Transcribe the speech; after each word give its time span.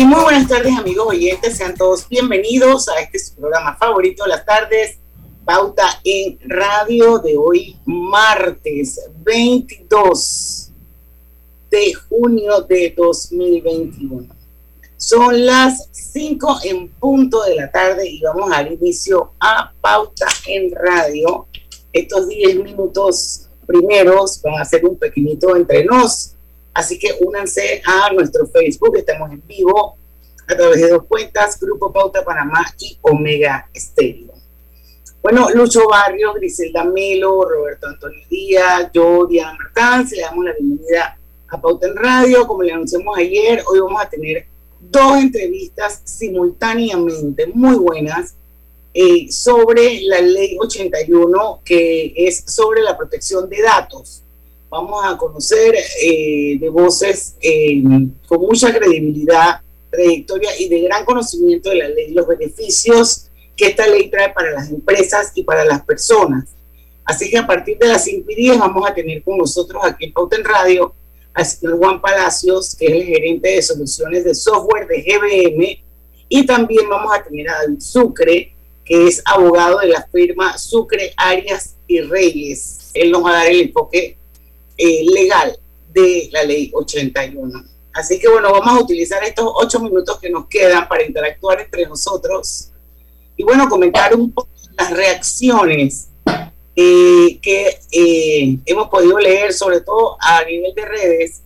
Y 0.00 0.04
muy 0.06 0.22
buenas 0.22 0.48
tardes, 0.48 0.74
amigos 0.78 1.08
oyentes. 1.08 1.58
Sean 1.58 1.74
todos 1.74 2.08
bienvenidos 2.08 2.88
a 2.88 3.00
este 3.00 3.18
programa 3.38 3.76
favorito 3.76 4.26
las 4.26 4.46
tardes, 4.46 4.96
Pauta 5.44 6.00
en 6.04 6.38
Radio 6.48 7.18
de 7.18 7.36
hoy, 7.36 7.76
martes 7.84 8.98
22 9.18 10.70
de 11.70 11.92
junio 11.92 12.62
de 12.62 12.94
2021. 12.96 14.26
Son 14.96 15.44
las 15.44 15.90
5 15.92 16.60
en 16.64 16.88
punto 16.92 17.42
de 17.42 17.56
la 17.56 17.70
tarde 17.70 18.08
y 18.08 18.22
vamos 18.22 18.50
al 18.52 18.72
inicio 18.72 19.34
a 19.38 19.70
Pauta 19.82 20.28
en 20.46 20.74
Radio. 20.76 21.46
Estos 21.92 22.26
10 22.26 22.64
minutos 22.64 23.50
primeros 23.66 24.40
van 24.40 24.62
a 24.62 24.64
ser 24.64 24.82
un 24.86 24.96
pequeñito 24.96 25.54
entre 25.54 25.84
nos 25.84 26.36
Así 26.72 26.98
que 26.98 27.14
únanse 27.20 27.82
a 27.84 28.12
nuestro 28.12 28.46
Facebook, 28.46 28.96
estamos 28.96 29.30
en 29.32 29.42
vivo 29.46 29.96
a 30.46 30.56
través 30.56 30.80
de 30.80 30.88
dos 30.88 31.04
cuentas, 31.04 31.58
Grupo 31.60 31.92
Pauta 31.92 32.24
Panamá 32.24 32.66
y 32.78 32.98
Omega 33.02 33.68
Estéreo. 33.72 34.32
Bueno, 35.22 35.50
Lucho 35.50 35.86
Barrio, 35.88 36.32
Griselda 36.32 36.84
Melo, 36.84 37.44
Roberto 37.44 37.88
Antonio 37.88 38.24
Díaz, 38.28 38.90
yo, 38.92 39.26
Diana 39.26 39.56
Martán, 39.58 40.06
le 40.10 40.22
damos 40.22 40.44
la 40.44 40.52
bienvenida 40.58 41.18
a 41.48 41.60
Pauta 41.60 41.88
en 41.88 41.96
Radio. 41.96 42.46
Como 42.46 42.62
le 42.62 42.72
anunciamos 42.72 43.18
ayer, 43.18 43.62
hoy 43.66 43.80
vamos 43.80 44.02
a 44.02 44.08
tener 44.08 44.46
dos 44.80 45.18
entrevistas 45.18 46.00
simultáneamente 46.04 47.46
muy 47.48 47.76
buenas 47.76 48.34
eh, 48.94 49.30
sobre 49.30 50.00
la 50.02 50.20
ley 50.20 50.56
81, 50.58 51.60
que 51.64 52.14
es 52.16 52.42
sobre 52.46 52.82
la 52.82 52.96
protección 52.96 53.48
de 53.48 53.62
datos 53.62 54.22
vamos 54.70 55.04
a 55.04 55.16
conocer 55.16 55.74
eh, 56.02 56.56
de 56.58 56.68
voces 56.68 57.36
eh, 57.42 57.82
con 58.26 58.40
mucha 58.40 58.72
credibilidad, 58.72 59.60
trayectoria 59.90 60.50
y 60.58 60.68
de 60.68 60.82
gran 60.82 61.04
conocimiento 61.04 61.70
de 61.70 61.76
la 61.76 61.88
ley, 61.88 62.12
los 62.12 62.26
beneficios 62.26 63.26
que 63.56 63.66
esta 63.66 63.86
ley 63.86 64.08
trae 64.08 64.32
para 64.32 64.52
las 64.52 64.70
empresas 64.70 65.32
y 65.34 65.42
para 65.42 65.64
las 65.64 65.84
personas. 65.84 66.54
Así 67.04 67.28
que 67.28 67.38
a 67.38 67.46
partir 67.46 67.76
de 67.78 67.88
las 67.88 68.04
5 68.04 68.30
y 68.30 68.34
10 68.36 68.58
vamos 68.58 68.88
a 68.88 68.94
tener 68.94 69.22
con 69.24 69.38
nosotros 69.38 69.82
aquí 69.84 70.06
en 70.06 70.12
Pauta 70.12 70.36
Radio 70.44 70.94
al 71.34 71.44
señor 71.44 71.78
Juan 71.78 72.00
Palacios, 72.00 72.76
que 72.76 72.86
es 72.86 72.92
el 72.92 73.04
gerente 73.04 73.48
de 73.48 73.62
soluciones 73.62 74.24
de 74.24 74.34
software 74.34 74.86
de 74.86 75.02
GBM, 75.02 75.84
y 76.28 76.46
también 76.46 76.88
vamos 76.88 77.12
a 77.12 77.22
tener 77.22 77.48
a 77.48 77.62
David 77.62 77.80
Sucre, 77.80 78.54
que 78.84 79.08
es 79.08 79.20
abogado 79.24 79.80
de 79.80 79.88
la 79.88 80.06
firma 80.12 80.56
Sucre, 80.56 81.12
Arias 81.16 81.74
y 81.88 82.00
Reyes. 82.00 82.90
Él 82.94 83.10
nos 83.10 83.24
va 83.24 83.30
a 83.30 83.34
dar 83.34 83.46
el 83.48 83.60
enfoque 83.60 84.16
eh, 84.82 85.04
legal 85.12 85.58
de 85.92 86.30
la 86.32 86.42
ley 86.42 86.70
81. 86.72 87.64
Así 87.92 88.18
que 88.18 88.28
bueno, 88.28 88.50
vamos 88.50 88.68
a 88.68 88.82
utilizar 88.82 89.22
estos 89.22 89.46
ocho 89.54 89.78
minutos 89.78 90.18
que 90.18 90.30
nos 90.30 90.46
quedan 90.46 90.88
para 90.88 91.04
interactuar 91.04 91.60
entre 91.60 91.84
nosotros 91.84 92.70
y 93.36 93.42
bueno, 93.42 93.68
comentar 93.68 94.14
un 94.14 94.32
poco 94.32 94.48
las 94.78 94.90
reacciones 94.90 96.08
eh, 96.74 97.38
que 97.42 97.78
eh, 97.92 98.58
hemos 98.64 98.88
podido 98.88 99.18
leer, 99.18 99.52
sobre 99.52 99.82
todo 99.82 100.16
a 100.18 100.44
nivel 100.44 100.72
de 100.74 100.84
redes, 100.86 101.42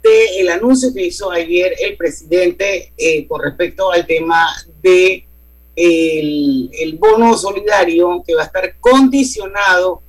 del 0.00 0.48
anuncio 0.50 0.94
que 0.94 1.06
hizo 1.06 1.32
ayer 1.32 1.74
el 1.80 1.96
presidente 1.96 2.92
con 3.28 3.42
respecto 3.42 3.90
al 3.90 4.06
tema 4.06 4.48
de 4.80 5.26
el, 5.74 6.70
el 6.72 6.96
bono 6.96 7.36
solidario 7.36 8.22
que 8.24 8.34
va 8.34 8.42
a 8.42 8.46
estar 8.46 8.78
condicionado 8.78 10.02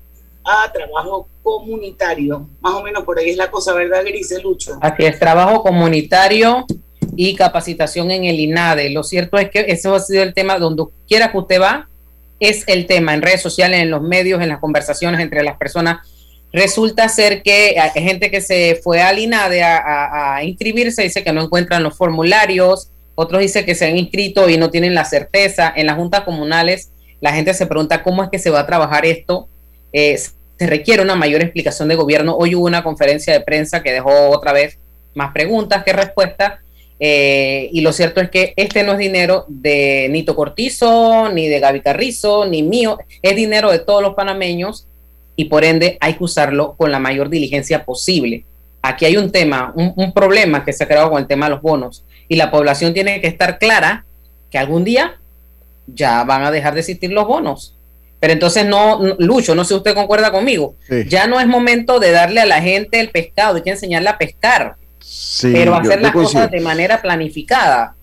a 0.46 0.72
trabajo 0.72 1.28
comunitario. 1.42 2.48
Más 2.62 2.74
o 2.74 2.84
menos 2.84 3.04
por 3.04 3.20
ahí 3.20 3.30
es 3.30 3.38
la 3.38 3.50
cosa, 3.50 3.74
¿verdad, 3.74 4.04
Grise 4.06 4.42
Lucho? 4.42 4.78
Así 4.82 5.06
es, 5.06 5.20
trabajo 5.20 5.62
comunitario 5.62 6.66
y 7.16 7.36
capacitación 7.36 8.12
en 8.12 8.26
el 8.26 8.40
INADE. 8.40 8.90
Lo 8.90 9.04
cierto 9.04 9.38
es 9.38 9.50
que 9.50 9.66
eso 9.68 9.96
ha 9.96 10.00
sido 10.00 10.24
el 10.24 10.34
tema 10.34 10.58
donde 10.58 10.86
quiera 11.08 11.32
que 11.32 11.38
usted 11.38 11.62
va, 11.62 11.88
es 12.40 12.64
el 12.68 12.86
tema 12.86 13.14
en 13.14 13.22
redes 13.22 13.42
sociales, 13.42 13.82
en 13.82 13.90
los 13.90 14.02
medios, 14.02 14.42
en 14.42 14.50
las 14.50 14.60
conversaciones 14.60 15.20
entre 15.22 15.44
las 15.44 15.58
personas. 15.58 16.08
Resulta 16.52 17.10
ser 17.10 17.42
que 17.42 17.80
hay 17.80 18.04
gente 18.04 18.30
que 18.30 18.42
se 18.42 18.80
fue 18.84 19.02
al 19.02 19.18
INADE 19.18 19.64
a, 19.64 20.36
a 20.36 20.44
inscribirse, 20.44 21.02
dice 21.02 21.24
que 21.24 21.34
no 21.34 21.42
encuentran 21.42 21.82
los 21.82 21.98
formularios, 21.98 22.90
otros 23.16 23.42
dicen 23.42 23.66
que 23.66 23.76
se 23.76 23.86
han 23.86 23.98
inscrito 23.98 24.50
y 24.50 24.58
no 24.58 24.70
tienen 24.70 24.94
la 24.94 25.06
certeza. 25.06 25.72
En 25.76 25.88
las 25.88 25.96
juntas 25.96 26.22
comunales 26.22 26.92
la 27.22 27.32
gente 27.32 27.54
se 27.54 27.66
pregunta 27.66 28.04
cómo 28.04 28.22
es 28.22 28.30
que 28.30 28.38
se 28.38 28.50
va 28.50 28.60
a 28.60 28.66
trabajar 28.68 29.06
esto 29.06 29.48
eh, 29.94 30.18
se 30.18 30.68
requiere 30.68 31.02
una 31.02 31.16
mayor 31.16 31.42
explicación 31.42 31.88
de 31.88 31.96
gobierno. 31.96 32.36
Hoy 32.36 32.56
hubo 32.56 32.66
una 32.66 32.84
conferencia 32.84 33.32
de 33.34 33.42
prensa 33.42 33.84
que 33.84 33.92
dejó 33.92 34.30
otra 34.30 34.52
vez 34.52 34.80
más 35.14 35.32
preguntas 35.32 35.84
que 35.84 35.94
respuestas. 35.94 36.60
Eh, 37.00 37.70
y 37.72 37.82
lo 37.82 37.92
cierto 37.92 38.22
es 38.22 38.30
que 38.30 38.54
este 38.56 38.84
no 38.84 38.94
es 38.94 38.98
dinero 38.98 39.46
de 39.48 40.08
Nito 40.10 40.36
Cortizo, 40.36 41.30
ni 41.30 41.48
de 41.48 41.60
Gaby 41.60 41.82
Carrizo, 41.82 42.46
ni 42.46 42.64
mío, 42.64 42.98
es 43.22 43.36
dinero 43.36 43.72
de 43.72 43.80
todos 43.80 44.02
los 44.02 44.14
panameños 44.14 44.88
y 45.36 45.46
por 45.46 45.66
ende 45.66 45.98
hay 46.00 46.14
que 46.14 46.24
usarlo 46.24 46.76
con 46.78 46.92
la 46.92 47.00
mayor 47.00 47.30
diligencia 47.30 47.84
posible. 47.84 48.46
Aquí 48.82 49.06
hay 49.06 49.18
un 49.18 49.32
tema, 49.32 49.74
un, 49.76 49.94
un 49.96 50.14
problema 50.14 50.64
que 50.64 50.72
se 50.72 50.84
ha 50.84 50.88
creado 50.88 51.10
con 51.10 51.20
el 51.20 51.28
tema 51.28 51.48
de 51.48 51.52
los 51.52 51.62
bonos 51.62 52.06
y 52.30 52.36
la 52.36 52.52
población 52.52 52.94
tiene 52.94 53.20
que 53.20 53.28
estar 53.28 53.58
clara 53.58 54.06
que 54.50 54.58
algún 54.58 54.84
día 54.84 55.20
ya 55.88 56.24
van 56.24 56.44
a 56.44 56.52
dejar 56.52 56.74
de 56.74 56.82
existir 56.82 57.12
los 57.12 57.28
bonos 57.28 57.76
pero 58.24 58.32
entonces 58.32 58.66
no, 58.66 59.02
Lucho, 59.20 59.54
no 59.54 59.66
sé 59.66 59.74
si 59.74 59.76
usted 59.76 59.94
concuerda 59.94 60.32
conmigo, 60.32 60.78
ya 61.10 61.28
no 61.28 61.42
es 61.42 61.46
momento 61.46 62.00
de 62.00 62.12
darle 62.12 62.40
a 62.40 62.46
la 62.46 62.62
gente 62.62 63.02
el 63.02 63.10
pescado, 63.10 63.58
hay 63.58 63.64
que 63.64 63.72
enseñarle 63.72 64.08
a 64.08 64.18
pescar, 64.18 64.78
pero 65.42 65.76
hacer 65.76 66.02
las 66.02 66.14
cosas 66.14 66.50
de 66.50 66.62
manera 66.62 67.02
planificada. 67.02 67.98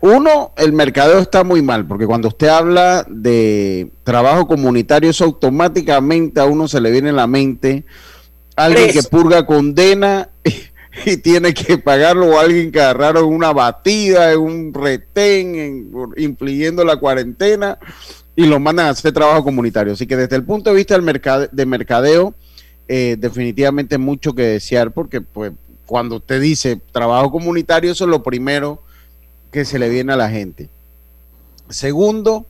Uno, 0.00 0.50
el 0.56 0.72
mercadeo 0.72 1.20
está 1.20 1.44
muy 1.44 1.62
mal, 1.62 1.86
porque 1.86 2.04
cuando 2.04 2.26
usted 2.26 2.48
habla 2.48 3.06
de 3.08 3.92
trabajo 4.02 4.48
comunitario, 4.48 5.08
eso 5.08 5.22
automáticamente 5.22 6.40
a 6.40 6.46
uno 6.46 6.66
se 6.66 6.80
le 6.80 6.90
viene 6.90 7.10
a 7.10 7.12
la 7.12 7.28
mente 7.28 7.84
alguien 8.56 8.90
que 8.90 9.04
purga 9.04 9.46
condena 9.46 10.30
y, 11.06 11.16
tiene 11.18 11.54
que 11.54 11.78
pagarlo, 11.78 12.26
o 12.26 12.40
alguien 12.40 12.72
que 12.72 12.80
agarraron 12.80 13.26
una 13.26 13.52
batida, 13.52 14.32
en 14.32 14.40
un 14.40 14.74
retén, 14.74 15.54
en, 15.54 15.92
infligiendo 16.16 16.82
la 16.82 16.96
cuarentena, 16.96 17.78
y 18.36 18.46
lo 18.46 18.58
mandan 18.58 18.86
a 18.86 18.90
hacer 18.90 19.12
trabajo 19.12 19.44
comunitario. 19.44 19.92
Así 19.92 20.06
que 20.06 20.16
desde 20.16 20.36
el 20.36 20.44
punto 20.44 20.70
de 20.70 20.76
vista 20.76 20.94
del 20.94 21.02
mercado, 21.02 21.48
de 21.50 21.66
mercadeo, 21.66 22.34
eh, 22.88 23.16
definitivamente 23.18 23.98
mucho 23.98 24.34
que 24.34 24.42
desear, 24.42 24.90
porque 24.92 25.20
pues 25.20 25.52
cuando 25.86 26.16
usted 26.16 26.40
dice 26.40 26.80
trabajo 26.92 27.30
comunitario, 27.30 27.92
eso 27.92 28.04
es 28.04 28.10
lo 28.10 28.22
primero 28.22 28.82
que 29.50 29.64
se 29.64 29.78
le 29.78 29.88
viene 29.88 30.12
a 30.12 30.16
la 30.16 30.30
gente. 30.30 30.68
Segundo, 31.68 32.46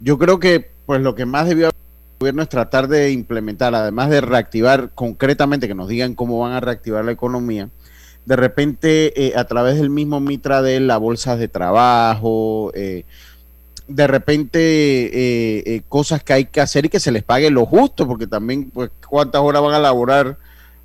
yo 0.00 0.18
creo 0.18 0.38
que 0.38 0.70
pues 0.86 1.00
lo 1.00 1.14
que 1.14 1.26
más 1.26 1.48
debió 1.48 1.68
hacer 1.68 1.76
el 1.78 2.18
gobierno 2.20 2.42
es 2.42 2.48
tratar 2.48 2.88
de 2.88 3.10
implementar, 3.10 3.74
además 3.74 4.10
de 4.10 4.20
reactivar 4.20 4.90
concretamente, 4.94 5.68
que 5.68 5.74
nos 5.74 5.88
digan 5.88 6.14
cómo 6.14 6.38
van 6.38 6.52
a 6.52 6.60
reactivar 6.60 7.04
la 7.04 7.12
economía, 7.12 7.68
de 8.24 8.36
repente 8.36 9.26
eh, 9.26 9.34
a 9.36 9.44
través 9.44 9.76
del 9.76 9.90
mismo 9.90 10.20
Mitra 10.20 10.62
de 10.62 10.80
la 10.80 10.96
bolsa 10.96 11.36
de 11.36 11.48
trabajo, 11.48 12.72
eh, 12.74 13.04
de 13.88 14.06
repente 14.06 14.58
eh, 14.58 15.62
eh, 15.66 15.82
cosas 15.88 16.22
que 16.22 16.32
hay 16.32 16.44
que 16.46 16.60
hacer 16.60 16.86
y 16.86 16.88
que 16.88 17.00
se 17.00 17.12
les 17.12 17.22
pague 17.22 17.50
lo 17.50 17.66
justo, 17.66 18.06
porque 18.06 18.26
también, 18.26 18.70
pues, 18.70 18.90
¿cuántas 19.08 19.40
horas 19.40 19.62
van 19.62 19.74
a 19.74 19.78
laborar 19.78 20.38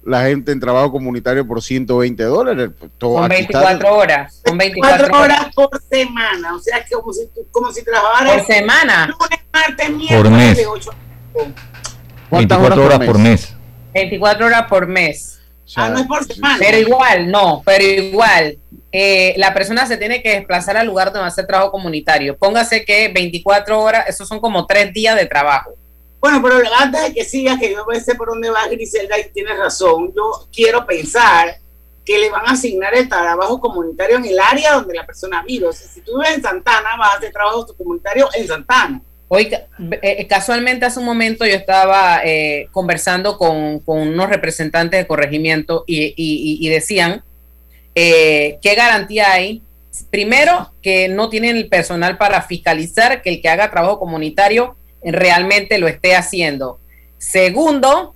la 0.03 0.24
gente 0.24 0.51
en 0.51 0.59
trabajo 0.59 0.92
comunitario 0.92 1.45
por 1.48 1.62
120 1.62 2.24
dólares? 2.24 2.69
Pues, 2.77 2.92
todo, 2.98 3.27
24 3.27 3.95
horas. 3.95 4.42
Con 4.45 4.57
24 4.57 5.18
horas 5.18 5.48
por 5.56 5.81
semana, 5.89 6.56
o 6.56 6.59
sea, 6.59 6.83
que 6.83 6.95
como 6.95 7.13
si, 7.13 7.30
como 7.51 7.71
si 7.71 7.83
trabajaras 7.83 8.38
por 8.38 8.45
semana. 8.45 9.07
Lunes, 9.07 9.39
martes, 9.51 9.89
miércoles, 9.89 10.65
por 11.33 11.50
mes. 11.50 11.62
24 12.31 12.86
horas, 12.86 13.00
por 13.00 13.18
mes? 13.18 13.56
24 13.94 14.45
horas 14.45 14.63
por 14.68 14.88
mes. 14.88 15.39
ah, 15.75 15.89
no 15.89 16.00
es 16.00 16.07
por 16.07 16.24
semana. 16.24 16.57
Pero 16.59 16.77
igual, 16.77 17.31
no, 17.31 17.62
pero 17.65 17.83
igual. 17.83 18.57
Eh, 18.91 19.33
la 19.38 19.53
persona 19.53 19.85
se 19.85 19.97
tiene 19.97 20.21
que 20.21 20.31
desplazar 20.31 20.77
al 20.77 20.88
lugar 20.88 21.07
donde 21.07 21.19
va 21.21 21.25
a 21.25 21.29
hacer 21.29 21.47
trabajo 21.47 21.71
comunitario. 21.71 22.38
Póngase 22.38 22.83
que 22.83 23.09
24 23.09 23.79
horas, 23.79 24.05
esos 24.07 24.27
son 24.27 24.39
como 24.39 24.65
tres 24.65 24.93
días 24.93 25.15
de 25.15 25.25
trabajo. 25.25 25.71
Bueno, 26.19 26.41
pero 26.43 26.61
antes 26.77 27.01
de 27.01 27.13
que 27.13 27.23
siga, 27.23 27.57
que 27.57 27.71
yo 27.71 27.85
sé 27.99 28.15
por 28.15 28.29
dónde 28.29 28.49
va 28.49 28.67
Griselda 28.67 29.17
y 29.17 29.31
tienes 29.31 29.57
razón, 29.57 30.13
yo 30.15 30.47
quiero 30.53 30.85
pensar 30.85 31.55
que 32.05 32.17
le 32.19 32.29
van 32.29 32.47
a 32.47 32.51
asignar 32.51 32.93
el 32.93 33.09
trabajo 33.09 33.59
comunitario 33.59 34.17
en 34.17 34.25
el 34.25 34.39
área 34.39 34.73
donde 34.73 34.93
la 34.93 35.05
persona 35.05 35.43
vive. 35.43 35.67
O 35.67 35.73
sea, 35.73 35.88
si 35.88 36.01
tú 36.01 36.17
vives 36.17 36.35
en 36.35 36.41
Santana, 36.41 36.89
vas 36.97 37.13
a 37.13 37.17
hacer 37.17 37.31
trabajo 37.31 37.65
comunitario 37.75 38.29
en 38.33 38.47
Santana. 38.47 39.01
Hoy, 39.33 39.49
eh, 40.01 40.27
casualmente 40.27 40.85
hace 40.85 40.99
un 40.99 41.05
momento 41.05 41.45
yo 41.45 41.53
estaba 41.53 42.19
eh, 42.23 42.67
conversando 42.73 43.38
con, 43.38 43.81
unos 43.85 44.29
representantes 44.29 44.99
de 44.99 45.07
corregimiento 45.07 45.85
y, 45.88 46.67
decían 46.67 47.23
eh, 47.95 48.59
qué 48.61 48.75
garantía 48.75 49.31
hay. 49.31 49.61
Primero, 50.09 50.73
que 50.81 51.09
no 51.09 51.29
tienen 51.29 51.57
el 51.57 51.67
personal 51.67 52.17
para 52.17 52.41
fiscalizar 52.41 53.21
que 53.21 53.29
el 53.29 53.41
que 53.41 53.49
haga 53.49 53.71
trabajo 53.71 53.99
comunitario 53.99 54.75
realmente 55.03 55.77
lo 55.77 55.88
esté 55.88 56.15
haciendo. 56.15 56.79
Segundo, 57.17 58.15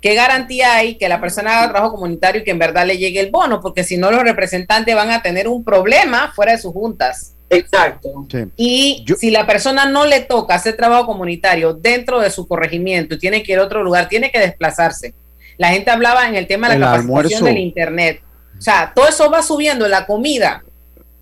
¿qué 0.00 0.14
garantía 0.14 0.76
hay 0.76 0.94
que 0.96 1.08
la 1.08 1.20
persona 1.20 1.58
haga 1.58 1.72
trabajo 1.72 1.94
comunitario 1.94 2.40
y 2.40 2.44
que 2.44 2.52
en 2.52 2.58
verdad 2.58 2.86
le 2.86 2.98
llegue 2.98 3.20
el 3.20 3.30
bono? 3.30 3.60
Porque 3.60 3.84
si 3.84 3.96
no, 3.96 4.10
los 4.10 4.22
representantes 4.22 4.94
van 4.94 5.10
a 5.10 5.22
tener 5.22 5.48
un 5.48 5.64
problema 5.64 6.32
fuera 6.34 6.52
de 6.52 6.58
sus 6.58 6.72
juntas. 6.72 7.34
Exacto. 7.50 8.26
Y 8.56 9.04
si 9.18 9.30
la 9.30 9.46
persona 9.46 9.86
no 9.86 10.04
le 10.04 10.20
toca 10.20 10.54
hacer 10.54 10.76
trabajo 10.76 11.06
comunitario 11.06 11.72
dentro 11.72 12.20
de 12.20 12.30
su 12.30 12.46
corregimiento 12.46 13.14
y 13.14 13.18
tiene 13.18 13.42
que 13.42 13.52
ir 13.52 13.58
a 13.58 13.64
otro 13.64 13.82
lugar, 13.82 14.08
tiene 14.08 14.30
que 14.30 14.38
desplazarse. 14.38 15.14
La 15.56 15.68
gente 15.68 15.90
hablaba 15.90 16.28
en 16.28 16.36
el 16.36 16.46
tema 16.46 16.68
de 16.68 16.78
la 16.78 16.92
capacitación 16.92 17.44
del 17.44 17.58
Internet. 17.58 18.20
O 18.58 18.60
sea, 18.60 18.92
todo 18.94 19.08
eso 19.08 19.30
va 19.30 19.42
subiendo 19.42 19.84
en 19.84 19.92
la 19.92 20.06
comida. 20.06 20.64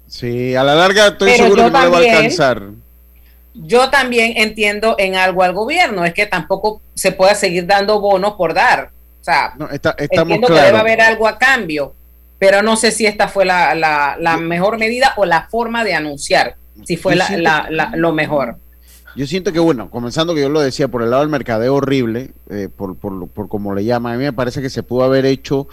Sí, 0.06 0.54
a 0.54 0.64
la 0.64 0.74
larga 0.74 1.08
estoy 1.08 1.32
seguro 1.32 1.64
que 1.64 1.70
no 1.70 1.80
le 1.80 1.88
va 1.88 1.98
a 1.98 2.00
alcanzar. 2.00 2.62
Yo 3.54 3.90
también 3.90 4.34
entiendo 4.36 4.96
en 4.98 5.16
algo 5.16 5.42
al 5.42 5.52
gobierno, 5.52 6.04
es 6.04 6.14
que 6.14 6.26
tampoco 6.26 6.80
se 6.94 7.12
pueda 7.12 7.34
seguir 7.34 7.66
dando 7.66 8.00
bonos 8.00 8.34
por 8.34 8.54
dar. 8.54 8.90
O 9.20 9.24
sea, 9.24 9.54
entiendo 9.98 10.46
que 10.46 10.54
debe 10.54 10.78
haber 10.78 11.00
algo 11.00 11.26
a 11.26 11.38
cambio 11.38 11.94
pero 12.38 12.62
no 12.62 12.76
sé 12.76 12.90
si 12.90 13.06
esta 13.06 13.28
fue 13.28 13.44
la, 13.44 13.74
la, 13.74 14.36
mejor 14.36 14.78
medida 14.78 15.14
o 15.16 15.24
la 15.24 15.48
forma 15.48 15.84
de 15.84 15.94
anunciar, 15.94 16.56
si 16.84 16.96
fue 16.96 17.16
la, 17.16 17.90
lo 17.94 18.12
mejor. 18.12 18.56
Yo 19.14 19.26
siento 19.26 19.50
que, 19.50 19.58
bueno, 19.58 19.88
comenzando 19.88 20.34
que 20.34 20.42
yo 20.42 20.50
lo 20.50 20.60
decía, 20.60 20.88
por 20.88 21.02
el 21.02 21.08
lado 21.10 21.22
del 21.22 21.30
mercadeo 21.30 21.76
horrible, 21.76 22.32
eh, 22.50 22.68
por, 22.74 22.96
por, 22.96 23.28
por 23.28 23.48
como 23.48 23.74
le 23.74 23.82
llaman, 23.82 24.14
a 24.14 24.18
mí 24.18 24.24
me 24.24 24.32
parece 24.34 24.60
que 24.60 24.68
se 24.68 24.82
pudo 24.82 25.04
haber 25.04 25.24
hecho 25.24 25.68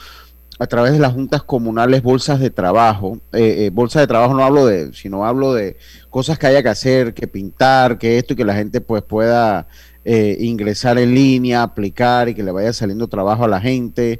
a 0.64 0.68
través 0.68 0.94
de 0.94 1.00
las 1.00 1.14
juntas 1.14 1.44
comunales 1.44 2.02
bolsas 2.02 2.40
de 2.40 2.50
trabajo. 2.50 3.20
Eh, 3.34 3.66
eh, 3.66 3.70
bolsas 3.72 4.02
de 4.02 4.08
trabajo 4.08 4.34
no 4.34 4.44
hablo 4.44 4.66
de, 4.66 4.94
sino 4.94 5.26
hablo 5.26 5.54
de 5.54 5.78
cosas 6.10 6.40
que 6.40 6.48
haya 6.48 6.64
que 6.64 6.70
hacer, 6.70 7.14
que 7.14 7.28
pintar, 7.28 7.98
que 7.98 8.18
esto 8.18 8.34
y 8.34 8.36
que 8.36 8.46
la 8.46 8.56
gente 8.56 8.82
pues 8.82 9.04
pueda 9.04 9.68
ingresar 10.06 10.98
en 10.98 11.16
línea, 11.16 11.64
aplicar 11.64 12.28
y 12.28 12.36
que 12.36 12.44
le 12.44 12.52
vaya 12.52 12.74
saliendo 12.74 13.08
trabajo 13.08 13.46
a 13.46 13.48
la 13.48 13.62
gente 13.62 14.20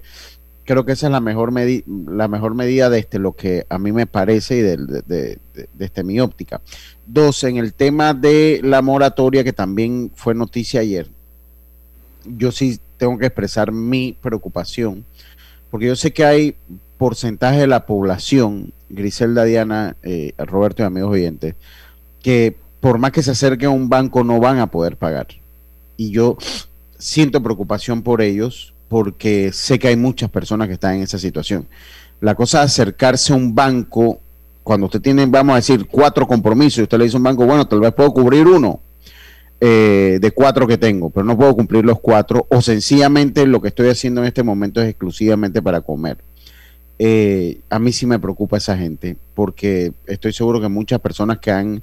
creo 0.66 0.86
que 0.86 0.94
esa 0.94 1.08
es 1.08 1.12
la 1.12 1.20
mejor, 1.20 1.52
la 1.54 2.28
mejor 2.28 2.56
medida 2.56 2.90
de 2.90 3.00
este, 3.00 3.20
lo 3.20 3.34
que 3.34 3.66
a 3.70 3.78
mí 3.78 3.92
me 3.92 4.08
parece 4.08 4.58
y 4.58 4.62
de, 4.62 4.78
de, 4.78 5.40
este, 5.80 6.04
mi 6.04 6.20
óptica. 6.20 6.62
Dos, 7.06 7.44
en 7.44 7.58
el 7.58 7.74
tema 7.74 8.14
de 8.14 8.62
la 8.64 8.82
moratoria, 8.82 9.44
que 9.44 9.54
también 9.54 10.12
fue 10.16 10.34
noticia 10.34 10.82
ayer, 10.82 11.10
yo 12.26 12.52
sí 12.52 12.80
tengo 12.98 13.18
que 13.18 13.26
expresar 13.26 13.72
mi 13.72 14.18
preocupación, 14.22 15.06
porque 15.74 15.88
yo 15.88 15.96
sé 15.96 16.14
que 16.14 16.24
hay 16.24 16.56
porcentaje 17.00 17.62
de 17.62 17.66
la 17.66 17.88
población, 17.88 18.74
Griselda, 18.90 19.44
Diana, 19.44 19.98
eh, 20.04 20.34
Roberto 20.38 20.84
y 20.84 20.86
amigos 20.86 21.14
oyentes, 21.14 21.56
que 22.22 22.56
por 22.80 23.00
más 23.00 23.12
que 23.12 23.24
se 23.24 23.32
acerquen 23.32 23.70
a 23.70 23.72
un 23.72 23.90
banco 23.90 24.24
no 24.24 24.40
van 24.40 24.60
a 24.60 24.68
poder 24.68 24.98
pagar. 24.98 25.26
Y 25.98 26.12
yo 26.12 26.38
siento 27.00 27.42
preocupación 27.42 28.04
por 28.04 28.22
ellos, 28.22 28.76
porque 28.88 29.52
sé 29.52 29.80
que 29.80 29.88
hay 29.88 29.96
muchas 29.96 30.30
personas 30.30 30.68
que 30.68 30.76
están 30.76 30.98
en 30.98 31.02
esa 31.02 31.18
situación. 31.18 31.66
La 32.22 32.36
cosa 32.36 32.60
de 32.60 32.66
acercarse 32.66 33.34
a 33.34 33.36
un 33.36 33.56
banco, 33.56 34.20
cuando 34.62 34.86
usted 34.86 35.02
tiene, 35.02 35.26
vamos 35.26 35.54
a 35.54 35.56
decir, 35.56 35.88
cuatro 35.88 36.28
compromisos, 36.28 36.78
y 36.78 36.84
usted 36.84 37.00
le 37.00 37.06
dice 37.06 37.18
a 37.18 37.18
un 37.18 37.24
banco, 37.24 37.48
bueno, 37.48 37.68
tal 37.68 37.80
vez 37.80 37.92
puedo 37.94 38.14
cubrir 38.14 38.46
uno 38.46 38.80
eh, 39.66 40.18
de 40.20 40.32
cuatro 40.32 40.68
que 40.68 40.78
tengo, 40.78 41.10
pero 41.10 41.24
no 41.24 41.38
puedo 41.38 41.56
cumplir 41.56 41.86
los 41.86 42.02
cuatro, 42.02 42.46
o 42.50 42.62
sencillamente 42.62 43.48
lo 43.48 43.62
que 43.62 43.70
estoy 43.70 43.88
haciendo 43.88 44.20
en 44.20 44.28
este 44.28 44.44
momento 44.44 44.82
es 44.82 44.90
exclusivamente 44.90 45.62
para 45.62 45.80
comer. 45.80 46.18
Eh, 47.00 47.62
a 47.70 47.80
mí 47.80 47.94
sí 47.94 48.06
me 48.06 48.20
preocupa 48.20 48.58
esa 48.58 48.76
gente, 48.76 49.16
porque 49.34 49.94
estoy 50.06 50.34
seguro 50.34 50.60
que 50.60 50.68
muchas 50.68 51.00
personas 51.00 51.38
que 51.38 51.50
han 51.50 51.82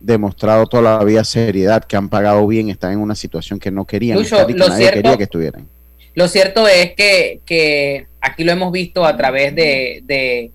demostrado 0.00 0.66
toda 0.66 0.82
la 0.82 1.04
vida 1.04 1.22
seriedad, 1.22 1.84
que 1.84 1.96
han 1.96 2.08
pagado 2.08 2.44
bien, 2.48 2.68
están 2.68 2.94
en 2.94 2.98
una 2.98 3.14
situación 3.14 3.60
que 3.60 3.70
no 3.70 3.84
querían 3.84 4.18
estar 4.18 4.50
y 4.50 4.54
que 4.54 4.58
nadie 4.58 4.90
quería 4.90 5.16
que 5.16 5.22
estuvieran. 5.22 5.68
Lo 6.14 6.26
cierto 6.26 6.66
es 6.66 6.94
que, 6.96 8.08
aquí 8.20 8.42
lo 8.42 8.50
hemos 8.50 8.72
visto 8.72 9.04
a 9.04 9.16
través 9.16 9.54
de, 9.54 10.50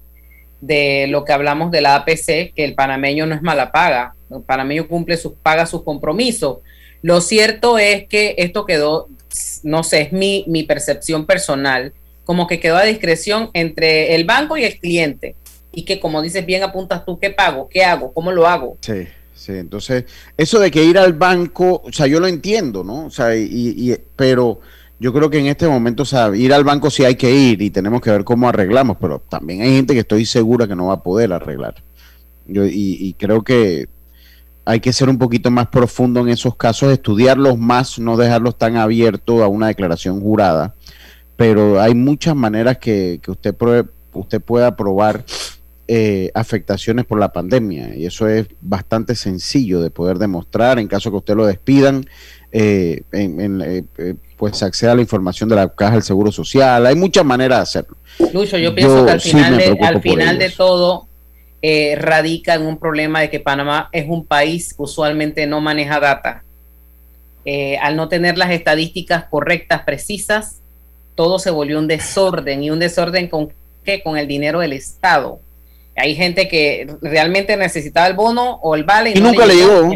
de, 0.61 1.07
lo 1.07 1.25
que 1.25 1.33
hablamos 1.33 1.71
de 1.71 1.81
la 1.81 1.95
APC, 1.95 2.53
que 2.53 2.65
el 2.65 2.75
panameño 2.75 3.25
no 3.25 3.35
es 3.35 3.41
mala 3.41 3.71
paga, 3.71 4.15
el 4.29 4.41
panameño 4.41 4.87
cumple 4.87 5.17
sus, 5.17 5.33
paga 5.33 5.65
sus 5.65 5.83
compromisos. 5.83 6.59
Lo 7.01 7.21
cierto 7.21 7.77
es 7.77 8.07
que 8.07 8.35
esto 8.37 8.65
quedó, 8.65 9.07
no 9.63 9.83
sé, 9.83 10.01
es 10.01 10.13
mi, 10.13 10.45
mi 10.47 10.63
percepción 10.63 11.25
personal, 11.25 11.93
como 12.23 12.47
que 12.47 12.59
quedó 12.59 12.77
a 12.77 12.83
discreción 12.83 13.51
entre 13.53 14.15
el 14.15 14.25
banco 14.25 14.57
y 14.57 14.63
el 14.63 14.79
cliente. 14.79 15.35
Y 15.71 15.83
que 15.83 15.99
como 15.99 16.21
dices 16.21 16.45
bien 16.45 16.63
apuntas 16.63 17.05
tú, 17.05 17.19
¿qué 17.19 17.29
pago? 17.29 17.69
¿Qué 17.69 17.83
hago? 17.83 18.13
¿Cómo 18.13 18.31
lo 18.31 18.47
hago? 18.47 18.77
Sí. 18.81 19.07
Sí, 19.35 19.51
entonces, 19.51 20.05
eso 20.37 20.59
de 20.59 20.71
que 20.71 20.83
ir 20.83 20.97
al 20.97 21.13
banco, 21.13 21.83
o 21.85 21.91
sea, 21.91 22.07
yo 22.07 22.19
lo 22.19 22.25
entiendo, 22.25 22.83
¿no? 22.83 23.05
O 23.05 23.09
sea, 23.11 23.35
y, 23.35 23.45
y 23.51 23.95
pero 24.15 24.59
yo 24.99 25.13
creo 25.13 25.29
que 25.29 25.39
en 25.39 25.47
este 25.47 25.67
momento, 25.67 26.03
o 26.03 26.05
sea, 26.05 26.35
ir 26.35 26.53
al 26.53 26.63
banco 26.63 26.89
sí 26.89 27.03
hay 27.03 27.15
que 27.15 27.33
ir 27.33 27.61
y 27.61 27.69
tenemos 27.69 28.01
que 28.01 28.11
ver 28.11 28.23
cómo 28.23 28.47
arreglamos, 28.47 28.97
pero 28.99 29.19
también 29.19 29.61
hay 29.61 29.75
gente 29.75 29.93
que 29.93 30.01
estoy 30.01 30.25
segura 30.25 30.67
que 30.67 30.75
no 30.75 30.87
va 30.87 30.95
a 30.95 31.03
poder 31.03 31.33
arreglar. 31.33 31.75
Yo, 32.47 32.65
y, 32.65 33.15
creo 33.17 33.43
que 33.43 33.87
hay 34.65 34.79
que 34.79 34.93
ser 34.93 35.09
un 35.09 35.17
poquito 35.17 35.51
más 35.51 35.67
profundo 35.67 36.21
en 36.21 36.29
esos 36.29 36.55
casos, 36.55 36.91
estudiarlos 36.91 37.57
más, 37.57 37.99
no 37.99 38.17
dejarlos 38.17 38.57
tan 38.57 38.77
abiertos 38.77 39.41
a 39.41 39.47
una 39.47 39.67
declaración 39.67 40.21
jurada, 40.21 40.75
pero 41.35 41.81
hay 41.81 41.93
muchas 41.95 42.35
maneras 42.35 42.77
que, 42.77 43.19
que 43.21 43.31
usted, 43.31 43.55
usted 44.13 44.41
pueda 44.41 44.75
probar 44.75 45.25
eh, 45.87 46.31
afectaciones 46.33 47.05
por 47.05 47.19
la 47.19 47.31
pandemia 47.31 47.95
y 47.95 48.07
eso 48.07 48.27
es 48.27 48.47
bastante 48.59 49.13
sencillo 49.13 49.81
de 49.81 49.91
poder 49.91 50.17
demostrar 50.17 50.79
en 50.79 50.87
caso 50.87 51.11
que 51.11 51.17
usted 51.17 51.35
lo 51.35 51.45
despidan 51.45 52.07
eh, 52.51 53.03
en, 53.11 53.61
eh, 53.61 53.83
eh, 53.97 54.15
pues 54.37 54.61
acceda 54.63 54.91
a 54.91 54.95
la 54.95 55.01
información 55.01 55.49
de 55.49 55.55
la 55.55 55.69
caja 55.69 55.93
del 55.93 56.03
Seguro 56.03 56.31
Social. 56.31 56.85
Hay 56.85 56.95
muchas 56.95 57.25
maneras 57.25 57.59
de 57.59 57.63
hacerlo. 57.63 57.97
Lucho, 58.33 58.57
yo 58.57 58.73
pienso 58.75 59.05
que 59.05 59.11
al 59.11 59.21
final, 59.21 59.57
de, 59.57 59.77
al 59.81 60.01
final 60.01 60.39
de 60.39 60.49
todo 60.49 61.07
radica 61.97 62.53
en 62.53 62.65
un 62.65 62.77
problema 62.77 63.21
de 63.21 63.29
que 63.29 63.39
Panamá 63.39 63.89
es 63.91 64.05
un 64.07 64.25
país 64.25 64.73
que 64.73 64.83
usualmente 64.83 65.47
no 65.47 65.61
maneja 65.61 65.99
data. 65.99 66.43
al 67.81 67.95
no 67.95 68.07
tener 68.07 68.37
las 68.37 68.51
estadísticas 68.51 69.25
correctas, 69.25 69.81
precisas, 69.83 70.61
todo 71.15 71.39
se 71.39 71.49
volvió 71.49 71.79
un 71.79 71.87
desorden 71.87 72.63
y 72.63 72.69
un 72.69 72.79
desorden 72.79 73.27
con 73.29 73.51
qué? 73.83 74.03
Con 74.03 74.17
el 74.17 74.27
dinero 74.27 74.59
del 74.59 74.73
Estado. 74.73 75.39
Hay 75.95 76.15
gente 76.15 76.49
que 76.49 76.87
realmente 77.01 77.55
necesitaba 77.55 78.07
el 78.07 78.15
bono 78.15 78.59
o 78.61 78.75
el 78.75 78.83
vale 78.83 79.13
y, 79.15 79.21
nunca 79.21 79.45
le 79.45 79.55
llegó 79.55 79.89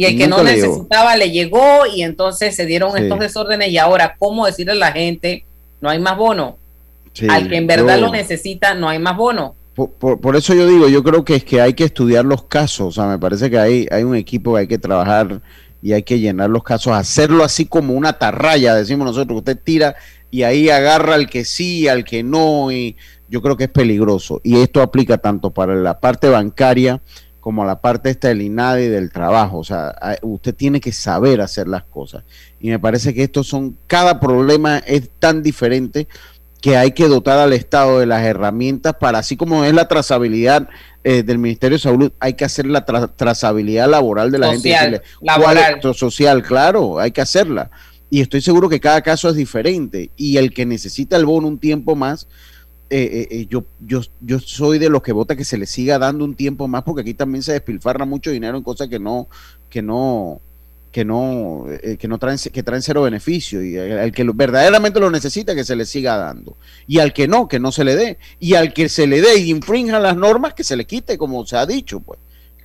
y 0.00 0.06
el 0.06 0.16
que 0.16 0.28
no 0.28 0.42
necesitaba 0.42 1.14
le 1.14 1.30
llegó 1.30 1.84
y 1.94 2.02
entonces 2.02 2.56
se 2.56 2.64
dieron 2.64 2.96
estos 2.96 3.18
desórdenes 3.18 3.68
y 3.68 3.76
ahora, 3.76 4.16
¿cómo 4.18 4.46
decirle 4.46 4.72
a 4.72 4.76
la 4.76 4.92
gente, 4.92 5.44
no 5.82 5.90
hay 5.90 5.98
más 5.98 6.16
bono? 6.16 6.56
Al 7.28 7.50
que 7.50 7.56
en 7.56 7.66
verdad 7.66 7.98
lo 7.98 8.10
necesita, 8.10 8.72
no 8.72 8.88
hay 8.88 8.98
más 8.98 9.14
bono. 9.14 9.56
Por, 9.74 10.36
eso 10.36 10.54
yo 10.54 10.66
digo, 10.66 10.88
yo 10.88 11.02
creo 11.02 11.22
que 11.22 11.34
es 11.34 11.44
que 11.44 11.60
hay 11.60 11.74
que 11.74 11.84
estudiar 11.84 12.24
los 12.24 12.44
casos, 12.44 12.88
o 12.88 12.92
sea, 12.92 13.10
me 13.10 13.18
parece 13.18 13.50
que 13.50 13.58
hay, 13.58 13.86
hay 13.90 14.02
un 14.02 14.16
equipo 14.16 14.54
que 14.54 14.60
hay 14.60 14.66
que 14.66 14.78
trabajar 14.78 15.42
y 15.82 15.92
hay 15.92 16.02
que 16.02 16.18
llenar 16.18 16.48
los 16.48 16.62
casos, 16.62 16.94
hacerlo 16.94 17.44
así 17.44 17.66
como 17.66 17.92
una 17.92 18.14
tarraya, 18.14 18.74
decimos 18.74 19.04
nosotros, 19.04 19.36
usted 19.40 19.58
tira 19.62 19.96
y 20.30 20.44
ahí 20.44 20.70
agarra 20.70 21.14
al 21.14 21.28
que 21.28 21.44
sí, 21.44 21.88
al 21.88 22.04
que 22.04 22.22
no, 22.22 22.72
y 22.72 22.96
yo 23.28 23.42
creo 23.42 23.58
que 23.58 23.64
es 23.64 23.70
peligroso. 23.70 24.40
Y 24.44 24.60
esto 24.60 24.80
aplica 24.80 25.18
tanto 25.18 25.50
para 25.50 25.74
la 25.74 26.00
parte 26.00 26.30
bancaria, 26.30 27.02
como 27.40 27.64
la 27.64 27.80
parte 27.80 28.10
esta 28.10 28.28
del 28.28 28.42
INADE 28.42 28.84
y 28.84 28.88
del 28.88 29.10
trabajo. 29.10 29.58
O 29.58 29.64
sea, 29.64 29.94
usted 30.22 30.54
tiene 30.54 30.80
que 30.80 30.92
saber 30.92 31.40
hacer 31.40 31.66
las 31.68 31.84
cosas. 31.84 32.24
Y 32.60 32.68
me 32.68 32.78
parece 32.78 33.14
que 33.14 33.22
estos 33.22 33.46
son, 33.46 33.76
cada 33.86 34.20
problema 34.20 34.78
es 34.78 35.10
tan 35.18 35.42
diferente 35.42 36.06
que 36.60 36.76
hay 36.76 36.92
que 36.92 37.08
dotar 37.08 37.38
al 37.38 37.52
Estado 37.52 38.00
de 38.00 38.06
las 38.06 38.22
herramientas 38.22 38.94
para, 39.00 39.18
así 39.18 39.36
como 39.36 39.64
es 39.64 39.72
la 39.72 39.88
trazabilidad 39.88 40.68
eh, 41.02 41.22
del 41.22 41.38
Ministerio 41.38 41.78
de 41.78 41.82
Salud, 41.82 42.12
hay 42.20 42.34
que 42.34 42.44
hacer 42.44 42.66
la 42.66 42.84
trazabilidad 42.84 43.88
laboral 43.88 44.30
de 44.30 44.38
la 44.38 44.50
gente. 44.50 45.00
Laboral. 45.22 45.80
social, 45.94 46.42
claro, 46.42 46.98
hay 46.98 47.10
que 47.10 47.22
hacerla. 47.22 47.70
Y 48.10 48.20
estoy 48.20 48.42
seguro 48.42 48.68
que 48.68 48.80
cada 48.80 49.00
caso 49.00 49.28
es 49.28 49.36
diferente. 49.36 50.10
Y 50.16 50.36
el 50.36 50.52
que 50.52 50.66
necesita 50.66 51.16
el 51.16 51.24
bono 51.24 51.48
un 51.48 51.58
tiempo 51.58 51.96
más, 51.96 52.28
eh, 52.90 53.28
eh, 53.30 53.46
yo, 53.48 53.64
yo, 53.80 54.00
yo 54.20 54.38
soy 54.40 54.78
de 54.78 54.88
los 54.88 55.02
que 55.02 55.12
vota 55.12 55.36
que 55.36 55.44
se 55.44 55.56
le 55.56 55.66
siga 55.66 55.98
dando 55.98 56.24
un 56.24 56.34
tiempo 56.34 56.68
más, 56.68 56.82
porque 56.82 57.02
aquí 57.02 57.14
también 57.14 57.42
se 57.42 57.52
despilfarra 57.52 58.04
mucho 58.04 58.30
dinero 58.30 58.56
en 58.56 58.64
cosas 58.64 58.88
que 58.88 58.98
no, 58.98 59.28
que 59.68 59.80
no, 59.80 60.40
que 60.90 61.04
no, 61.04 61.66
que 61.98 62.08
no 62.08 62.18
traen, 62.18 62.38
que 62.38 62.62
traen 62.62 62.82
cero 62.82 63.02
beneficio. 63.02 63.62
Y 63.62 63.78
al 63.78 64.12
que 64.12 64.24
verdaderamente 64.34 65.00
lo 65.00 65.10
necesita, 65.10 65.54
que 65.54 65.64
se 65.64 65.76
le 65.76 65.86
siga 65.86 66.16
dando. 66.16 66.56
Y 66.86 66.98
al 66.98 67.12
que 67.12 67.28
no, 67.28 67.46
que 67.48 67.60
no 67.60 67.72
se 67.72 67.84
le 67.84 67.94
dé. 67.94 68.18
Y 68.40 68.54
al 68.54 68.74
que 68.74 68.88
se 68.88 69.06
le 69.06 69.20
dé 69.20 69.38
y 69.38 69.50
infrinja 69.50 70.00
las 70.00 70.16
normas, 70.16 70.54
que 70.54 70.64
se 70.64 70.76
le 70.76 70.84
quite, 70.84 71.16
como 71.16 71.46
se 71.46 71.56
ha 71.56 71.66
dicho, 71.66 72.00
pues. 72.00 72.18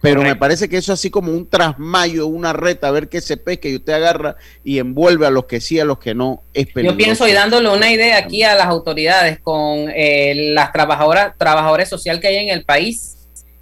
Pero 0.06 0.22
me 0.22 0.36
parece 0.36 0.70
que 0.70 0.78
eso 0.78 0.94
así 0.94 1.10
como 1.10 1.32
un 1.32 1.50
trasmayo, 1.50 2.28
una 2.28 2.54
reta, 2.54 2.88
a 2.88 2.92
ver 2.92 3.10
qué 3.10 3.22
se 3.22 3.38
pesca 3.38 3.68
y 3.68 3.76
usted 3.76 3.94
agarra 3.94 4.36
y 4.64 4.80
envuelve 4.80 5.26
a 5.26 5.30
los 5.30 5.46
que 5.46 5.60
sí, 5.60 5.80
a 5.80 5.86
los 5.86 6.00
que 6.00 6.14
no, 6.14 6.44
es 6.54 6.68
peligroso. 6.68 6.98
Yo 6.98 7.04
pienso 7.04 7.28
y 7.28 7.34
dándole 7.34 7.70
una 7.70 7.92
idea 7.92 8.18
aquí 8.18 8.44
a 8.44 8.56
las 8.56 8.68
autoridades 8.68 9.40
con 9.40 9.90
eh, 9.96 10.52
las 10.54 10.72
trabajadoras, 10.72 11.38
trabajadores 11.38 11.90
social 11.90 12.20
que 12.20 12.28
hay 12.28 12.38
en 12.38 12.50
el 12.50 12.64
país. 12.64 13.18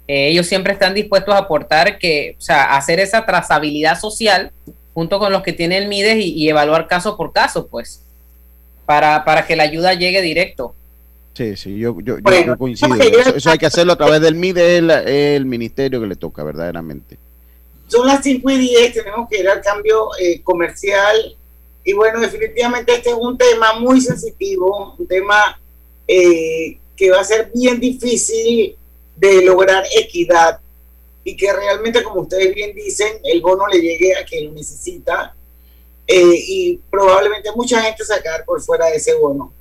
Eh, 0.06 0.28
ellos 0.28 0.46
siempre 0.46 0.74
están 0.74 0.94
dispuestos 0.94 1.34
a 1.34 1.38
aportar 1.38 1.98
que, 1.98 2.36
o 2.38 2.40
sea, 2.40 2.76
hacer 2.76 3.00
esa 3.00 3.24
trazabilidad 3.24 3.98
social 3.98 4.52
junto 4.92 5.18
con 5.18 5.32
los 5.32 5.42
que 5.42 5.52
tienen 5.52 5.88
MIDES 5.88 6.16
y, 6.18 6.34
y 6.34 6.48
evaluar 6.48 6.86
caso 6.86 7.16
por 7.16 7.32
caso, 7.32 7.66
pues, 7.66 8.04
para, 8.86 9.24
para 9.24 9.46
que 9.46 9.56
la 9.56 9.62
ayuda 9.62 9.94
llegue 9.94 10.20
directo. 10.20 10.74
Sí, 11.34 11.56
sí, 11.56 11.78
yo, 11.78 11.96
yo, 12.00 12.18
yo 12.18 12.56
coincido. 12.56 12.94
Eso, 12.94 13.50
hay 13.50 13.58
que 13.58 13.66
hacerlo 13.66 13.94
a 13.94 13.96
través 13.96 14.20
del 14.20 14.36
MIDE, 14.36 14.78
el, 14.78 14.90
el 14.90 15.44
ministerio 15.44 16.00
que 16.00 16.06
le 16.06 16.14
toca, 16.14 16.44
verdaderamente. 16.44 17.18
Son 17.88 18.06
las 18.06 18.22
5 18.22 18.50
y 18.50 18.58
10, 18.58 18.94
tenemos 18.94 19.28
que 19.28 19.40
ir 19.40 19.48
al 19.48 19.60
cambio 19.60 20.10
eh, 20.20 20.40
comercial. 20.42 21.36
Y 21.84 21.92
bueno, 21.92 22.20
definitivamente 22.20 22.94
este 22.94 23.10
es 23.10 23.16
un 23.18 23.36
tema 23.36 23.74
muy 23.78 24.00
sensitivo, 24.00 24.94
un 24.96 25.06
tema 25.06 25.60
eh, 26.06 26.78
que 26.96 27.10
va 27.10 27.20
a 27.20 27.24
ser 27.24 27.50
bien 27.54 27.80
difícil 27.80 28.76
de 29.16 29.44
lograr 29.44 29.84
equidad 29.96 30.60
y 31.24 31.36
que 31.36 31.52
realmente, 31.52 32.02
como 32.02 32.22
ustedes 32.22 32.54
bien 32.54 32.74
dicen, 32.74 33.18
el 33.24 33.40
bono 33.40 33.66
le 33.66 33.80
llegue 33.80 34.14
a 34.14 34.24
quien 34.24 34.46
lo 34.46 34.52
necesita 34.52 35.34
eh, 36.06 36.34
y 36.34 36.80
probablemente 36.90 37.50
mucha 37.56 37.80
gente 37.82 38.04
sacar 38.04 38.44
por 38.44 38.60
fuera 38.62 38.86
de 38.86 38.96
ese 38.96 39.14
bono. 39.14 39.52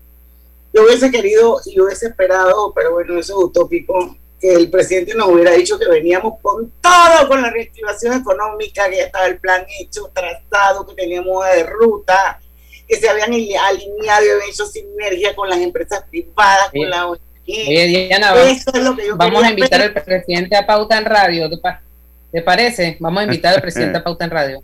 Yo 0.73 0.83
hubiese 0.83 1.11
querido 1.11 1.59
y 1.65 1.79
hubiese 1.79 2.07
esperado, 2.07 2.73
pero 2.73 2.93
bueno, 2.93 3.19
eso 3.19 3.33
es 3.37 3.45
utópico, 3.45 4.17
que 4.39 4.53
el 4.53 4.69
presidente 4.69 5.13
nos 5.13 5.29
hubiera 5.29 5.51
dicho 5.51 5.77
que 5.77 5.87
veníamos 5.87 6.39
con 6.41 6.71
todo, 6.81 7.27
con 7.27 7.41
la 7.41 7.49
reactivación 7.49 8.19
económica, 8.19 8.89
que 8.89 8.97
ya 8.97 9.03
estaba 9.03 9.27
el 9.27 9.39
plan 9.39 9.65
hecho, 9.79 10.11
trazado, 10.13 10.85
que 10.85 10.95
teníamos 10.95 11.45
de 11.45 11.63
ruta, 11.63 12.41
que 12.87 12.97
se 12.97 13.07
habían 13.07 13.31
alineado 13.31 13.77
y 13.77 14.09
habían 14.09 14.49
hecho 14.49 14.65
sinergia 14.65 15.35
con 15.35 15.47
las 15.47 15.59
empresas 15.59 16.03
privadas, 16.09 16.71
con 16.71 16.89
la 16.89 17.07
ONG. 17.07 17.19
Diana, 17.45 18.33
eso 18.43 18.71
es 18.73 18.83
lo 18.83 18.95
que 18.95 19.07
yo 19.07 19.17
vamos 19.17 19.43
a 19.43 19.49
invitar 19.49 19.81
al 19.81 19.93
presidente 19.93 20.55
a 20.55 20.65
Pauta 20.65 20.97
en 20.97 21.05
Radio, 21.05 21.49
¿te, 22.31 22.41
parece? 22.41 22.97
Vamos 22.99 23.21
a 23.21 23.23
invitar 23.25 23.55
al 23.55 23.61
presidente 23.61 23.99
a 23.99 24.03
Pauta 24.03 24.25
en 24.25 24.31
Radio. 24.31 24.63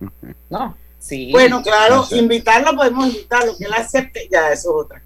No, 0.50 0.76
sí. 0.98 1.30
Bueno, 1.32 1.62
claro, 1.62 2.06
invitarlo 2.10 2.76
podemos 2.76 3.06
invitarlo, 3.08 3.56
que 3.56 3.64
él 3.64 3.74
acepte, 3.74 4.28
ya 4.30 4.52
eso 4.52 4.70
es 4.70 4.84
otra 4.86 5.02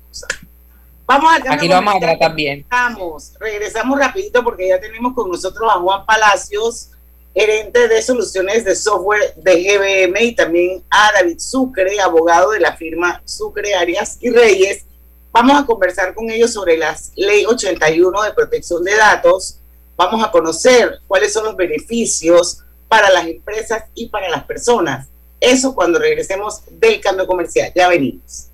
Vamos 1.06 1.32
a 1.32 1.52
Aquí 1.52 1.68
lo 1.68 1.74
vamos 1.74 1.96
a 1.96 2.00
tratar 2.00 2.34
bien. 2.34 2.64
Vamos, 2.70 3.34
regresamos 3.38 3.98
rapidito 3.98 4.42
porque 4.42 4.68
ya 4.68 4.80
tenemos 4.80 5.14
con 5.14 5.30
nosotros 5.30 5.68
a 5.70 5.80
Juan 5.80 6.06
Palacios, 6.06 6.90
gerente 7.34 7.88
de 7.88 8.00
soluciones 8.02 8.64
de 8.64 8.74
software 8.76 9.34
de 9.36 9.62
GBM 9.62 10.22
y 10.22 10.34
también 10.34 10.82
a 10.90 11.10
David 11.12 11.38
Sucre, 11.38 12.00
abogado 12.00 12.52
de 12.52 12.60
la 12.60 12.76
firma 12.76 13.20
Sucre 13.24 13.74
Arias 13.74 14.16
y 14.20 14.30
Reyes. 14.30 14.84
Vamos 15.32 15.60
a 15.60 15.66
conversar 15.66 16.14
con 16.14 16.30
ellos 16.30 16.52
sobre 16.52 16.76
la 16.76 16.96
ley 17.16 17.44
81 17.46 18.22
de 18.22 18.32
protección 18.32 18.84
de 18.84 18.96
datos. 18.96 19.58
Vamos 19.96 20.24
a 20.24 20.30
conocer 20.30 21.00
cuáles 21.06 21.32
son 21.32 21.44
los 21.44 21.56
beneficios 21.56 22.62
para 22.88 23.10
las 23.10 23.26
empresas 23.26 23.84
y 23.94 24.08
para 24.08 24.28
las 24.28 24.44
personas. 24.44 25.08
Eso 25.42 25.74
cuando 25.74 25.98
regresemos 25.98 26.62
del 26.70 27.00
cambio 27.00 27.26
comercial. 27.26 27.72
Ya 27.74 27.88
venimos. 27.88 28.50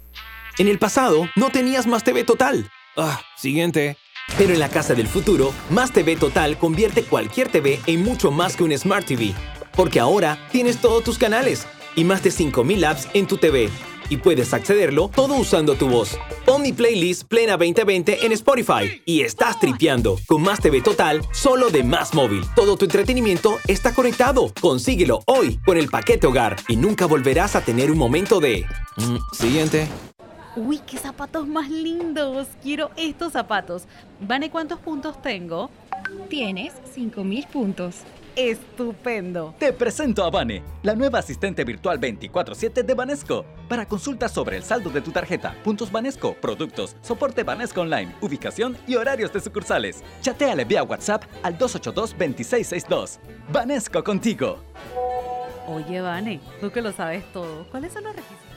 En 0.56 0.68
el 0.68 0.78
pasado, 0.78 1.28
no 1.36 1.50
tenías 1.50 1.86
Más 1.86 2.02
TV 2.02 2.24
Total. 2.24 2.68
Ah, 2.96 3.20
siguiente. 3.36 3.98
Pero 4.38 4.54
en 4.54 4.58
la 4.58 4.70
casa 4.70 4.94
del 4.94 5.06
futuro, 5.06 5.52
Más 5.70 5.92
TV 5.92 6.16
Total 6.16 6.58
convierte 6.58 7.04
cualquier 7.04 7.48
TV 7.48 7.78
en 7.86 8.02
mucho 8.02 8.30
más 8.30 8.56
que 8.56 8.64
un 8.64 8.76
Smart 8.76 9.06
TV. 9.06 9.34
Porque 9.76 10.00
ahora 10.00 10.48
tienes 10.50 10.80
todos 10.80 11.04
tus 11.04 11.18
canales 11.18 11.66
y 11.94 12.04
más 12.04 12.22
de 12.22 12.30
5000 12.30 12.84
apps 12.86 13.06
en 13.12 13.26
tu 13.26 13.36
TV. 13.36 13.68
Y 14.10 14.18
puedes 14.18 14.54
accederlo 14.54 15.08
todo 15.08 15.34
usando 15.36 15.74
tu 15.74 15.88
voz. 15.88 16.18
Pon 16.44 16.62
mi 16.62 16.72
playlist 16.72 17.24
Plena 17.24 17.56
2020 17.56 18.24
en 18.24 18.32
Spotify 18.32 19.02
y 19.04 19.22
estás 19.22 19.60
tripeando 19.60 20.18
con 20.26 20.42
Más 20.42 20.60
TV 20.60 20.80
Total 20.80 21.22
solo 21.32 21.70
de 21.70 21.84
Más 21.84 22.14
Móvil. 22.14 22.42
Todo 22.54 22.76
tu 22.76 22.86
entretenimiento 22.86 23.58
está 23.66 23.94
conectado. 23.94 24.52
Consíguelo 24.60 25.20
hoy 25.26 25.58
con 25.64 25.76
el 25.76 25.88
paquete 25.88 26.26
hogar 26.26 26.56
y 26.68 26.76
nunca 26.76 27.06
volverás 27.06 27.56
a 27.56 27.60
tener 27.60 27.90
un 27.90 27.98
momento 27.98 28.40
de... 28.40 28.64
Mm, 28.96 29.16
siguiente. 29.32 29.88
Uy, 30.56 30.80
qué 30.86 30.96
zapatos 30.98 31.46
más 31.46 31.70
lindos. 31.70 32.48
Quiero 32.62 32.90
estos 32.96 33.32
zapatos. 33.32 33.84
Vane, 34.20 34.50
¿cuántos 34.50 34.80
puntos 34.80 35.20
tengo? 35.22 35.70
Tienes 36.28 36.72
5000 36.94 37.46
puntos. 37.46 37.96
Estupendo. 38.38 39.52
Te 39.58 39.72
presento 39.72 40.22
a 40.22 40.30
Vane, 40.30 40.62
la 40.84 40.94
nueva 40.94 41.18
asistente 41.18 41.64
virtual 41.64 41.98
24/7 41.98 42.84
de 42.84 42.94
Banesco. 42.94 43.44
Para 43.68 43.84
consultas 43.84 44.30
sobre 44.30 44.56
el 44.56 44.62
saldo 44.62 44.90
de 44.90 45.00
tu 45.00 45.10
tarjeta, 45.10 45.56
puntos 45.64 45.90
Banesco, 45.90 46.34
productos, 46.34 46.94
soporte 47.02 47.42
Banesco 47.42 47.80
Online, 47.80 48.14
ubicación 48.20 48.76
y 48.86 48.94
horarios 48.94 49.32
de 49.32 49.40
sucursales. 49.40 50.04
Chateale 50.20 50.64
vía 50.64 50.84
WhatsApp 50.84 51.24
al 51.42 51.58
282-2662. 51.58 53.18
Banesco 53.52 54.04
contigo. 54.04 54.60
Oye, 55.66 56.00
Vane, 56.00 56.40
tú 56.60 56.70
que 56.70 56.80
lo 56.80 56.92
sabes 56.92 57.24
todo, 57.32 57.66
¿cuáles 57.72 57.92
son 57.92 58.04
los 58.04 58.14
requisitos? 58.14 58.47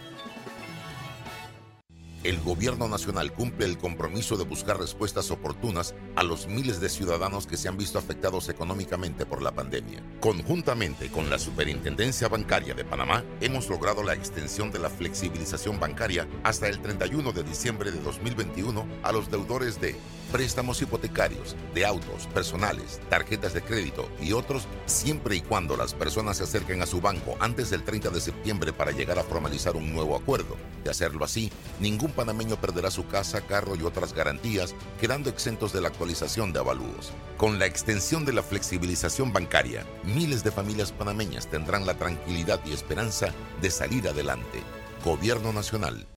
El 2.24 2.40
gobierno 2.40 2.88
nacional 2.88 3.34
cumple 3.34 3.66
el 3.66 3.78
compromiso 3.78 4.38
de 4.38 4.44
buscar 4.44 4.78
respuestas 4.78 5.32
oportunas 5.32 5.96
a 6.16 6.24
los 6.24 6.48
miles 6.48 6.80
de 6.80 6.90
ciudadanos 6.90 7.48
que 7.48 7.58
se 7.58 7.68
han 7.68 7.78
visto 7.78 7.98
afectados 7.98 8.50
económicamente 8.50 9.26
por 9.26 9.42
la 9.42 9.52
pandemia. 9.52 10.04
Conjuntamente 10.20 11.10
con 11.10 11.30
la 11.30 11.40
Superintendencia 11.40 12.28
Bancaria 12.28 12.74
de 12.74 12.86
Panamá, 12.86 13.24
hemos 13.42 13.70
logrado 13.70 14.04
la 14.04 14.14
extensión 14.14 14.72
de 14.72 14.80
la 14.80 14.90
flexibilización 14.90 15.80
bancaria 15.80 16.28
hasta 16.44 16.68
el 16.68 16.80
31 16.80 17.32
de 17.32 17.44
diciembre 17.44 17.92
de 17.92 18.00
2021 18.00 18.86
a 19.04 19.12
los 19.12 19.32
deudores 19.32 19.82
de 19.82 19.96
préstamos 20.32 20.82
hipotecarios, 20.82 21.56
de 21.74 21.86
autos, 21.86 22.28
personales, 22.34 23.02
tarjetas 23.10 23.54
de 23.54 23.62
crédito 23.62 24.10
y 24.22 24.32
otros, 24.34 24.64
siempre 24.86 25.36
y 25.36 25.42
cuando 25.42 25.76
las 25.76 25.94
personas 25.94 26.38
se 26.38 26.44
acerquen 26.44 26.82
a 26.82 26.86
su 26.86 27.02
banco 27.02 27.36
antes 27.40 27.70
del 27.70 27.84
30 27.84 28.10
de 28.10 28.22
septiembre 28.22 28.72
para 28.74 28.92
llegar 28.92 29.20
a 29.20 29.24
formalizar 29.24 29.76
un 29.76 29.94
nuevo 29.94 30.16
acuerdo. 30.16 30.56
De 30.84 30.90
hacerlo 30.90 31.26
así, 31.26 31.52
ningún 31.80 32.12
panameño 32.12 32.56
perderá 32.60 32.90
su 32.90 33.08
casa, 33.08 33.42
carro 33.42 33.76
y 33.76 33.84
otras 33.84 34.14
garantías, 34.14 34.74
quedando 35.00 35.30
exentos 35.30 35.74
de 35.74 35.82
la 35.82 35.90
actualización 35.90 36.54
de 36.54 36.60
avalúos. 36.60 37.12
Con 37.38 37.60
la 37.60 37.66
extensión 37.66 38.26
de 38.26 38.34
la 38.34 38.44
flexibilización 38.44 39.34
bancaria, 39.34 39.86
miles 40.04 40.44
de 40.44 40.52
familias 40.52 40.92
panameñas 40.92 41.48
tendrán 41.48 41.86
la 41.86 41.96
tranquilidad 41.96 42.62
y 42.66 42.72
esperanza 42.72 43.34
de 43.62 43.70
salir 43.70 44.08
adelante. 44.08 44.64
Gobierno 45.04 45.52
Nacional. 45.52 46.08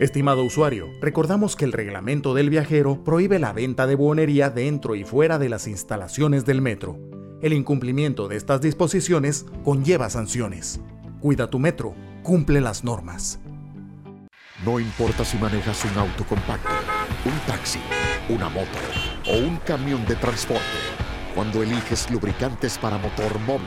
Estimado 0.00 0.44
usuario, 0.44 0.92
recordamos 1.00 1.56
que 1.56 1.64
el 1.64 1.72
reglamento 1.72 2.32
del 2.32 2.50
viajero 2.50 3.02
prohíbe 3.02 3.40
la 3.40 3.52
venta 3.52 3.84
de 3.88 3.96
buonería 3.96 4.48
dentro 4.48 4.94
y 4.94 5.02
fuera 5.02 5.40
de 5.40 5.48
las 5.48 5.66
instalaciones 5.66 6.44
del 6.44 6.62
metro. 6.62 7.00
El 7.42 7.52
incumplimiento 7.52 8.28
de 8.28 8.36
estas 8.36 8.60
disposiciones 8.60 9.44
conlleva 9.64 10.08
sanciones. 10.08 10.80
Cuida 11.18 11.50
tu 11.50 11.58
metro, 11.58 11.96
cumple 12.22 12.60
las 12.60 12.84
normas. 12.84 13.40
No 14.64 14.78
importa 14.78 15.24
si 15.24 15.36
manejas 15.36 15.84
un 15.84 15.98
auto 15.98 16.24
compacto, 16.28 16.70
un 17.24 17.36
taxi, 17.48 17.80
una 18.28 18.48
moto 18.48 18.68
o 19.26 19.36
un 19.36 19.56
camión 19.56 20.06
de 20.06 20.14
transporte, 20.14 20.62
cuando 21.34 21.60
eliges 21.60 22.08
lubricantes 22.08 22.78
para 22.78 22.98
motor 22.98 23.36
móvil, 23.40 23.66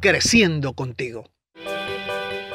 creciendo 0.00 0.72
contigo. 0.74 1.24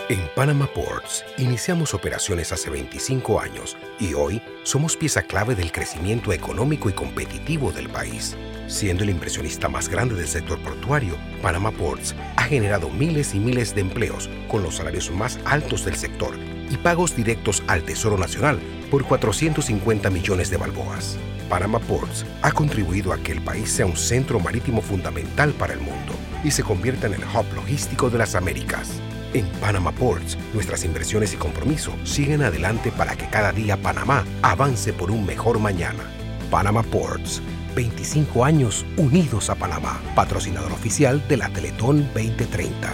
En 0.09 0.19
Panama 0.35 0.67
Ports 0.67 1.23
iniciamos 1.37 1.93
operaciones 1.93 2.51
hace 2.51 2.69
25 2.69 3.39
años 3.39 3.77
y 3.97 4.13
hoy 4.13 4.41
somos 4.63 4.97
pieza 4.97 5.21
clave 5.21 5.55
del 5.55 5.71
crecimiento 5.71 6.33
económico 6.33 6.89
y 6.89 6.93
competitivo 6.93 7.71
del 7.71 7.87
país. 7.87 8.35
Siendo 8.67 9.03
el 9.03 9.09
impresionista 9.09 9.69
más 9.69 9.87
grande 9.87 10.15
del 10.15 10.27
sector 10.27 10.59
portuario, 10.59 11.15
Panama 11.41 11.71
Ports 11.71 12.13
ha 12.35 12.43
generado 12.43 12.89
miles 12.89 13.33
y 13.35 13.39
miles 13.39 13.73
de 13.73 13.81
empleos 13.81 14.29
con 14.49 14.63
los 14.63 14.75
salarios 14.75 15.09
más 15.11 15.39
altos 15.45 15.85
del 15.85 15.95
sector 15.95 16.35
y 16.69 16.75
pagos 16.75 17.15
directos 17.15 17.63
al 17.67 17.83
Tesoro 17.83 18.17
Nacional 18.17 18.59
por 18.89 19.05
450 19.05 20.09
millones 20.09 20.49
de 20.49 20.57
balboas. 20.57 21.17
Panama 21.47 21.79
Ports 21.79 22.25
ha 22.41 22.51
contribuido 22.51 23.13
a 23.13 23.17
que 23.17 23.31
el 23.31 23.41
país 23.41 23.71
sea 23.71 23.85
un 23.85 23.95
centro 23.95 24.41
marítimo 24.41 24.81
fundamental 24.81 25.53
para 25.53 25.73
el 25.73 25.79
mundo 25.79 26.13
y 26.43 26.51
se 26.51 26.63
convierta 26.63 27.07
en 27.07 27.13
el 27.13 27.24
hub 27.24 27.45
logístico 27.55 28.10
de 28.10 28.17
las 28.17 28.36
Américas. 28.36 29.01
En 29.33 29.48
Panama 29.62 29.91
Ports, 29.91 30.38
nuestras 30.53 30.83
inversiones 30.83 31.33
y 31.33 31.38
compromiso 31.38 31.93
siguen 32.03 32.41
adelante 32.43 32.91
para 32.91 33.15
que 33.15 33.27
cada 33.27 33.53
día 33.53 33.77
Panamá 33.77 34.25
avance 34.41 34.91
por 34.91 35.10
un 35.10 35.25
mejor 35.25 35.60
mañana. 35.60 36.03
Panama 36.50 36.83
Ports, 36.83 37.41
25 37.75 38.43
años 38.43 38.86
unidos 38.98 39.50
a 39.50 39.55
Panamá, 39.55 40.01
patrocinador 40.15 40.74
oficial 40.74 41.25
de 41.29 41.38
la 41.38 41.50
Teletón 41.50 42.10
2030. 42.13 42.93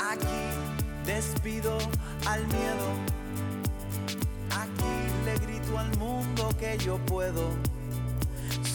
Aquí 0.00 0.26
despido 1.04 1.78
al 2.26 2.44
miedo. 2.48 2.86
Aquí 4.50 5.24
le 5.24 5.46
grito 5.46 5.78
al 5.78 5.96
mundo 5.98 6.48
que 6.58 6.76
yo 6.78 6.98
puedo. 7.06 7.65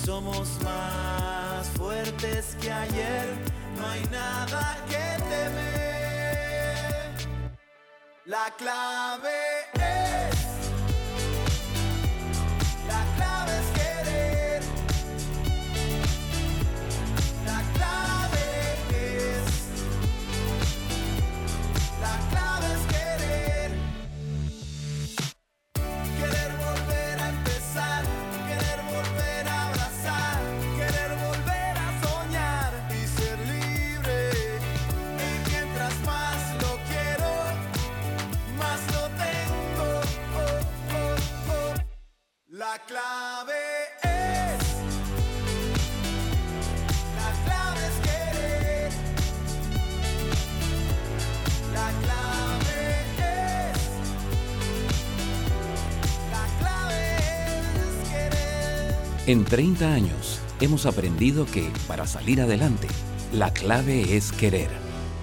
Somos 0.06 0.50
más 0.64 1.68
fuertes 1.78 2.58
que 2.60 2.72
ayer. 2.72 3.26
No 3.78 3.88
hay 3.88 4.04
nada 4.12 4.78
que 4.88 5.24
temer. 5.30 7.12
La 8.26 8.52
clave 8.58 9.30
es. 9.76 10.61
La 42.72 42.80
clave 42.86 43.54
es. 44.02 44.62
La 47.18 47.30
clave 47.44 47.82
es 47.86 47.98
querer. 48.08 48.92
La 51.74 51.88
clave 52.02 52.80
es. 53.18 53.80
La 56.32 56.46
clave 56.60 57.00
es 57.76 58.10
querer. 58.10 58.96
En 59.28 59.44
30 59.44 59.94
años 59.94 60.40
hemos 60.62 60.86
aprendido 60.86 61.46
que 61.46 61.70
para 61.90 62.08
salir 62.08 62.40
adelante, 62.40 62.88
la 63.34 63.52
clave 63.52 64.16
es 64.16 64.32
querer. 64.32 64.70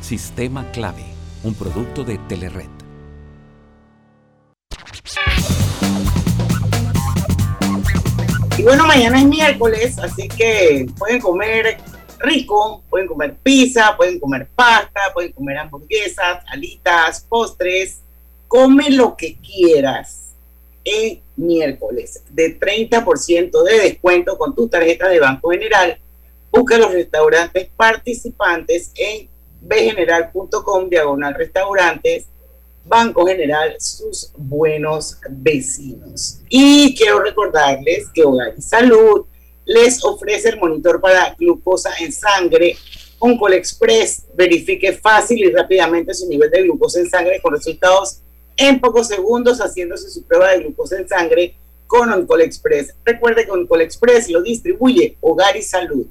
Sistema 0.02 0.70
Clave, 0.72 1.06
un 1.44 1.54
producto 1.54 2.04
de 2.04 2.18
Telered. 2.18 2.77
Y 8.58 8.64
bueno, 8.64 8.88
mañana 8.88 9.20
es 9.20 9.24
miércoles, 9.24 9.96
así 10.00 10.26
que 10.26 10.84
pueden 10.98 11.20
comer 11.20 11.78
rico, 12.18 12.82
pueden 12.90 13.06
comer 13.06 13.36
pizza, 13.40 13.96
pueden 13.96 14.18
comer 14.18 14.48
pasta, 14.52 15.00
pueden 15.14 15.30
comer 15.30 15.58
hamburguesas, 15.58 16.42
alitas, 16.48 17.24
postres, 17.28 18.00
come 18.48 18.90
lo 18.90 19.16
que 19.16 19.36
quieras 19.36 20.32
en 20.82 21.20
miércoles. 21.36 22.24
De 22.30 22.58
30% 22.58 23.62
de 23.62 23.78
descuento 23.78 24.36
con 24.36 24.56
tu 24.56 24.66
tarjeta 24.66 25.08
de 25.08 25.20
Banco 25.20 25.50
General. 25.50 25.96
Busca 26.50 26.78
los 26.78 26.92
restaurantes 26.92 27.68
participantes 27.76 28.90
en 28.96 29.28
bgeneral.com 29.60 30.88
diagonal 30.88 31.34
restaurantes 31.34 32.26
Banco 32.88 33.26
General, 33.26 33.74
sus 33.78 34.32
buenos 34.36 35.18
vecinos. 35.28 36.40
Y 36.48 36.94
quiero 36.96 37.20
recordarles 37.20 38.08
que 38.14 38.24
Hogar 38.24 38.54
y 38.56 38.62
Salud 38.62 39.26
les 39.64 40.02
ofrece 40.02 40.48
el 40.48 40.58
monitor 40.58 41.00
para 41.00 41.34
glucosa 41.38 41.90
en 42.00 42.12
sangre. 42.12 42.76
Oncol 43.18 43.54
Express 43.54 44.24
verifique 44.34 44.92
fácil 44.94 45.38
y 45.38 45.50
rápidamente 45.50 46.14
su 46.14 46.28
nivel 46.28 46.50
de 46.50 46.62
glucosa 46.62 47.00
en 47.00 47.10
sangre 47.10 47.40
con 47.42 47.52
resultados 47.52 48.20
en 48.56 48.80
pocos 48.80 49.08
segundos 49.08 49.58
haciéndose 49.58 50.08
su 50.10 50.24
prueba 50.24 50.50
de 50.50 50.60
glucosa 50.60 50.98
en 50.98 51.08
sangre 51.08 51.54
con 51.86 52.10
Oncol 52.12 52.42
Express. 52.42 52.94
Recuerde 53.04 53.44
que 53.44 53.50
Oncol 53.50 53.82
Express 53.82 54.30
lo 54.30 54.42
distribuye 54.42 55.16
Hogar 55.20 55.56
y 55.56 55.62
Salud. 55.62 56.06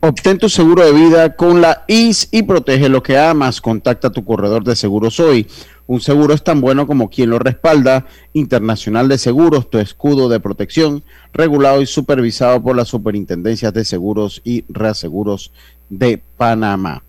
Obtén 0.00 0.38
tu 0.38 0.48
seguro 0.48 0.84
de 0.84 0.92
vida 0.92 1.36
con 1.36 1.60
la 1.60 1.84
IS 1.86 2.28
y 2.30 2.42
protege 2.42 2.88
lo 2.88 3.02
que 3.02 3.18
amas. 3.18 3.60
Contacta 3.60 4.10
tu 4.10 4.24
corredor 4.24 4.64
de 4.64 4.74
seguros 4.74 5.20
hoy. 5.20 5.46
Un 5.86 6.00
seguro 6.00 6.34
es 6.34 6.44
tan 6.44 6.60
bueno 6.60 6.86
como 6.86 7.10
quien 7.10 7.30
lo 7.30 7.38
respalda. 7.38 8.06
Internacional 8.32 9.08
de 9.08 9.18
Seguros, 9.18 9.68
tu 9.68 9.78
escudo 9.78 10.28
de 10.28 10.40
protección, 10.40 11.02
regulado 11.32 11.82
y 11.82 11.86
supervisado 11.86 12.62
por 12.62 12.76
las 12.76 12.88
superintendencias 12.88 13.74
de 13.74 13.84
seguros 13.84 14.40
y 14.44 14.64
reaseguros 14.68 15.52
de 15.88 16.22
Panamá. 16.36 17.02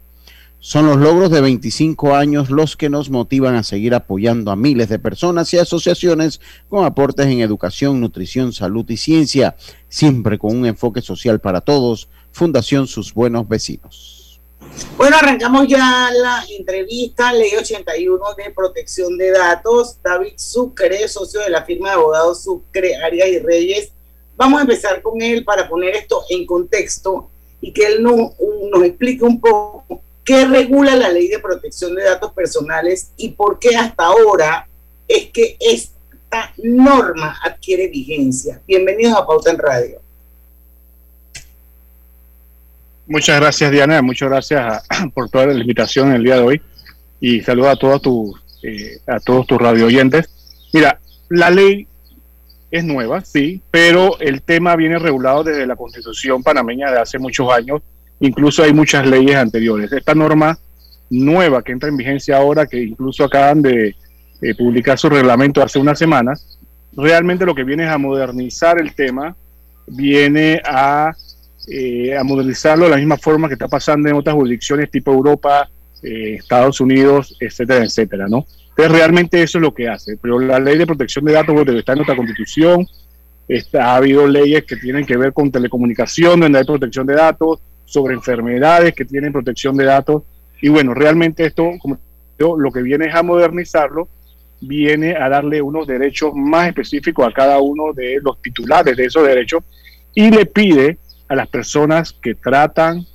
Son 0.60 0.86
los 0.86 0.98
logros 0.98 1.30
de 1.30 1.42
25 1.42 2.16
años 2.16 2.50
los 2.50 2.78
que 2.78 2.90
nos 2.90 3.10
motivan 3.10 3.56
a 3.56 3.64
seguir 3.64 3.94
apoyando 3.94 4.50
a 4.50 4.56
miles 4.56 4.88
de 4.88 4.98
personas 4.98 5.54
y 5.54 5.58
asociaciones 5.58 6.40
con 6.70 6.86
aportes 6.86 7.28
en 7.28 7.42
educación, 7.42 8.00
nutrición, 8.00 8.54
salud 8.54 8.90
y 8.90 8.96
ciencia, 8.96 9.58
siempre 9.90 10.40
con 10.40 10.56
un 10.56 10.66
enfoque 10.66 11.02
social 11.02 11.42
para 11.42 11.60
todos. 11.60 12.08
Fundación 12.32 12.88
Sus 12.88 13.14
Buenos 13.14 13.46
Vecinos. 13.50 14.23
Bueno, 14.98 15.18
arrancamos 15.18 15.68
ya 15.68 16.10
la 16.12 16.44
entrevista, 16.50 17.34
ley 17.34 17.56
81 17.56 18.24
de 18.38 18.52
protección 18.52 19.18
de 19.18 19.32
datos. 19.32 19.98
David 20.04 20.34
Sucre, 20.38 21.08
socio 21.08 21.42
de 21.42 21.50
la 21.50 21.64
firma 21.64 21.90
de 21.90 21.96
abogados 21.96 22.44
Sucre, 22.44 22.96
Arias 22.96 23.28
y 23.28 23.40
Reyes. 23.40 23.92
Vamos 24.36 24.60
a 24.60 24.62
empezar 24.64 25.02
con 25.02 25.22
él 25.22 25.44
para 25.44 25.68
poner 25.68 25.96
esto 25.96 26.24
en 26.30 26.46
contexto 26.46 27.30
y 27.62 27.72
que 27.72 27.86
él 27.86 28.04
nos, 28.04 28.34
nos 28.72 28.84
explique 28.84 29.24
un 29.24 29.40
poco 29.40 30.02
qué 30.24 30.46
regula 30.46 30.96
la 30.96 31.10
ley 31.10 31.28
de 31.28 31.40
protección 31.40 31.96
de 31.96 32.04
datos 32.04 32.32
personales 32.34 33.12
y 33.18 33.30
por 33.30 33.60
qué 33.60 33.76
hasta 33.76 34.06
ahora 34.06 34.68
es 35.08 35.30
que 35.32 35.58
esta 35.60 36.54
norma 36.58 37.38
adquiere 37.44 37.88
vigencia. 37.88 38.62
Bienvenidos 38.68 39.18
a 39.18 39.26
Pauta 39.26 39.52
en 39.52 39.58
Radio. 39.58 40.03
Muchas 43.08 43.40
gracias, 43.40 43.72
Diana. 43.72 44.02
Muchas 44.02 44.30
gracias 44.30 44.84
por 45.14 45.30
toda 45.30 45.48
la 45.48 45.60
invitación 45.60 46.14
el 46.14 46.24
día 46.24 46.36
de 46.36 46.42
hoy. 46.42 46.62
Y 47.20 47.42
saludo 47.42 47.70
a 47.70 47.76
todos 47.76 48.02
tus 48.02 48.44
eh, 48.64 49.00
a 49.08 49.20
todos 49.20 49.46
tus 49.46 49.58
radio 49.58 49.88
oyentes. 49.88 50.30
Mira, 50.72 51.00
la 51.30 51.50
ley 51.50 51.86
es 52.72 52.84
nueva, 52.84 53.22
sí, 53.22 53.62
pero 53.70 54.18
el 54.20 54.42
tema 54.42 54.76
viene 54.76 54.98
regulado 55.00 55.44
desde 55.44 55.68
la 55.68 55.76
Constitución 55.76 56.42
panameña 56.42 56.90
de 56.90 57.00
hace 57.00 57.20
muchos 57.20 57.52
años. 57.52 57.82
Incluso 58.22 58.64
hay 58.64 58.74
muchas 58.74 59.06
leyes 59.06 59.36
anteriores. 59.36 59.92
Esta 59.92 60.16
norma 60.16 60.58
nueva 61.10 61.62
que 61.62 61.74
entra 61.74 61.90
en 61.90 61.98
vigencia 61.98 62.38
ahora, 62.38 62.66
que 62.66 62.82
incluso 62.82 63.26
acaban 63.26 63.62
de 63.62 63.96
eh, 64.42 64.56
publicar 64.56 64.98
su 64.98 65.10
reglamento 65.10 65.62
hace 65.62 65.78
unas 65.78 66.00
semanas, 66.00 66.58
realmente 66.94 67.46
lo 67.46 67.54
que 67.54 67.66
viene 67.66 67.84
es 67.84 67.90
a 67.90 67.98
modernizar 67.98 68.80
el 68.80 68.96
tema, 68.96 69.36
viene 69.88 70.62
a 70.66 71.14
eh, 71.68 72.18
a 72.18 72.24
modernizarlo 72.24 72.86
de 72.86 72.92
la 72.92 72.98
misma 72.98 73.18
forma 73.18 73.48
que 73.48 73.54
está 73.54 73.68
pasando 73.68 74.10
en 74.10 74.16
otras 74.16 74.36
jurisdicciones 74.36 74.92
tipo 74.92 75.12
Europa, 75.12 75.70
eh, 76.02 76.36
Estados 76.36 76.82
Unidos, 76.82 77.36
etcétera, 77.40 77.86
etcétera, 77.86 78.28
¿no? 78.28 78.46
Entonces 78.70 78.92
realmente 78.92 79.42
eso 79.42 79.60
es 79.60 79.62
lo 79.62 79.74
que 79.74 79.88
hace. 79.88 80.18
Pero 80.18 80.40
la 80.40 80.60
ley 80.60 80.78
de 80.78 80.86
protección 80.86 81.26
de 81.26 81.34
datos 81.34 81.54
bueno, 81.54 81.72
está 81.72 81.94
en 81.94 82.00
nuestra 82.00 82.16
constitución, 82.16 82.86
ha 83.80 83.96
habido 83.96 84.28
leyes 84.28 84.64
que 84.64 84.76
tienen 84.78 85.06
que 85.06 85.18
ver 85.18 85.32
con 85.32 85.52
telecomunicación, 85.52 86.40
donde 86.40 86.60
hay 86.60 86.66
protección 86.66 87.06
de 87.06 87.14
datos, 87.14 87.60
sobre 87.86 88.16
enfermedades 88.16 88.96
que 88.96 89.06
tienen 89.06 89.32
protección 89.32 89.78
de 89.78 89.86
datos. 89.86 90.24
Y 90.62 90.70
bueno, 90.70 90.94
realmente 90.94 91.46
esto, 91.46 91.70
como 91.80 92.00
lo 92.38 92.72
que 92.72 92.82
viene 92.82 93.06
es 93.08 93.16
a 93.16 93.22
modernizarlo, 93.22 94.08
viene 94.62 95.16
a 95.16 95.30
darle 95.30 95.62
unos 95.62 95.86
derechos 95.86 96.34
más 96.34 96.68
específicos 96.68 97.28
a 97.28 97.32
cada 97.32 97.60
uno 97.60 97.94
de 97.94 98.20
los 98.22 98.42
titulares 98.42 98.96
de 98.96 99.06
esos 99.06 99.26
derechos 99.28 99.64
y 100.14 100.32
le 100.32 100.46
pide 100.46 100.98
a 101.34 101.36
las 101.36 101.48
personas 101.48 102.14
que 102.14 102.36
tratan, 102.36 103.08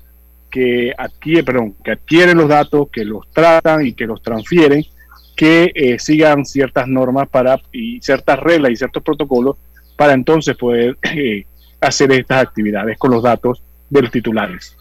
que 0.50 0.92
adquieren, 0.96 1.44
perdón, 1.44 1.76
que 1.84 1.92
adquieren 1.92 2.36
los 2.36 2.48
datos, 2.48 2.88
que 2.90 3.04
los 3.04 3.30
tratan 3.30 3.86
y 3.86 3.92
que 3.92 4.06
los 4.06 4.20
transfieren, 4.20 4.84
que 5.36 5.70
eh, 5.72 6.00
sigan 6.00 6.44
ciertas 6.44 6.88
normas 6.88 7.28
para 7.28 7.60
y 7.70 8.00
ciertas 8.00 8.40
reglas 8.40 8.72
y 8.72 8.76
ciertos 8.76 9.04
protocolos 9.04 9.56
para 9.96 10.14
entonces 10.14 10.56
poder 10.56 10.98
eh, 11.02 11.46
hacer 11.80 12.10
estas 12.10 12.42
actividades 12.42 12.98
con 12.98 13.12
los 13.12 13.22
datos 13.22 13.62
de 13.88 14.02
los 14.02 14.10
titulares. 14.10 14.76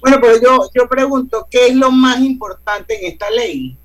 Bueno, 0.00 0.18
pero 0.20 0.40
yo, 0.40 0.70
yo 0.72 0.88
pregunto, 0.88 1.48
¿qué 1.50 1.66
es 1.68 1.74
lo 1.74 1.90
más 1.90 2.20
importante 2.20 2.94
en 2.94 3.10
esta 3.10 3.28
ley? 3.30 3.76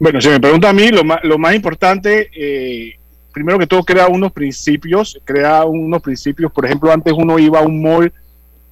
Bueno, 0.00 0.20
si 0.20 0.28
me 0.28 0.40
pregunta 0.40 0.70
a 0.70 0.72
mí, 0.72 0.88
lo 0.88 1.04
más, 1.04 1.22
lo 1.22 1.38
más 1.38 1.54
importante, 1.54 2.30
eh, 2.34 2.98
primero 3.34 3.58
que 3.58 3.66
todo, 3.66 3.82
crea 3.82 4.06
unos 4.06 4.32
principios, 4.32 5.20
crea 5.24 5.64
unos 5.64 6.00
principios, 6.00 6.52
por 6.52 6.64
ejemplo, 6.64 6.92
antes 6.92 7.12
uno 7.12 7.38
iba 7.38 7.58
a 7.58 7.62
un 7.62 7.82
mall 7.82 8.12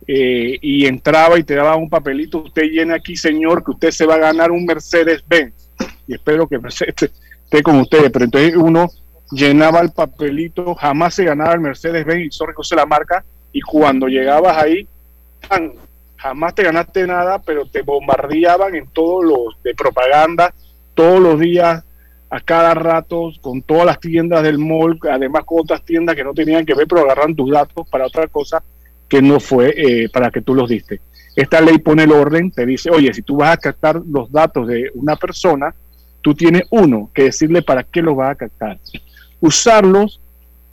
eh, 0.06 0.56
y 0.62 0.86
entraba 0.86 1.38
y 1.38 1.42
te 1.42 1.56
daba 1.56 1.76
un 1.76 1.90
papelito, 1.90 2.44
usted 2.44 2.62
llena 2.62 2.94
aquí, 2.94 3.16
señor, 3.16 3.64
que 3.64 3.72
usted 3.72 3.90
se 3.90 4.06
va 4.06 4.14
a 4.14 4.18
ganar 4.18 4.52
un 4.52 4.64
Mercedes-Benz. 4.64 5.52
Y 6.06 6.14
espero 6.14 6.46
que 6.46 6.58
Mercedes 6.58 6.94
esté 7.44 7.62
con 7.62 7.80
ustedes, 7.80 8.10
pero 8.12 8.24
entonces 8.24 8.56
uno 8.56 8.88
llenaba 9.32 9.80
el 9.80 9.90
papelito, 9.90 10.74
jamás 10.76 11.14
se 11.14 11.24
ganaba 11.24 11.54
el 11.54 11.60
Mercedes-Benz, 11.60 12.24
y 12.24 12.28
eso 12.28 12.46
reconoce 12.46 12.76
la 12.76 12.86
marca, 12.86 13.24
y 13.52 13.60
cuando 13.60 14.06
llegabas 14.06 14.56
ahí, 14.56 14.86
jamás 16.16 16.54
te 16.54 16.62
ganaste 16.62 17.04
nada, 17.04 17.40
pero 17.40 17.66
te 17.66 17.82
bombardeaban 17.82 18.76
en 18.76 18.86
todos 18.86 19.24
los 19.24 19.60
de 19.64 19.74
propaganda, 19.74 20.54
todos 20.94 21.20
los 21.20 21.40
días, 21.40 21.84
a 22.32 22.40
cada 22.40 22.72
rato, 22.72 23.30
con 23.42 23.60
todas 23.60 23.84
las 23.84 24.00
tiendas 24.00 24.42
del 24.42 24.56
mall, 24.56 24.98
además 25.10 25.44
con 25.44 25.60
otras 25.60 25.84
tiendas 25.84 26.16
que 26.16 26.24
no 26.24 26.32
tenían 26.32 26.64
que 26.64 26.74
ver, 26.74 26.86
pero 26.88 27.02
agarran 27.02 27.36
tus 27.36 27.50
datos 27.50 27.86
para 27.90 28.06
otra 28.06 28.26
cosa 28.26 28.62
que 29.06 29.20
no 29.20 29.38
fue 29.38 29.74
eh, 29.76 30.08
para 30.08 30.30
que 30.30 30.40
tú 30.40 30.54
los 30.54 30.70
diste. 30.70 31.02
Esta 31.36 31.60
ley 31.60 31.76
pone 31.76 32.04
el 32.04 32.12
orden, 32.12 32.50
te 32.50 32.64
dice, 32.64 32.90
oye, 32.90 33.12
si 33.12 33.20
tú 33.20 33.36
vas 33.36 33.52
a 33.52 33.56
captar 33.58 34.00
los 34.06 34.32
datos 34.32 34.66
de 34.66 34.90
una 34.94 35.14
persona, 35.16 35.74
tú 36.22 36.34
tienes 36.34 36.62
uno 36.70 37.10
que 37.12 37.24
decirle 37.24 37.60
para 37.60 37.82
qué 37.82 38.00
los 38.00 38.16
vas 38.16 38.30
a 38.30 38.34
captar. 38.36 38.78
Usarlos 39.38 40.18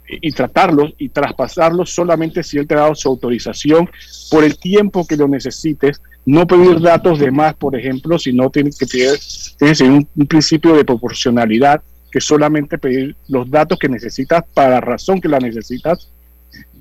y 0.08 0.32
tratarlos 0.32 0.94
y 0.96 1.10
traspasarlos 1.10 1.90
solamente 1.90 2.42
si 2.42 2.56
él 2.56 2.66
te 2.66 2.72
ha 2.72 2.78
dado 2.78 2.94
su 2.94 3.06
autorización 3.06 3.90
por 4.30 4.44
el 4.44 4.58
tiempo 4.58 5.06
que 5.06 5.18
lo 5.18 5.28
necesites. 5.28 6.00
No 6.26 6.46
pedir 6.46 6.80
datos 6.80 7.18
de 7.18 7.30
más, 7.30 7.54
por 7.54 7.76
ejemplo, 7.76 8.18
sino 8.18 8.50
tienes 8.50 8.78
que 8.78 8.86
pedir, 8.86 9.18
tienes 9.58 9.80
un, 9.80 10.06
un 10.14 10.26
principio 10.26 10.74
de 10.74 10.84
proporcionalidad 10.84 11.82
que 12.10 12.20
solamente 12.20 12.78
pedir 12.78 13.16
los 13.28 13.50
datos 13.50 13.78
que 13.78 13.88
necesitas 13.88 14.44
para 14.52 14.70
la 14.70 14.80
razón 14.80 15.20
que 15.20 15.28
la 15.28 15.38
necesitas. 15.38 16.10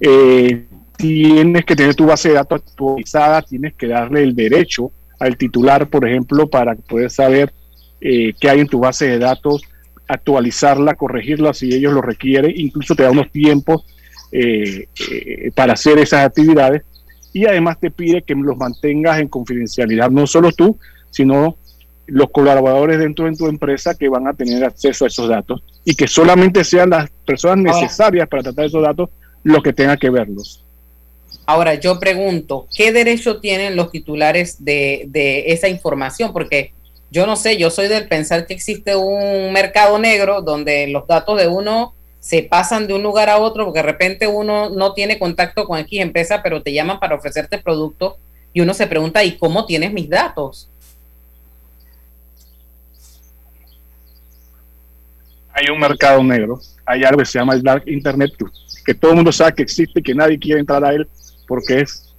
Eh, 0.02 0.66
tienes 0.98 1.66
que 1.66 1.76
tener 1.76 1.96
tu 1.96 2.08
base 2.08 2.30
de 2.30 2.36
datos 2.36 2.62
actualizada, 2.66 3.42
tienes 3.42 3.74
que 3.76 3.88
darle 3.88 4.24
el 4.24 4.36
derecho 4.36 4.92
al 5.20 5.38
titular, 5.38 5.88
por 5.88 6.08
ejemplo, 6.08 6.50
para 6.50 6.76
poder 6.76 7.12
saber 7.12 7.54
eh, 8.02 8.34
qué 8.40 8.50
hay 8.50 8.60
en 8.62 8.68
tu 8.68 8.80
base 8.80 9.08
de 9.08 9.20
datos, 9.20 9.62
actualizarla, 10.08 10.96
corregirla 10.96 11.54
si 11.54 11.74
ellos 11.74 11.94
lo 11.94 12.02
requieren, 12.02 12.52
incluso 12.56 12.96
te 12.96 13.04
da 13.04 13.12
unos 13.12 13.32
tiempos 13.32 13.86
eh, 14.32 14.88
para 15.56 15.74
hacer 15.74 16.00
esas 16.00 16.26
actividades 16.26 16.84
y 17.34 17.46
además 17.46 17.80
te 17.80 17.92
pide 17.92 18.22
que 18.22 18.36
los 18.36 18.58
mantengas 18.58 19.20
en 19.20 19.28
confidencialidad, 19.28 20.10
no 20.10 20.28
solo 20.28 20.52
tú, 20.52 20.78
sino 21.12 21.58
los 22.08 22.30
colaboradores 22.32 23.00
dentro 23.00 23.26
de 23.26 23.36
tu 23.36 23.48
empresa 23.48 23.94
que 23.96 24.10
van 24.10 24.28
a 24.28 24.34
tener 24.34 24.64
acceso 24.64 25.06
a 25.06 25.08
esos 25.08 25.30
datos 25.30 25.62
y 25.86 25.96
que 25.96 26.08
solamente 26.08 26.64
sean 26.64 26.90
las 26.90 27.10
personas 27.26 27.58
necesarias 27.58 28.28
para 28.28 28.44
tratar 28.44 28.66
esos 28.66 28.82
datos 28.82 29.10
los 29.44 29.62
que 29.62 29.74
tengan 29.74 29.98
que 29.98 30.10
verlos. 30.10 30.66
Ahora 31.46 31.76
yo 31.76 32.00
pregunto, 32.00 32.68
¿qué 32.76 32.92
derecho 32.92 33.40
tienen 33.40 33.76
los 33.76 33.92
titulares 33.92 34.64
de, 34.64 35.06
de 35.08 35.52
esa 35.52 35.68
información? 35.68 36.34
Porque 36.34 36.74
yo 37.12 37.26
no 37.26 37.36
sé, 37.36 37.58
yo 37.58 37.70
soy 37.70 37.88
del 37.88 38.08
pensar 38.08 38.46
que 38.46 38.54
existe 38.54 38.96
un 38.96 39.52
mercado 39.52 39.98
negro 39.98 40.42
donde 40.42 40.88
los 40.88 41.08
datos 41.08 41.40
de 41.40 41.48
uno 41.48 41.94
se 42.20 42.44
pasan 42.44 42.88
de 42.88 42.94
un 42.94 43.04
lugar 43.04 43.30
a 43.30 43.38
otro 43.38 43.66
porque 43.66 43.80
de 43.80 43.84
repente 43.84 44.28
uno 44.28 44.70
no 44.70 44.94
tiene 44.94 45.18
contacto 45.18 45.66
con 45.66 45.80
X 45.80 46.02
empresa, 46.02 46.42
pero 46.44 46.62
te 46.62 46.74
llaman 46.74 47.00
para 47.00 47.16
ofrecerte 47.16 47.58
producto 47.60 48.18
y 48.54 48.62
uno 48.62 48.74
se 48.74 48.88
pregunta, 48.88 49.24
¿y 49.24 49.38
cómo 49.38 49.66
tienes 49.66 49.94
mis 49.94 50.10
datos? 50.10 50.70
Hay 55.54 55.70
un 55.72 55.80
mercado 55.80 56.24
negro, 56.24 56.60
hay 56.86 57.04
algo 57.04 57.20
que 57.20 57.26
se 57.26 57.40
llama 57.40 57.54
el 57.54 57.62
Dark 57.62 57.84
Internet, 57.88 58.32
que, 58.86 58.94
todo 58.94 59.12
el 59.12 59.18
mundo 59.18 59.32
sabe 59.32 59.54
que 59.54 59.64
existe 59.64 60.00
y 60.00 60.04
que 60.04 60.16
nadie 60.16 60.40
quiere 60.40 60.60
entrar 60.60 60.84
a 60.84 60.94
él 60.94 61.08
porque 61.48 61.82
es 61.82 62.16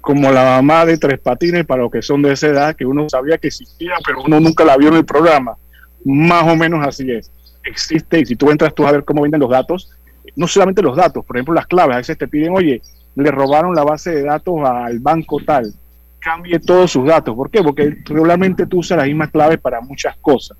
como 0.00 0.30
la 0.30 0.44
mamá 0.44 0.86
de 0.86 0.96
tres 0.96 1.18
patines 1.18 1.66
para 1.66 1.82
los 1.82 1.90
que 1.90 2.02
son 2.02 2.22
de 2.22 2.32
esa 2.32 2.46
edad, 2.48 2.76
que 2.76 2.86
uno 2.86 3.08
sabía 3.08 3.36
que 3.36 3.48
existía, 3.48 3.92
pero 4.06 4.22
uno 4.22 4.40
nunca 4.40 4.64
la 4.64 4.76
vio 4.76 4.88
en 4.88 4.96
el 4.96 5.04
programa. 5.04 5.56
Más 6.04 6.44
o 6.44 6.56
menos 6.56 6.86
así 6.86 7.10
es. 7.10 7.30
Existe 7.68 8.20
y 8.20 8.26
si 8.26 8.36
tú 8.36 8.50
entras 8.50 8.74
tú 8.74 8.86
a 8.86 8.92
ver 8.92 9.04
cómo 9.04 9.22
venden 9.22 9.40
los 9.40 9.50
datos, 9.50 9.90
no 10.36 10.46
solamente 10.46 10.82
los 10.82 10.96
datos, 10.96 11.24
por 11.24 11.36
ejemplo 11.36 11.54
las 11.54 11.66
claves, 11.66 11.94
a 11.94 11.98
veces 11.98 12.16
te 12.18 12.28
piden, 12.28 12.54
oye, 12.54 12.80
le 13.14 13.30
robaron 13.30 13.74
la 13.74 13.84
base 13.84 14.10
de 14.10 14.22
datos 14.22 14.56
al 14.64 15.00
banco 15.00 15.38
tal, 15.44 15.74
cambie 16.18 16.58
todos 16.58 16.92
sus 16.92 17.06
datos. 17.06 17.34
¿Por 17.34 17.50
qué? 17.50 17.62
Porque 17.62 17.96
regularmente 18.04 18.66
tú 18.66 18.78
usas 18.78 18.98
las 18.98 19.06
mismas 19.06 19.30
claves 19.30 19.58
para 19.58 19.80
muchas 19.80 20.16
cosas. 20.18 20.56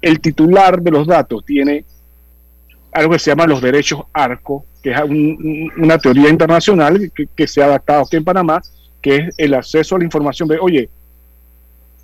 El 0.00 0.20
titular 0.20 0.80
de 0.80 0.90
los 0.90 1.06
datos 1.06 1.44
tiene 1.44 1.84
algo 2.92 3.12
que 3.12 3.18
se 3.18 3.30
llama 3.30 3.46
los 3.46 3.60
derechos 3.60 4.02
ARCO, 4.12 4.64
que 4.82 4.92
es 4.92 5.00
un, 5.02 5.72
una 5.76 5.98
teoría 5.98 6.30
internacional 6.30 7.12
que, 7.34 7.46
se 7.46 7.62
ha 7.62 7.66
adaptado 7.66 8.02
aquí 8.02 8.16
en 8.16 8.24
Panamá, 8.24 8.62
que 9.00 9.16
es 9.16 9.34
el 9.36 9.54
acceso 9.54 9.96
a 9.96 9.98
la 9.98 10.04
información 10.04 10.48
de, 10.48 10.58
oye, 10.58 10.88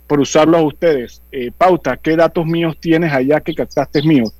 por 0.07 0.21
usarlo 0.21 0.59
a 0.59 0.63
ustedes, 0.63 1.23
eh, 1.33 1.51
pauta, 1.57 1.97
¿qué 1.97 2.15
datos 2.15 2.45
míos 2.45 2.77
tienes 2.79 3.13
allá 3.13 3.41
que 3.41 3.55
captaste 3.55 4.03
míos? 4.03 4.35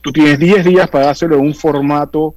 Tú 0.00 0.12
tienes 0.12 0.38
10 0.38 0.64
días 0.64 0.88
para 0.88 1.10
hacerlo 1.10 1.36
en 1.36 1.42
un 1.42 1.54
formato 1.54 2.34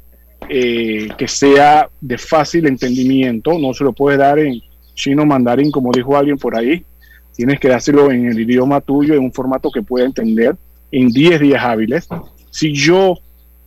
eh, 0.49 1.07
que 1.17 1.27
sea 1.27 1.89
de 1.99 2.17
fácil 2.17 2.67
entendimiento, 2.67 3.57
no 3.59 3.73
se 3.73 3.83
lo 3.83 3.93
puedes 3.93 4.19
dar 4.19 4.39
en 4.39 4.59
chino 4.95 5.25
mandarín, 5.25 5.71
como 5.71 5.91
dijo 5.91 6.17
alguien 6.17 6.37
por 6.37 6.55
ahí, 6.55 6.83
tienes 7.35 7.59
que 7.59 7.69
dárselo 7.69 8.11
en 8.11 8.27
el 8.27 8.39
idioma 8.39 8.81
tuyo, 8.81 9.13
en 9.13 9.23
un 9.23 9.31
formato 9.31 9.69
que 9.71 9.81
pueda 9.81 10.05
entender, 10.05 10.55
en 10.91 11.09
10 11.09 11.39
días 11.39 11.63
hábiles. 11.63 12.07
Si 12.49 12.73
yo 12.73 13.15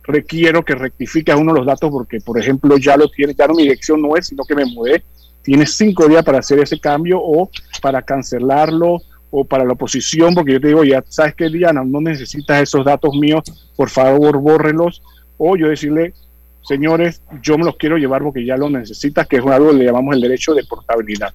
requiero 0.03 0.63
que 0.63 0.75
rectifiques 0.75 1.35
uno 1.35 1.53
de 1.53 1.59
los 1.59 1.67
datos 1.67 1.89
porque, 1.89 2.19
por 2.19 2.39
ejemplo, 2.39 2.77
ya 2.77 2.95
lo 2.97 3.09
tienes, 3.09 3.35
ya 3.35 3.47
no 3.47 3.55
mi 3.55 3.63
dirección 3.63 4.01
no 4.01 4.15
es, 4.15 4.27
sino 4.27 4.43
que 4.43 4.55
me 4.55 4.65
mudé. 4.65 5.03
Tienes 5.41 5.75
cinco 5.75 6.07
días 6.07 6.23
para 6.23 6.39
hacer 6.39 6.59
ese 6.59 6.79
cambio 6.79 7.19
o 7.21 7.49
para 7.81 8.01
cancelarlo 8.01 8.99
o 9.37 9.43
para 9.43 9.65
la 9.65 9.73
oposición, 9.73 10.33
porque 10.33 10.53
yo 10.53 10.61
te 10.61 10.69
digo, 10.69 10.85
ya 10.85 11.03
sabes 11.09 11.35
que 11.35 11.49
Diana, 11.49 11.83
no 11.85 11.99
necesitas 11.99 12.61
esos 12.63 12.85
datos 12.85 13.13
míos, 13.15 13.43
por 13.75 13.89
favor, 13.89 14.37
bórrelos. 14.37 15.01
O 15.37 15.57
yo 15.57 15.67
decirle, 15.67 16.13
señores, 16.61 17.21
yo 17.41 17.57
me 17.57 17.65
los 17.65 17.75
quiero 17.75 17.97
llevar 17.97 18.23
porque 18.23 18.45
ya 18.45 18.55
los 18.55 18.71
necesitas, 18.71 19.27
que 19.27 19.35
es 19.35 19.45
algo 19.45 19.71
que 19.71 19.77
le 19.77 19.85
llamamos 19.85 20.15
el 20.15 20.21
derecho 20.21 20.53
de 20.53 20.63
portabilidad. 20.63 21.33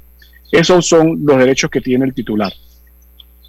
Esos 0.51 0.87
son 0.87 1.21
los 1.27 1.37
derechos 1.37 1.71
que 1.71 1.83
tiene 1.83 2.07
el 2.07 2.15
titular. 2.15 2.51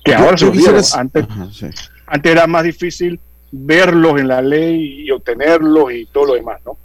Que 0.04 0.14
ahora 0.14 0.38
se 0.38 0.46
olvidaron. 0.46 0.84
Antes, 0.98 1.26
Ajá, 1.30 1.48
sí. 1.54 1.68
antes 2.08 2.32
era 2.32 2.46
más 2.46 2.64
difícil 2.66 3.22
verlos 3.54 4.20
en 4.20 4.28
la 4.28 4.42
ley 4.42 5.06
y 5.06 5.12
obtenerlos 5.12 5.94
y 5.94 6.08
todo 6.08 6.26
lo 6.26 6.34
demás, 6.34 6.60
¿no? 6.66 6.78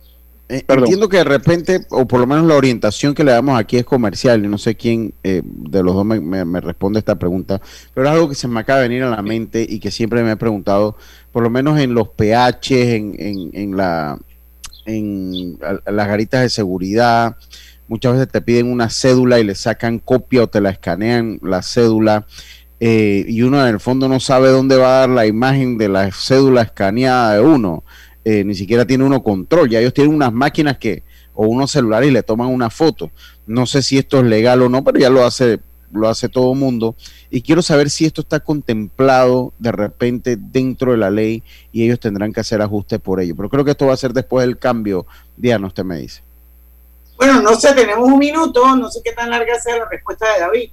Eh, 0.49 0.65
entiendo 0.69 1.09
que 1.09 1.17
de 1.17 1.25
repente, 1.25 1.87
o 1.91 2.07
por 2.07 2.21
lo 2.21 2.27
menos 2.27 2.47
la 2.47 2.55
orientación 2.55 3.15
que 3.15 3.25
le 3.25 3.33
damos 3.33 3.59
aquí 3.59 3.79
es 3.79 3.85
comercial, 3.85 4.45
y 4.45 4.49
no 4.49 4.59
sé 4.59 4.77
quién 4.77 5.13
eh, 5.25 5.43
de 5.45 5.83
los 5.83 5.95
dos 5.95 6.05
me, 6.05 6.21
me, 6.21 6.45
me, 6.45 6.61
responde 6.61 7.01
esta 7.01 7.19
pregunta, 7.19 7.61
pero 7.95 8.07
es 8.07 8.13
algo 8.13 8.29
que 8.29 8.37
se 8.37 8.47
me 8.47 8.61
acaba 8.61 8.81
de 8.81 8.89
venir 8.89 9.03
a 9.03 9.11
la 9.11 9.23
mente 9.23 9.67
y 9.69 9.81
que 9.81 9.91
siempre 9.91 10.23
me 10.23 10.33
he 10.33 10.37
preguntado, 10.37 10.97
por 11.33 11.43
lo 11.43 11.51
menos 11.51 11.81
en 11.81 11.95
los 11.95 12.09
PH, 12.11 12.95
en, 12.95 13.17
en, 13.19 13.51
en 13.55 13.77
la, 13.77 14.19
en 14.85 15.59
las 15.59 16.07
garitas 16.07 16.43
de 16.43 16.49
seguridad, 16.49 17.37
muchas 17.89 18.13
veces 18.13 18.29
te 18.31 18.41
piden 18.41 18.71
una 18.71 18.89
cédula 18.89 19.41
y 19.41 19.45
le 19.45 19.55
sacan 19.55 19.99
copia 19.99 20.45
o 20.45 20.47
te 20.47 20.61
la 20.61 20.71
escanean 20.71 21.39
la 21.43 21.63
cédula. 21.63 22.27
Eh, 22.79 23.25
y 23.27 23.41
uno 23.41 23.61
en 23.63 23.73
el 23.73 23.81
fondo 23.81 24.07
no 24.07 24.21
sabe 24.21 24.51
dónde 24.51 24.77
va 24.77 24.89
a 24.89 25.01
dar 25.01 25.09
la 25.09 25.27
imagen 25.27 25.79
de 25.79 25.89
la 25.89 26.11
cédula 26.13 26.61
escaneada 26.63 27.35
de 27.35 27.41
uno, 27.41 27.85
eh, 28.29 28.43
ni 28.43 28.57
siquiera 28.57 28.85
tiene 28.85 29.05
uno 29.05 29.23
control, 29.23 29.71
ya 29.71 29.79
ellos 29.79 29.95
tienen 29.95 30.13
unas 30.13 30.33
máquinas 30.33 30.79
que, 30.79 31.05
o 31.33 31.47
unos 31.47 31.71
celulares 31.71 32.09
y 32.09 32.13
le 32.13 32.25
toman 32.25 32.49
una 32.49 32.71
foto. 32.71 33.13
No 33.47 33.67
sé 33.67 33.83
si 33.83 33.99
esto 33.99 34.19
es 34.19 34.25
legal 34.25 34.63
o 34.63 34.69
no, 34.69 34.83
pero 34.83 34.99
ya 34.99 35.09
lo 35.09 35.25
hace 35.25 35.61
lo 35.93 36.09
hace 36.09 36.29
todo 36.29 36.53
mundo. 36.53 36.97
Y 37.31 37.43
quiero 37.43 37.63
saber 37.63 37.89
si 37.89 38.05
esto 38.05 38.23
está 38.23 38.41
contemplado 38.41 39.53
de 39.61 39.71
repente 39.71 40.37
dentro 40.37 40.91
de 40.91 40.99
la 40.99 41.09
ley 41.09 41.45
y 41.71 41.85
ellos 41.85 42.01
tendrán 42.01 42.33
que 42.33 42.41
hacer 42.41 42.61
ajustes 42.61 42.99
por 42.99 43.21
ello. 43.21 43.37
Pero 43.37 43.49
creo 43.49 43.65
que 43.65 43.71
esto 43.71 43.87
va 43.87 43.95
a 43.95 43.97
ser 43.97 44.13
después 44.13 44.45
del 44.45 44.59
cambio. 44.59 45.07
Diana, 45.37 45.69
usted 45.69 45.85
me 45.85 45.99
dice. 45.99 46.21
Bueno, 47.17 47.41
no 47.41 47.55
sé, 47.55 47.75
tenemos 47.75 48.09
un 48.09 48.19
minuto, 48.19 48.75
no 48.75 48.91
sé 48.91 49.03
qué 49.05 49.13
tan 49.13 49.31
larga 49.31 49.55
sea 49.61 49.77
la 49.79 49.89
respuesta 49.89 50.27
de 50.35 50.41
David. 50.41 50.71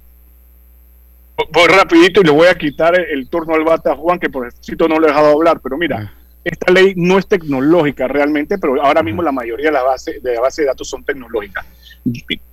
Voy 1.52 1.66
rapidito 1.68 2.20
y 2.20 2.24
le 2.24 2.32
voy 2.32 2.48
a 2.48 2.58
quitar 2.58 2.98
el, 2.98 3.04
el 3.16 3.28
turno 3.28 3.54
al 3.54 3.62
bata 3.62 3.92
a 3.92 3.96
Juan, 3.96 4.18
que 4.18 4.28
por 4.28 4.52
cierto 4.60 4.88
no 4.88 4.98
lo 4.98 5.06
he 5.06 5.10
dejado 5.10 5.28
hablar, 5.28 5.60
pero 5.60 5.78
mira, 5.78 6.12
esta 6.44 6.72
ley 6.72 6.92
no 6.96 7.18
es 7.18 7.26
tecnológica 7.26 8.06
realmente, 8.06 8.58
pero 8.58 8.82
ahora 8.84 9.02
mismo 9.02 9.22
la 9.22 9.32
mayoría 9.32 9.66
de 9.66 9.72
la 9.72 9.82
base 9.82 10.20
de 10.22 10.34
la 10.34 10.40
base 10.40 10.62
de 10.62 10.68
datos 10.68 10.88
son 10.88 11.02
tecnológicas. 11.02 11.64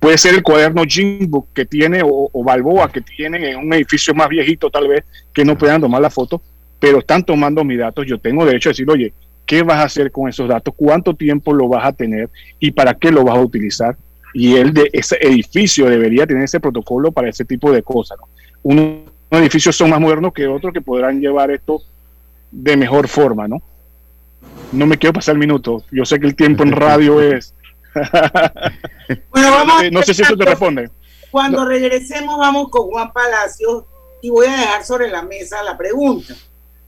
Puede 0.00 0.16
ser 0.16 0.34
el 0.34 0.42
cuaderno 0.42 0.82
Jimbook 0.84 1.48
que 1.52 1.66
tiene 1.66 2.02
o, 2.02 2.30
o 2.32 2.44
Balboa 2.44 2.90
que 2.90 3.02
tienen 3.02 3.44
en 3.44 3.58
un 3.58 3.72
edificio 3.74 4.14
más 4.14 4.28
viejito 4.28 4.70
tal 4.70 4.88
vez 4.88 5.04
que 5.34 5.44
no 5.44 5.58
puedan 5.58 5.80
tomar 5.80 6.00
la 6.00 6.08
foto, 6.08 6.40
pero 6.80 7.00
están 7.00 7.22
tomando 7.22 7.62
mis 7.62 7.78
datos. 7.78 8.06
Yo 8.06 8.18
tengo 8.18 8.46
derecho 8.46 8.70
a 8.70 8.72
decir, 8.72 8.90
oye, 8.90 9.12
¿qué 9.44 9.62
vas 9.62 9.78
a 9.78 9.84
hacer 9.84 10.10
con 10.10 10.28
esos 10.28 10.48
datos? 10.48 10.74
¿Cuánto 10.74 11.14
tiempo 11.14 11.52
lo 11.52 11.68
vas 11.68 11.84
a 11.84 11.92
tener 11.92 12.30
y 12.58 12.70
para 12.70 12.94
qué 12.94 13.10
lo 13.10 13.24
vas 13.24 13.36
a 13.36 13.40
utilizar? 13.40 13.96
Y 14.32 14.56
el 14.56 14.72
de 14.72 14.88
ese 14.92 15.18
edificio 15.20 15.90
debería 15.90 16.26
tener 16.26 16.44
ese 16.44 16.58
protocolo 16.58 17.12
para 17.12 17.28
ese 17.28 17.44
tipo 17.44 17.70
de 17.70 17.82
cosas. 17.82 18.16
¿no? 18.18 18.28
Unos 18.62 19.02
edificios 19.30 19.76
son 19.76 19.90
más 19.90 20.00
modernos 20.00 20.32
que 20.32 20.46
otros 20.46 20.72
que 20.72 20.80
podrán 20.80 21.20
llevar 21.20 21.50
esto 21.50 21.82
de 22.50 22.76
mejor 22.76 23.08
forma, 23.08 23.46
¿no? 23.48 23.62
No 24.72 24.86
me 24.86 24.96
quiero 24.96 25.12
pasar 25.12 25.34
el 25.34 25.38
minuto. 25.38 25.84
Yo 25.90 26.04
sé 26.04 26.18
que 26.18 26.26
el 26.26 26.34
tiempo 26.34 26.62
en 26.62 26.72
radio 26.72 27.20
es. 27.32 27.54
Bueno, 29.30 29.50
vamos. 29.50 29.82
Eh, 29.82 29.90
no 29.90 30.02
sé 30.02 30.14
si 30.14 30.22
eso 30.22 30.36
te 30.36 30.44
responde. 30.46 30.90
Cuando 31.30 31.66
regresemos, 31.66 32.38
vamos 32.38 32.68
con 32.70 32.88
Juan 32.88 33.12
Palacios 33.12 33.84
y 34.22 34.30
voy 34.30 34.46
a 34.46 34.52
dejar 34.52 34.84
sobre 34.84 35.10
la 35.10 35.22
mesa 35.22 35.62
la 35.62 35.76
pregunta: 35.76 36.34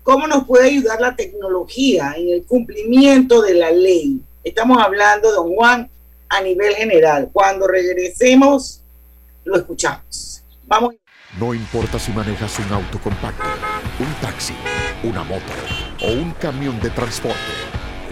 ¿Cómo 0.02 0.26
nos 0.26 0.46
puede 0.46 0.68
ayudar 0.68 1.00
la 1.00 1.14
tecnología 1.14 2.14
en 2.16 2.30
el 2.30 2.46
cumplimiento 2.46 3.42
de 3.42 3.54
la 3.54 3.70
ley? 3.70 4.20
Estamos 4.42 4.82
hablando, 4.82 5.32
don 5.32 5.54
Juan, 5.54 5.90
a 6.30 6.40
nivel 6.40 6.74
general. 6.74 7.28
Cuando 7.32 7.66
regresemos, 7.66 8.82
lo 9.44 9.56
escuchamos. 9.56 10.42
Vamos. 10.66 10.94
No 11.38 11.52
importa 11.52 11.98
si 11.98 12.12
manejas 12.12 12.58
un 12.60 12.72
auto 12.72 12.98
compacto, 13.00 13.44
un 13.98 14.14
taxi, 14.20 14.54
una 15.02 15.24
moto 15.24 15.52
o 16.02 16.12
un 16.12 16.30
camión 16.32 16.78
de 16.80 16.90
transporte. 16.90 17.73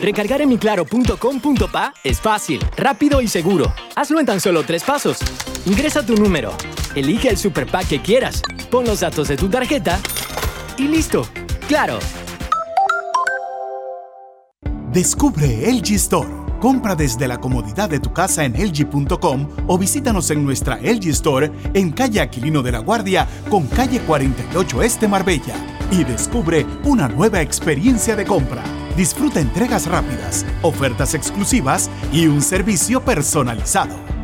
Recargar 0.00 0.40
en 0.42 0.48
miclaro.com.pa 0.48 1.94
es 2.04 2.20
fácil, 2.20 2.60
rápido 2.76 3.20
y 3.20 3.28
seguro. 3.28 3.72
Hazlo 3.96 4.20
en 4.20 4.26
tan 4.26 4.40
solo 4.40 4.62
tres 4.62 4.84
pasos. 4.84 5.18
Ingresa 5.66 6.06
tu 6.06 6.14
número, 6.14 6.52
elige 6.94 7.28
el 7.28 7.36
super 7.36 7.66
pack 7.66 7.88
que 7.88 8.00
quieras, 8.00 8.42
pon 8.70 8.84
los 8.84 9.00
datos 9.00 9.28
de 9.28 9.36
tu 9.36 9.48
tarjeta 9.48 9.98
y 10.76 10.82
listo. 10.82 11.26
¡Claro! 11.66 11.98
Descubre 14.92 15.70
LG 15.70 15.94
Store. 15.94 16.28
Compra 16.60 16.96
desde 16.96 17.28
la 17.28 17.38
comodidad 17.38 17.88
de 17.88 18.00
tu 18.00 18.12
casa 18.12 18.44
en 18.44 18.54
LG.com 18.54 19.48
o 19.68 19.78
visítanos 19.78 20.30
en 20.30 20.44
nuestra 20.44 20.76
LG 20.76 21.08
Store 21.10 21.52
en 21.74 21.92
calle 21.92 22.20
Aquilino 22.20 22.62
de 22.62 22.72
la 22.72 22.78
Guardia 22.78 23.28
con 23.48 23.68
calle 23.68 24.00
48 24.00 24.82
Este 24.82 25.06
Marbella 25.06 25.77
y 25.90 26.04
descubre 26.04 26.66
una 26.84 27.08
nueva 27.08 27.40
experiencia 27.40 28.16
de 28.16 28.24
compra. 28.24 28.62
Disfruta 28.96 29.40
entregas 29.40 29.86
rápidas, 29.86 30.44
ofertas 30.62 31.14
exclusivas 31.14 31.90
y 32.12 32.26
un 32.26 32.42
servicio 32.42 33.00
personalizado. 33.04 34.17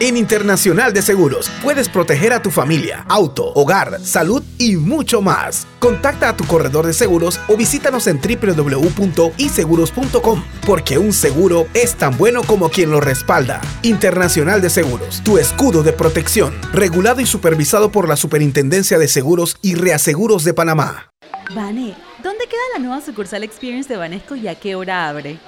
En 0.00 0.16
Internacional 0.16 0.92
de 0.92 1.02
Seguros 1.02 1.50
puedes 1.60 1.88
proteger 1.88 2.32
a 2.32 2.40
tu 2.40 2.52
familia, 2.52 3.04
auto, 3.08 3.52
hogar, 3.54 3.98
salud 4.00 4.44
y 4.56 4.76
mucho 4.76 5.20
más. 5.20 5.66
Contacta 5.80 6.28
a 6.28 6.36
tu 6.36 6.44
corredor 6.44 6.86
de 6.86 6.92
seguros 6.92 7.40
o 7.48 7.56
visítanos 7.56 8.06
en 8.06 8.20
www.iseguros.com 8.20 10.44
porque 10.64 10.98
un 10.98 11.12
seguro 11.12 11.66
es 11.74 11.96
tan 11.96 12.16
bueno 12.16 12.44
como 12.44 12.70
quien 12.70 12.92
lo 12.92 13.00
respalda. 13.00 13.60
Internacional 13.82 14.62
de 14.62 14.70
Seguros, 14.70 15.20
tu 15.24 15.36
escudo 15.36 15.82
de 15.82 15.92
protección, 15.92 16.54
regulado 16.72 17.20
y 17.20 17.26
supervisado 17.26 17.90
por 17.90 18.08
la 18.08 18.14
Superintendencia 18.14 19.00
de 19.00 19.08
Seguros 19.08 19.56
y 19.62 19.74
Reaseguros 19.74 20.44
de 20.44 20.54
Panamá. 20.54 21.10
Vane, 21.52 21.96
¿dónde 22.22 22.46
queda 22.46 22.60
la 22.74 22.78
nueva 22.78 23.00
sucursal 23.00 23.42
Experience 23.42 23.88
de 23.88 23.96
Banesco 23.96 24.36
y 24.36 24.46
a 24.46 24.54
qué 24.54 24.76
hora 24.76 25.08
abre? 25.08 25.40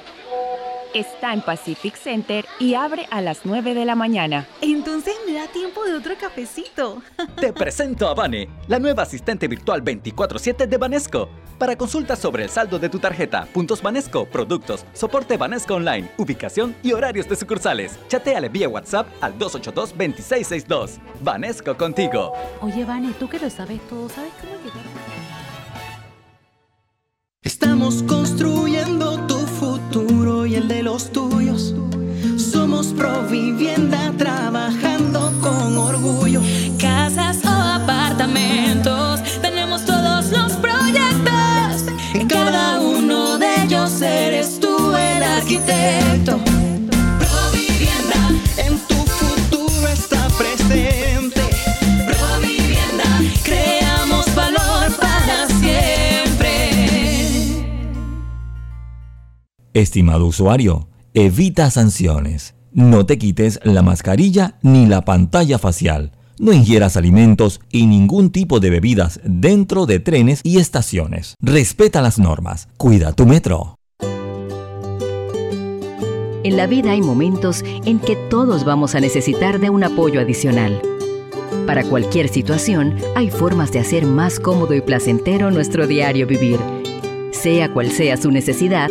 Está 0.94 1.32
en 1.32 1.40
Pacific 1.40 1.94
Center 1.94 2.44
y 2.58 2.74
abre 2.74 3.06
a 3.12 3.20
las 3.20 3.44
9 3.44 3.74
de 3.74 3.84
la 3.84 3.94
mañana. 3.94 4.48
Entonces 4.60 5.14
me 5.24 5.34
da 5.34 5.46
tiempo 5.46 5.84
de 5.84 5.94
otro 5.94 6.14
cafecito. 6.18 7.00
Te 7.40 7.52
presento 7.52 8.08
a 8.08 8.14
Vane, 8.14 8.48
la 8.66 8.80
nueva 8.80 9.04
asistente 9.04 9.46
virtual 9.46 9.84
24/7 9.84 10.66
de 10.66 10.76
Banesco. 10.78 11.28
Para 11.58 11.76
consultas 11.76 12.18
sobre 12.18 12.42
el 12.42 12.50
saldo 12.50 12.78
de 12.80 12.88
tu 12.88 12.98
tarjeta, 12.98 13.46
puntos 13.52 13.82
Banesco, 13.82 14.24
productos, 14.26 14.84
soporte 14.92 15.36
Banesco 15.36 15.74
Online, 15.74 16.10
ubicación 16.16 16.74
y 16.82 16.92
horarios 16.92 17.28
de 17.28 17.36
sucursales. 17.36 17.96
Chateale 18.08 18.48
vía 18.48 18.68
WhatsApp 18.68 19.06
al 19.20 19.38
282-2662. 19.38 20.98
Banesco 21.20 21.76
contigo. 21.76 22.32
Oye, 22.62 22.84
Vane, 22.84 23.12
tú 23.18 23.28
que 23.28 23.38
lo 23.38 23.48
sabes 23.48 23.80
todo, 23.88 24.08
¿sabes 24.08 24.32
cómo 24.40 24.54
llegar? 24.56 24.84
Estamos 27.42 28.02
construyendo 28.02 29.26
tu 29.26 29.39
y 30.50 30.56
el 30.56 30.66
de 30.66 30.82
los 30.82 31.12
tuyos. 31.12 31.74
Somos 32.36 32.88
Provivienda 32.88 34.12
trabajando 34.18 35.32
con 35.40 35.78
orgullo. 35.78 36.40
Casas 36.78 37.38
o 37.44 37.48
apartamentos, 37.48 39.20
tenemos 39.40 39.84
todos 39.84 40.30
los 40.32 40.52
proyectos. 40.54 41.84
En 42.14 42.26
cada 42.26 42.80
uno 42.80 43.38
de 43.38 43.62
ellos 43.62 44.02
eres 44.02 44.58
tú 44.58 44.94
el 44.96 45.22
arquitecto. 45.22 46.49
Estimado 59.72 60.26
usuario, 60.26 60.88
evita 61.14 61.70
sanciones. 61.70 62.56
No 62.72 63.06
te 63.06 63.18
quites 63.18 63.60
la 63.62 63.82
mascarilla 63.82 64.58
ni 64.62 64.86
la 64.86 65.04
pantalla 65.04 65.60
facial. 65.60 66.10
No 66.40 66.52
ingieras 66.52 66.96
alimentos 66.96 67.60
y 67.70 67.86
ningún 67.86 68.30
tipo 68.30 68.58
de 68.58 68.70
bebidas 68.70 69.20
dentro 69.22 69.86
de 69.86 70.00
trenes 70.00 70.40
y 70.42 70.58
estaciones. 70.58 71.36
Respeta 71.40 72.02
las 72.02 72.18
normas. 72.18 72.68
Cuida 72.78 73.12
tu 73.12 73.26
metro. 73.26 73.76
En 76.42 76.56
la 76.56 76.66
vida 76.66 76.90
hay 76.90 77.02
momentos 77.02 77.62
en 77.84 78.00
que 78.00 78.16
todos 78.28 78.64
vamos 78.64 78.96
a 78.96 79.00
necesitar 79.00 79.60
de 79.60 79.70
un 79.70 79.84
apoyo 79.84 80.20
adicional. 80.20 80.82
Para 81.66 81.84
cualquier 81.84 82.28
situación, 82.28 82.96
hay 83.14 83.30
formas 83.30 83.70
de 83.70 83.78
hacer 83.78 84.04
más 84.04 84.40
cómodo 84.40 84.74
y 84.74 84.80
placentero 84.80 85.52
nuestro 85.52 85.86
diario 85.86 86.26
vivir. 86.26 86.58
Sea 87.30 87.72
cual 87.72 87.92
sea 87.92 88.16
su 88.16 88.32
necesidad, 88.32 88.90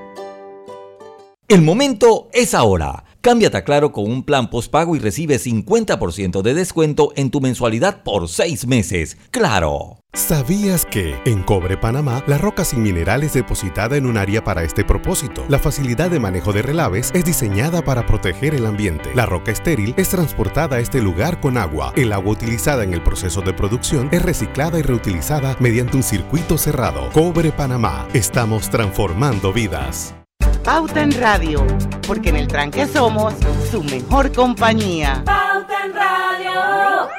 El 1.51 1.63
momento 1.63 2.29
es 2.31 2.53
ahora. 2.53 3.03
Cámbiate 3.19 3.57
a 3.57 3.65
Claro 3.65 3.91
con 3.91 4.09
un 4.09 4.23
plan 4.23 4.49
postpago 4.49 4.95
y 4.95 4.99
recibe 4.99 5.37
50% 5.37 6.41
de 6.41 6.53
descuento 6.53 7.11
en 7.17 7.29
tu 7.29 7.41
mensualidad 7.41 8.03
por 8.03 8.29
seis 8.29 8.65
meses. 8.65 9.17
¡Claro! 9.31 9.97
¿Sabías 10.13 10.85
que 10.85 11.13
en 11.25 11.43
Cobre 11.43 11.75
Panamá 11.75 12.23
la 12.25 12.37
roca 12.37 12.63
sin 12.63 12.81
mineral 12.83 13.23
es 13.23 13.33
depositada 13.33 13.97
en 13.97 14.05
un 14.05 14.15
área 14.15 14.45
para 14.45 14.63
este 14.63 14.85
propósito? 14.85 15.43
La 15.49 15.59
facilidad 15.59 16.09
de 16.09 16.21
manejo 16.21 16.53
de 16.53 16.61
relaves 16.61 17.11
es 17.13 17.25
diseñada 17.25 17.81
para 17.81 18.05
proteger 18.05 18.55
el 18.55 18.65
ambiente. 18.65 19.09
La 19.13 19.25
roca 19.25 19.51
estéril 19.51 19.93
es 19.97 20.07
transportada 20.07 20.77
a 20.77 20.79
este 20.79 21.01
lugar 21.01 21.41
con 21.41 21.57
agua. 21.57 21.91
El 21.97 22.13
agua 22.13 22.31
utilizada 22.31 22.85
en 22.85 22.93
el 22.93 23.03
proceso 23.03 23.41
de 23.41 23.51
producción 23.51 24.07
es 24.13 24.21
reciclada 24.21 24.79
y 24.79 24.83
reutilizada 24.83 25.57
mediante 25.59 25.97
un 25.97 26.03
circuito 26.03 26.57
cerrado. 26.57 27.09
Cobre 27.11 27.51
Panamá. 27.51 28.07
Estamos 28.13 28.69
transformando 28.69 29.51
vidas. 29.51 30.15
Pauta 30.63 31.01
en 31.01 31.11
Radio, 31.13 31.65
porque 32.05 32.29
en 32.29 32.35
el 32.35 32.47
tranque 32.47 32.85
somos 32.85 33.33
su 33.71 33.81
mejor 33.81 34.31
compañía. 34.31 35.23
Pauta 35.25 35.85
en 35.85 35.93
Radio. 35.93 37.09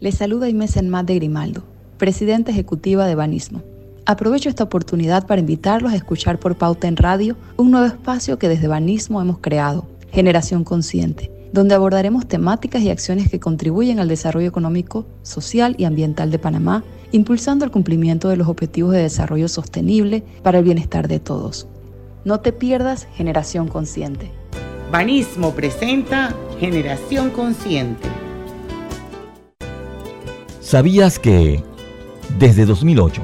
Les 0.00 0.14
saluda 0.14 0.48
Inés 0.48 0.78
Enmat 0.78 1.06
de 1.06 1.16
Grimaldo, 1.16 1.64
presidenta 1.98 2.52
ejecutiva 2.52 3.06
de 3.06 3.14
Banismo. 3.14 3.62
Aprovecho 4.06 4.48
esta 4.48 4.64
oportunidad 4.64 5.26
para 5.26 5.42
invitarlos 5.42 5.92
a 5.92 5.96
escuchar 5.96 6.38
por 6.38 6.56
Pauta 6.56 6.88
en 6.88 6.96
Radio 6.96 7.36
un 7.58 7.70
nuevo 7.70 7.86
espacio 7.86 8.38
que 8.38 8.48
desde 8.48 8.66
Banismo 8.66 9.20
hemos 9.20 9.40
creado, 9.40 9.86
Generación 10.10 10.64
Consciente, 10.64 11.30
donde 11.52 11.74
abordaremos 11.74 12.26
temáticas 12.26 12.80
y 12.80 12.88
acciones 12.88 13.28
que 13.28 13.40
contribuyen 13.40 14.00
al 14.00 14.08
desarrollo 14.08 14.48
económico, 14.48 15.04
social 15.22 15.74
y 15.76 15.84
ambiental 15.84 16.30
de 16.30 16.38
Panamá, 16.38 16.82
impulsando 17.12 17.66
el 17.66 17.70
cumplimiento 17.70 18.30
de 18.30 18.38
los 18.38 18.48
objetivos 18.48 18.92
de 18.92 19.02
desarrollo 19.02 19.48
sostenible 19.48 20.24
para 20.42 20.58
el 20.58 20.64
bienestar 20.64 21.08
de 21.08 21.20
todos. 21.20 21.68
No 22.26 22.40
te 22.40 22.52
pierdas 22.52 23.06
Generación 23.14 23.68
Consciente. 23.68 24.32
Banismo 24.90 25.54
presenta 25.54 26.34
Generación 26.58 27.30
Consciente. 27.30 28.08
¿Sabías 30.60 31.20
que 31.20 31.62
desde 32.36 32.66
2008 32.66 33.22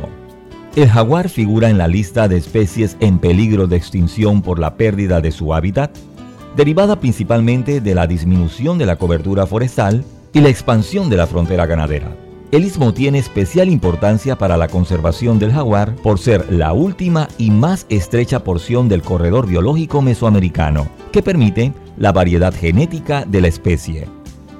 el 0.76 0.88
jaguar 0.88 1.28
figura 1.28 1.68
en 1.68 1.78
la 1.78 1.88
lista 1.88 2.28
de 2.28 2.36
especies 2.36 2.96
en 3.00 3.18
peligro 3.18 3.66
de 3.66 3.76
extinción 3.76 4.40
por 4.40 4.60
la 4.60 4.76
pérdida 4.76 5.20
de 5.20 5.32
su 5.32 5.52
hábitat, 5.52 5.90
derivada 6.54 7.00
principalmente 7.00 7.80
de 7.80 7.96
la 7.96 8.06
disminución 8.06 8.78
de 8.78 8.86
la 8.86 8.94
cobertura 8.94 9.48
forestal 9.48 10.04
y 10.32 10.42
la 10.42 10.48
expansión 10.48 11.10
de 11.10 11.16
la 11.16 11.26
frontera 11.26 11.66
ganadera? 11.66 12.16
El 12.52 12.64
istmo 12.64 12.92
tiene 12.92 13.18
especial 13.18 13.70
importancia 13.70 14.36
para 14.36 14.58
la 14.58 14.68
conservación 14.68 15.38
del 15.38 15.52
jaguar 15.52 15.94
por 15.96 16.18
ser 16.18 16.52
la 16.52 16.74
última 16.74 17.28
y 17.38 17.50
más 17.50 17.86
estrecha 17.88 18.44
porción 18.44 18.90
del 18.90 19.00
corredor 19.00 19.46
biológico 19.46 20.02
mesoamericano, 20.02 20.86
que 21.12 21.22
permite 21.22 21.72
la 21.96 22.12
variedad 22.12 22.52
genética 22.52 23.24
de 23.24 23.40
la 23.40 23.48
especie. 23.48 24.06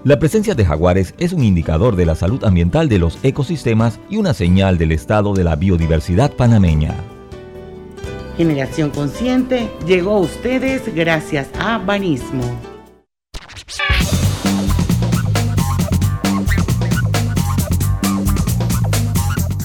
La 0.05 0.19
presencia 0.19 0.55
de 0.55 0.65
jaguares 0.65 1.15
es 1.19 1.35
un 1.35 1.45
indicador 1.45 1.95
de 1.95 2.07
la 2.07 2.15
salud 2.15 2.43
ambiental 2.45 2.89
de 2.89 2.99
los 2.99 3.19
ecosistemas 3.23 4.01
y 4.09 4.17
una 4.17 4.33
señal 4.33 4.79
del 4.79 4.93
estado 4.93 5.35
de 5.35 5.45
la 5.45 5.55
biodiversidad 5.57 6.33
panameña. 6.33 6.95
Generación 8.39 8.89
Consciente 8.89 9.71
llegó 9.87 10.13
a 10.13 10.21
ustedes 10.21 10.95
gracias 10.95 11.51
a 11.59 11.77
Banismo. 11.77 12.72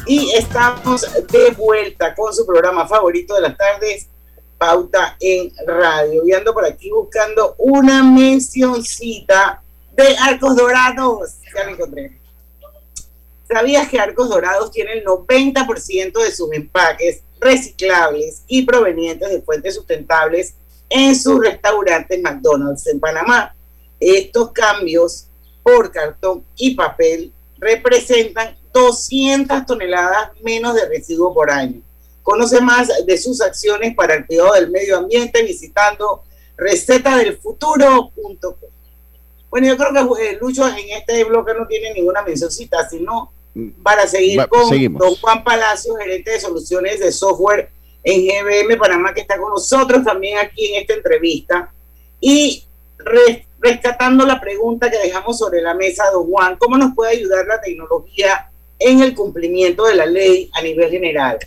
Y 0.08 0.32
estamos 0.32 1.02
de 1.02 1.52
vuelta 1.52 2.16
con 2.16 2.34
su 2.34 2.46
programa 2.46 2.88
favorito 2.88 3.36
de 3.36 3.42
las 3.42 3.58
tardes, 3.58 4.08
Pauta 4.58 5.18
en 5.20 5.52
Radio. 5.66 6.26
Y 6.26 6.32
ando 6.32 6.54
por 6.54 6.64
aquí 6.64 6.90
buscando 6.90 7.56
una 7.58 8.04
mencioncita 8.04 9.62
de 9.92 10.16
Arcos 10.18 10.56
Dorados. 10.56 11.34
Ya 11.54 11.66
lo 11.66 11.72
encontré. 11.72 12.22
¿Sabías 13.50 13.90
que 13.90 14.00
Arcos 14.00 14.30
Dorados 14.30 14.72
tiene 14.72 14.94
el 14.94 15.04
90% 15.04 16.24
de 16.24 16.32
sus 16.32 16.54
empaques 16.54 17.24
reciclables 17.42 18.44
y 18.48 18.66
provenientes 18.66 19.30
de 19.30 19.42
fuentes 19.42 19.76
sustentables 19.76 20.54
en 20.90 21.18
sus 21.18 21.44
restaurantes 21.44 22.22
McDonald's 22.22 22.88
en 22.88 23.02
Panamá? 23.02 23.54
Estos 24.00 24.54
cambios 24.54 25.28
por 25.64 25.92
cartón 25.92 26.46
y 26.56 26.76
papel 26.76 27.34
representan 27.60 28.56
200 28.82 29.66
toneladas 29.66 30.32
menos 30.44 30.76
de 30.76 30.88
residuos 30.88 31.34
por 31.34 31.50
año. 31.52 31.82
Conoce 32.24 32.60
más 32.62 32.90
de 33.06 33.18
sus 33.18 33.42
acciones 33.42 33.96
para 33.96 34.16
el 34.16 34.26
cuidado 34.26 34.54
del 34.54 34.70
medio 34.70 34.98
ambiente 34.98 35.42
visitando 35.44 36.24
recetadelfuturo.com. 36.58 38.56
Bueno, 39.50 39.68
yo 39.68 39.78
creo 39.78 39.94
que 40.16 40.30
eh, 40.30 40.38
Lucho 40.40 40.68
en 40.68 40.90
este 40.98 41.24
bloque 41.24 41.54
no 41.58 41.66
tiene 41.68 41.94
ninguna 41.94 42.22
mencioncita, 42.22 42.88
sino 42.90 43.32
para 43.82 44.06
seguir 44.08 44.40
Va- 44.40 44.48
con 44.48 44.68
seguimos. 44.68 45.00
don 45.00 45.16
Juan 45.16 45.44
Palacio, 45.44 45.96
gerente 45.96 46.32
de 46.32 46.40
soluciones 46.40 47.00
de 47.00 47.12
software 47.12 47.70
en 48.04 48.26
GBM 48.28 48.78
Panamá, 48.78 49.14
que 49.14 49.22
está 49.22 49.38
con 49.38 49.50
nosotros 49.52 50.04
también 50.04 50.38
aquí 50.38 50.74
en 50.74 50.82
esta 50.82 50.94
entrevista. 50.94 51.72
Y 52.20 52.66
re- 52.98 53.48
rescatando 53.60 54.26
la 54.26 54.40
pregunta 54.40 54.92
que 54.92 54.98
dejamos 55.00 55.40
sobre 55.40 55.62
la 55.62 55.74
mesa, 55.74 56.04
don 56.12 56.30
Juan, 56.30 56.58
¿cómo 56.58 56.78
nos 56.78 56.94
puede 56.94 57.14
ayudar 57.14 57.46
la 57.48 57.60
tecnología 57.62 58.52
en 58.80 59.02
el 59.02 59.16
cumplimiento 59.16 59.86
de 59.86 59.96
la 59.96 60.06
ley 60.06 60.50
a 60.54 60.62
nivel 60.62 60.90
general? 60.90 61.38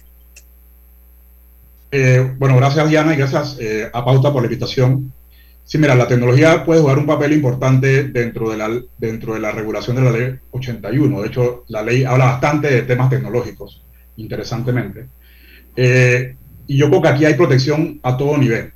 Eh, 1.92 2.34
bueno, 2.38 2.56
gracias 2.56 2.88
Diana 2.88 3.14
y 3.14 3.16
gracias 3.16 3.56
eh, 3.60 3.88
a 3.92 4.04
Pauta 4.04 4.32
por 4.32 4.42
la 4.42 4.46
invitación. 4.46 5.12
Sí, 5.64 5.78
mira, 5.78 5.94
la 5.94 6.08
tecnología 6.08 6.64
puede 6.64 6.80
jugar 6.80 6.98
un 6.98 7.06
papel 7.06 7.32
importante 7.32 8.04
dentro 8.04 8.50
de 8.50 8.56
la, 8.56 8.80
dentro 8.98 9.34
de 9.34 9.40
la 9.40 9.52
regulación 9.52 9.96
de 9.96 10.02
la 10.02 10.10
ley 10.10 10.34
81. 10.50 11.20
De 11.20 11.28
hecho, 11.28 11.64
la 11.68 11.82
ley 11.82 12.04
habla 12.04 12.26
bastante 12.26 12.68
de 12.68 12.82
temas 12.82 13.08
tecnológicos, 13.08 13.82
interesantemente. 14.16 15.06
Eh, 15.76 16.34
y 16.66 16.76
yo 16.76 16.88
creo 16.88 17.02
que 17.02 17.08
aquí 17.08 17.24
hay 17.24 17.34
protección 17.34 18.00
a 18.02 18.16
todo 18.16 18.36
nivel. 18.36 18.72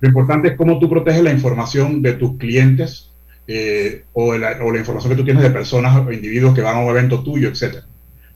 Lo 0.00 0.08
importante 0.08 0.48
es 0.48 0.56
cómo 0.56 0.78
tú 0.78 0.88
proteges 0.88 1.22
la 1.22 1.30
información 1.30 2.00
de 2.02 2.14
tus 2.14 2.36
clientes 2.38 3.09
eh, 3.52 4.04
o, 4.12 4.36
la, 4.38 4.58
o 4.62 4.70
la 4.70 4.78
información 4.78 5.10
que 5.10 5.16
tú 5.16 5.24
tienes 5.24 5.42
de 5.42 5.50
personas 5.50 5.96
o 6.06 6.12
individuos 6.12 6.54
que 6.54 6.60
van 6.62 6.76
a 6.76 6.80
un 6.80 6.90
evento 6.90 7.20
tuyo, 7.24 7.48
etcétera. 7.48 7.84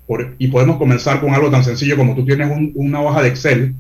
Por- 0.09 0.35
y 0.39 0.49
podemos 0.49 0.77
comenzar 0.77 1.21
con 1.21 1.33
algo 1.33 1.51
tan 1.53 1.63
sencillo 1.63 1.97
como 1.97 2.17
tú 2.17 2.25
tienes 2.25 2.51
un- 2.51 2.73
una 2.75 3.01
hoja 3.01 3.23
de 3.23 3.29
Excel 3.29 3.75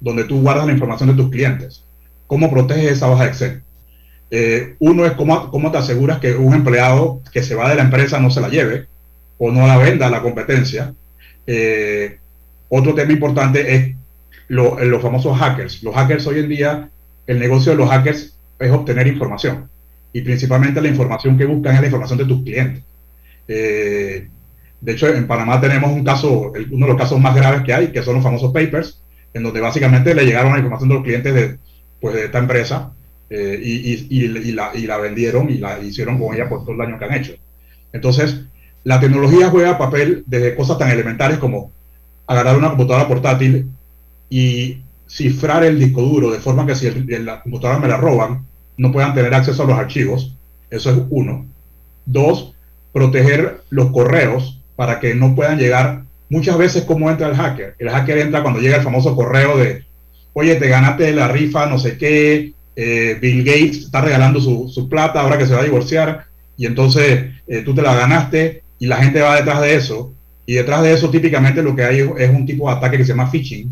donde 0.00 0.24
tú 0.24 0.40
guardas 0.40 0.66
la 0.66 0.72
información 0.72 1.10
de 1.10 1.22
tus 1.22 1.30
clientes. 1.30 1.84
¿Cómo 2.26 2.50
proteges 2.50 2.92
esa 2.92 3.10
hoja 3.10 3.24
de 3.24 3.28
Excel? 3.28 3.62
Eh, 4.30 4.76
uno 4.78 5.04
es 5.04 5.12
cómo, 5.12 5.50
cómo 5.50 5.70
te 5.70 5.76
aseguras 5.76 6.20
que 6.20 6.34
un 6.34 6.54
empleado 6.54 7.20
que 7.32 7.42
se 7.42 7.54
va 7.54 7.68
de 7.68 7.74
la 7.76 7.82
empresa 7.82 8.18
no 8.18 8.30
se 8.30 8.40
la 8.40 8.48
lleve 8.48 8.86
o 9.36 9.50
no 9.52 9.66
la 9.66 9.76
venda 9.76 10.06
a 10.06 10.10
la 10.10 10.22
competencia. 10.22 10.94
Eh, 11.46 12.18
otro 12.70 12.94
tema 12.94 13.12
importante 13.12 13.74
es 13.74 13.94
lo- 14.48 14.78
los 14.82 15.02
famosos 15.02 15.36
hackers. 15.38 15.82
Los 15.82 15.94
hackers 15.94 16.26
hoy 16.26 16.38
en 16.40 16.48
día, 16.48 16.88
el 17.26 17.38
negocio 17.38 17.72
de 17.72 17.78
los 17.78 17.90
hackers 17.90 18.38
es 18.58 18.70
obtener 18.70 19.06
información 19.06 19.68
y 20.12 20.20
principalmente 20.22 20.80
la 20.80 20.88
información 20.88 21.36
que 21.38 21.44
buscan 21.44 21.74
es 21.74 21.80
la 21.80 21.86
información 21.86 22.18
de 22.18 22.24
tus 22.24 22.42
clientes. 22.42 22.82
Eh, 23.46 24.28
de 24.80 24.92
hecho, 24.92 25.08
en 25.08 25.26
Panamá 25.26 25.60
tenemos 25.60 25.90
un 25.90 26.04
caso, 26.04 26.52
uno 26.70 26.86
de 26.86 26.92
los 26.92 27.00
casos 27.00 27.20
más 27.20 27.34
graves 27.34 27.62
que 27.62 27.74
hay, 27.74 27.88
que 27.88 28.02
son 28.02 28.14
los 28.14 28.22
famosos 28.22 28.52
papers, 28.52 29.02
en 29.34 29.42
donde 29.42 29.60
básicamente 29.60 30.14
le 30.14 30.24
llegaron 30.24 30.52
la 30.52 30.58
información 30.58 30.88
de 30.88 30.94
los 30.94 31.04
clientes 31.04 31.34
de, 31.34 31.58
pues, 32.00 32.14
de 32.14 32.24
esta 32.26 32.38
empresa 32.38 32.92
eh, 33.30 33.60
y, 33.62 33.92
y- 33.92 34.24
y- 34.24 34.52
la, 34.52 34.70
y 34.74 34.86
la 34.86 34.96
vendieron 34.98 35.50
y 35.50 35.58
la 35.58 35.78
hicieron 35.80 36.18
con 36.18 36.34
ella 36.34 36.48
por 36.48 36.60
todo 36.62 36.72
el 36.72 36.78
daño 36.78 36.98
que 36.98 37.04
han 37.04 37.14
hecho. 37.14 37.32
Entonces, 37.92 38.42
la 38.84 39.00
tecnología 39.00 39.50
juega 39.50 39.76
papel 39.78 40.22
desde 40.26 40.54
cosas 40.54 40.78
tan 40.78 40.90
elementales 40.90 41.38
como 41.38 41.72
agarrar 42.26 42.56
una 42.56 42.68
computadora 42.68 43.08
portátil 43.08 43.66
y 44.30 44.78
cifrar 45.08 45.64
el 45.64 45.78
disco 45.78 46.02
duro 46.02 46.30
de 46.30 46.38
forma 46.38 46.66
que 46.66 46.74
si 46.74 46.86
el- 46.86 47.24
la 47.24 47.42
computadora 47.42 47.78
me 47.80 47.88
la 47.88 47.96
roban, 47.96 48.46
no 48.78 48.90
puedan 48.90 49.12
tener 49.14 49.34
acceso 49.34 49.62
a 49.62 49.66
los 49.66 49.78
archivos. 49.78 50.34
Eso 50.70 50.90
es 50.90 50.98
uno. 51.10 51.46
Dos, 52.06 52.54
proteger 52.92 53.60
los 53.68 53.90
correos 53.90 54.60
para 54.76 54.98
que 55.00 55.14
no 55.14 55.34
puedan 55.34 55.58
llegar. 55.58 56.04
Muchas 56.30 56.56
veces, 56.56 56.84
¿cómo 56.84 57.10
entra 57.10 57.28
el 57.28 57.36
hacker? 57.36 57.74
El 57.78 57.90
hacker 57.90 58.18
entra 58.18 58.42
cuando 58.42 58.60
llega 58.60 58.76
el 58.76 58.82
famoso 58.82 59.14
correo 59.14 59.58
de, 59.58 59.84
oye, 60.32 60.54
te 60.56 60.68
ganaste 60.68 61.12
la 61.12 61.28
rifa, 61.28 61.66
no 61.66 61.78
sé 61.78 61.98
qué, 61.98 62.52
eh, 62.76 63.18
Bill 63.20 63.44
Gates 63.44 63.78
está 63.78 64.00
regalando 64.00 64.40
su, 64.40 64.68
su 64.68 64.88
plata 64.88 65.20
ahora 65.20 65.36
que 65.36 65.46
se 65.46 65.54
va 65.54 65.60
a 65.60 65.64
divorciar, 65.64 66.26
y 66.56 66.66
entonces 66.66 67.30
eh, 67.46 67.62
tú 67.64 67.74
te 67.74 67.82
la 67.82 67.94
ganaste 67.94 68.62
y 68.78 68.86
la 68.86 68.98
gente 68.98 69.20
va 69.20 69.36
detrás 69.36 69.60
de 69.62 69.74
eso. 69.74 70.12
Y 70.46 70.54
detrás 70.54 70.82
de 70.82 70.92
eso 70.92 71.10
típicamente 71.10 71.62
lo 71.62 71.74
que 71.74 71.82
hay 71.84 71.98
es 72.18 72.30
un 72.30 72.46
tipo 72.46 72.68
de 72.70 72.76
ataque 72.76 72.98
que 72.98 73.04
se 73.04 73.10
llama 73.10 73.30
phishing, 73.30 73.70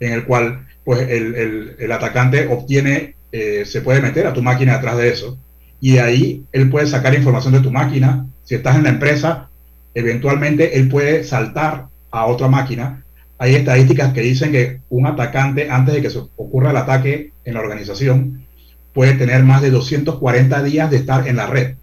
en 0.00 0.12
el 0.12 0.24
cual 0.24 0.66
pues 0.84 1.00
el- 1.08 1.76
el 1.78 1.92
atacante 1.92 2.46
obtiene, 2.48 3.14
eh, 3.32 3.64
se 3.64 3.80
puede 3.80 4.00
meter 4.00 4.26
a 4.26 4.32
tu 4.32 4.42
máquina 4.42 4.74
detrás 4.74 4.96
de 4.96 5.08
eso 5.08 5.38
y 5.80 5.92
de 5.92 6.00
ahí 6.00 6.44
él 6.52 6.70
puede 6.70 6.86
sacar 6.86 7.14
información 7.14 7.52
de 7.54 7.60
tu 7.60 7.70
máquina. 7.70 8.26
Si 8.44 8.54
estás 8.54 8.76
en 8.76 8.84
la 8.84 8.90
empresa, 8.90 9.48
eventualmente 9.94 10.78
él 10.78 10.88
puede 10.88 11.24
saltar 11.24 11.86
a 12.10 12.26
otra 12.26 12.48
máquina 12.48 13.04
hay 13.38 13.54
estadísticas 13.54 14.12
que 14.12 14.20
dicen 14.20 14.50
que 14.50 14.80
un 14.90 15.06
atacante, 15.06 15.70
antes 15.70 15.94
de 15.94 16.02
que 16.02 16.10
se 16.10 16.18
ocurra 16.18 16.70
el 16.70 16.76
ataque 16.76 17.32
en 17.44 17.54
la 17.54 17.60
organización, 17.60 18.44
puede 18.92 19.14
tener 19.14 19.44
más 19.44 19.62
de 19.62 19.70
240 19.70 20.62
días 20.64 20.90
de 20.90 20.96
estar 20.96 21.28
en 21.28 21.36
la 21.36 21.46
red. 21.46 21.76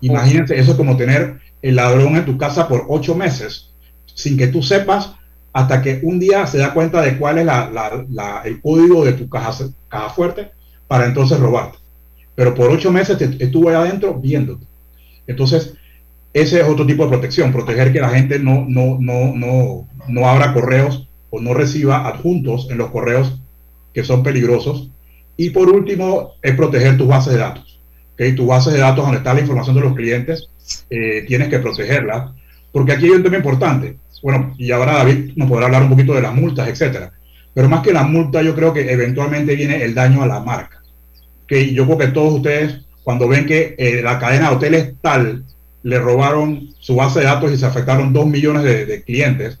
Imagínense, 0.00 0.58
eso 0.58 0.70
es 0.72 0.76
como 0.76 0.96
tener 0.96 1.40
el 1.60 1.76
ladrón 1.76 2.16
en 2.16 2.24
tu 2.24 2.38
casa 2.38 2.68
por 2.68 2.86
ocho 2.88 3.14
meses, 3.14 3.70
sin 4.14 4.38
que 4.38 4.46
tú 4.46 4.62
sepas, 4.62 5.12
hasta 5.52 5.82
que 5.82 6.00
un 6.02 6.18
día 6.18 6.46
se 6.46 6.58
da 6.58 6.72
cuenta 6.72 7.02
de 7.02 7.18
cuál 7.18 7.38
es 7.38 7.46
el 8.44 8.60
código 8.60 9.04
de 9.04 9.12
tu 9.12 9.28
caja, 9.28 9.52
caja 9.88 10.10
fuerte 10.10 10.50
para 10.88 11.06
entonces 11.06 11.38
robarte. 11.38 11.78
Pero 12.34 12.54
por 12.54 12.70
ocho 12.70 12.90
meses 12.90 13.20
estuvo 13.38 13.68
ahí 13.68 13.74
adentro 13.74 14.14
viéndote. 14.14 14.66
Entonces, 15.26 15.74
ese 16.32 16.60
es 16.60 16.66
otro 16.66 16.86
tipo 16.86 17.04
de 17.04 17.10
protección, 17.10 17.52
proteger 17.52 17.92
que 17.92 18.00
la 18.00 18.08
gente 18.08 18.38
no, 18.38 18.64
no, 18.66 18.96
no, 18.98 19.34
no, 19.34 19.88
no 20.08 20.28
abra 20.28 20.54
correos 20.54 21.08
o 21.30 21.40
no 21.40 21.52
reciba 21.52 22.08
adjuntos 22.08 22.68
en 22.70 22.78
los 22.78 22.90
correos 22.90 23.38
que 23.92 24.04
son 24.04 24.22
peligrosos. 24.22 24.90
Y 25.36 25.50
por 25.50 25.68
último, 25.68 26.32
es 26.42 26.54
proteger 26.54 26.96
tus 26.96 27.08
bases 27.08 27.34
de 27.34 27.38
datos. 27.40 27.80
¿okay? 28.14 28.34
Tu 28.34 28.46
base 28.46 28.70
de 28.70 28.78
datos 28.78 29.04
donde 29.04 29.18
está 29.18 29.34
la 29.34 29.40
información 29.40 29.76
de 29.76 29.82
los 29.82 29.94
clientes, 29.94 30.48
eh, 30.88 31.24
tienes 31.26 31.48
que 31.48 31.58
protegerla, 31.58 32.34
porque 32.70 32.92
aquí 32.92 33.06
hay 33.06 33.12
un 33.12 33.22
tema 33.22 33.36
importante. 33.36 33.96
Bueno, 34.22 34.54
y 34.56 34.70
ahora 34.70 34.94
David 34.94 35.32
nos 35.36 35.48
podrá 35.48 35.66
hablar 35.66 35.82
un 35.82 35.90
poquito 35.90 36.14
de 36.14 36.22
las 36.22 36.34
multas, 36.34 36.68
etcétera. 36.68 37.12
Pero 37.54 37.68
más 37.68 37.82
que 37.82 37.92
la 37.92 38.04
multa, 38.04 38.42
yo 38.42 38.54
creo 38.54 38.72
que 38.72 38.90
eventualmente 38.90 39.56
viene 39.56 39.82
el 39.82 39.94
daño 39.94 40.22
a 40.22 40.26
la 40.26 40.40
marca. 40.40 40.82
Que 41.46 41.74
yo 41.74 41.84
creo 41.84 41.98
que 41.98 42.06
todos 42.08 42.34
ustedes, 42.34 42.80
cuando 43.02 43.28
ven 43.28 43.46
que 43.46 43.74
eh, 43.76 44.00
la 44.02 44.18
cadena 44.18 44.48
de 44.48 44.56
hoteles 44.56 44.94
tal 45.02 45.44
le 45.82 45.98
robaron 45.98 46.70
su 46.78 46.94
base 46.94 47.20
de 47.20 47.26
datos 47.26 47.52
y 47.52 47.58
se 47.58 47.66
afectaron 47.66 48.12
dos 48.12 48.26
millones 48.26 48.62
de, 48.62 49.02
clientes, 49.02 49.58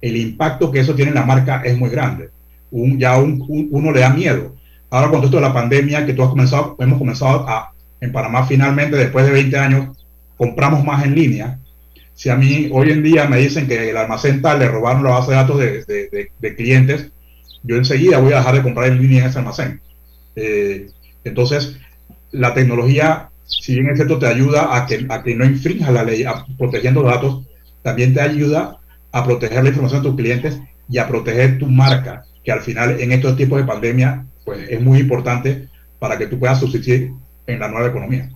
el 0.00 0.16
impacto 0.16 0.70
que 0.70 0.80
eso 0.80 0.94
tiene 0.94 1.10
en 1.10 1.16
la 1.16 1.26
marca 1.26 1.62
es 1.64 1.76
muy 1.76 1.90
grande. 1.90 2.30
Un, 2.70 2.98
ya 2.98 3.18
uno 3.18 3.92
le 3.92 4.00
da 4.00 4.10
miedo. 4.10 4.54
Ahora 4.90 5.08
con 5.08 5.18
todo 5.18 5.26
esto 5.26 5.36
de 5.38 5.42
la 5.42 5.52
pandemia, 5.52 6.06
que 6.06 6.12
tú 6.12 6.22
has 6.22 6.30
comenzado, 6.30 6.76
hemos 6.78 6.98
comenzado 6.98 7.48
a, 7.48 7.72
en 8.00 8.12
Panamá 8.12 8.46
finalmente, 8.46 8.96
después 8.96 9.26
de 9.26 9.32
20 9.32 9.58
años, 9.58 9.96
compramos 10.36 10.84
más 10.84 11.04
en 11.04 11.14
línea. 11.14 11.58
Si 12.16 12.28
a 12.28 12.34
mí 12.34 12.68
hoy 12.72 12.90
en 12.90 13.04
día 13.04 13.28
me 13.28 13.36
dicen 13.38 13.68
que 13.68 13.90
el 13.90 13.96
almacén 13.96 14.42
tal 14.42 14.58
le 14.58 14.68
robaron 14.68 15.04
la 15.04 15.10
base 15.10 15.30
de 15.30 15.36
datos 15.36 15.58
de, 15.58 16.54
clientes, 16.56 17.12
yo 17.62 17.76
enseguida 17.76 18.18
voy 18.18 18.32
a 18.32 18.38
dejar 18.38 18.56
de 18.56 18.62
comprar 18.62 18.88
en 18.88 19.00
línea 19.00 19.22
en 19.22 19.28
ese 19.30 19.38
almacén. 19.38 19.80
Eh, 20.34 20.88
entonces, 21.22 21.76
la 22.32 22.52
tecnología 22.52 23.30
si 23.46 23.74
bien 23.74 23.88
es 23.88 23.96
cierto, 23.96 24.18
te 24.18 24.26
ayuda 24.26 24.76
a 24.76 24.86
que, 24.86 25.06
a 25.08 25.22
que 25.22 25.34
no 25.34 25.44
infrinja 25.44 25.92
la 25.92 26.04
ley 26.04 26.24
protegiendo 26.58 27.02
datos, 27.02 27.46
también 27.82 28.12
te 28.12 28.20
ayuda 28.20 28.78
a 29.12 29.24
proteger 29.24 29.62
la 29.62 29.68
información 29.68 30.02
de 30.02 30.08
tus 30.08 30.16
clientes 30.16 30.60
y 30.88 30.98
a 30.98 31.06
proteger 31.06 31.58
tu 31.58 31.66
marca, 31.66 32.24
que 32.44 32.52
al 32.52 32.60
final 32.60 33.00
en 33.00 33.12
estos 33.12 33.36
tipos 33.36 33.58
de 33.58 33.64
pandemia 33.64 34.26
pues, 34.44 34.68
es 34.68 34.80
muy 34.80 34.98
importante 34.98 35.68
para 35.98 36.18
que 36.18 36.26
tú 36.26 36.38
puedas 36.38 36.58
subsistir 36.58 37.12
en 37.46 37.60
la 37.60 37.68
nueva 37.68 37.88
economía. 37.88 38.28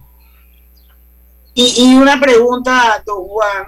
Y, 1.62 1.94
una 1.94 2.18
pregunta, 2.18 3.02
don 3.04 3.24
Juan, 3.24 3.66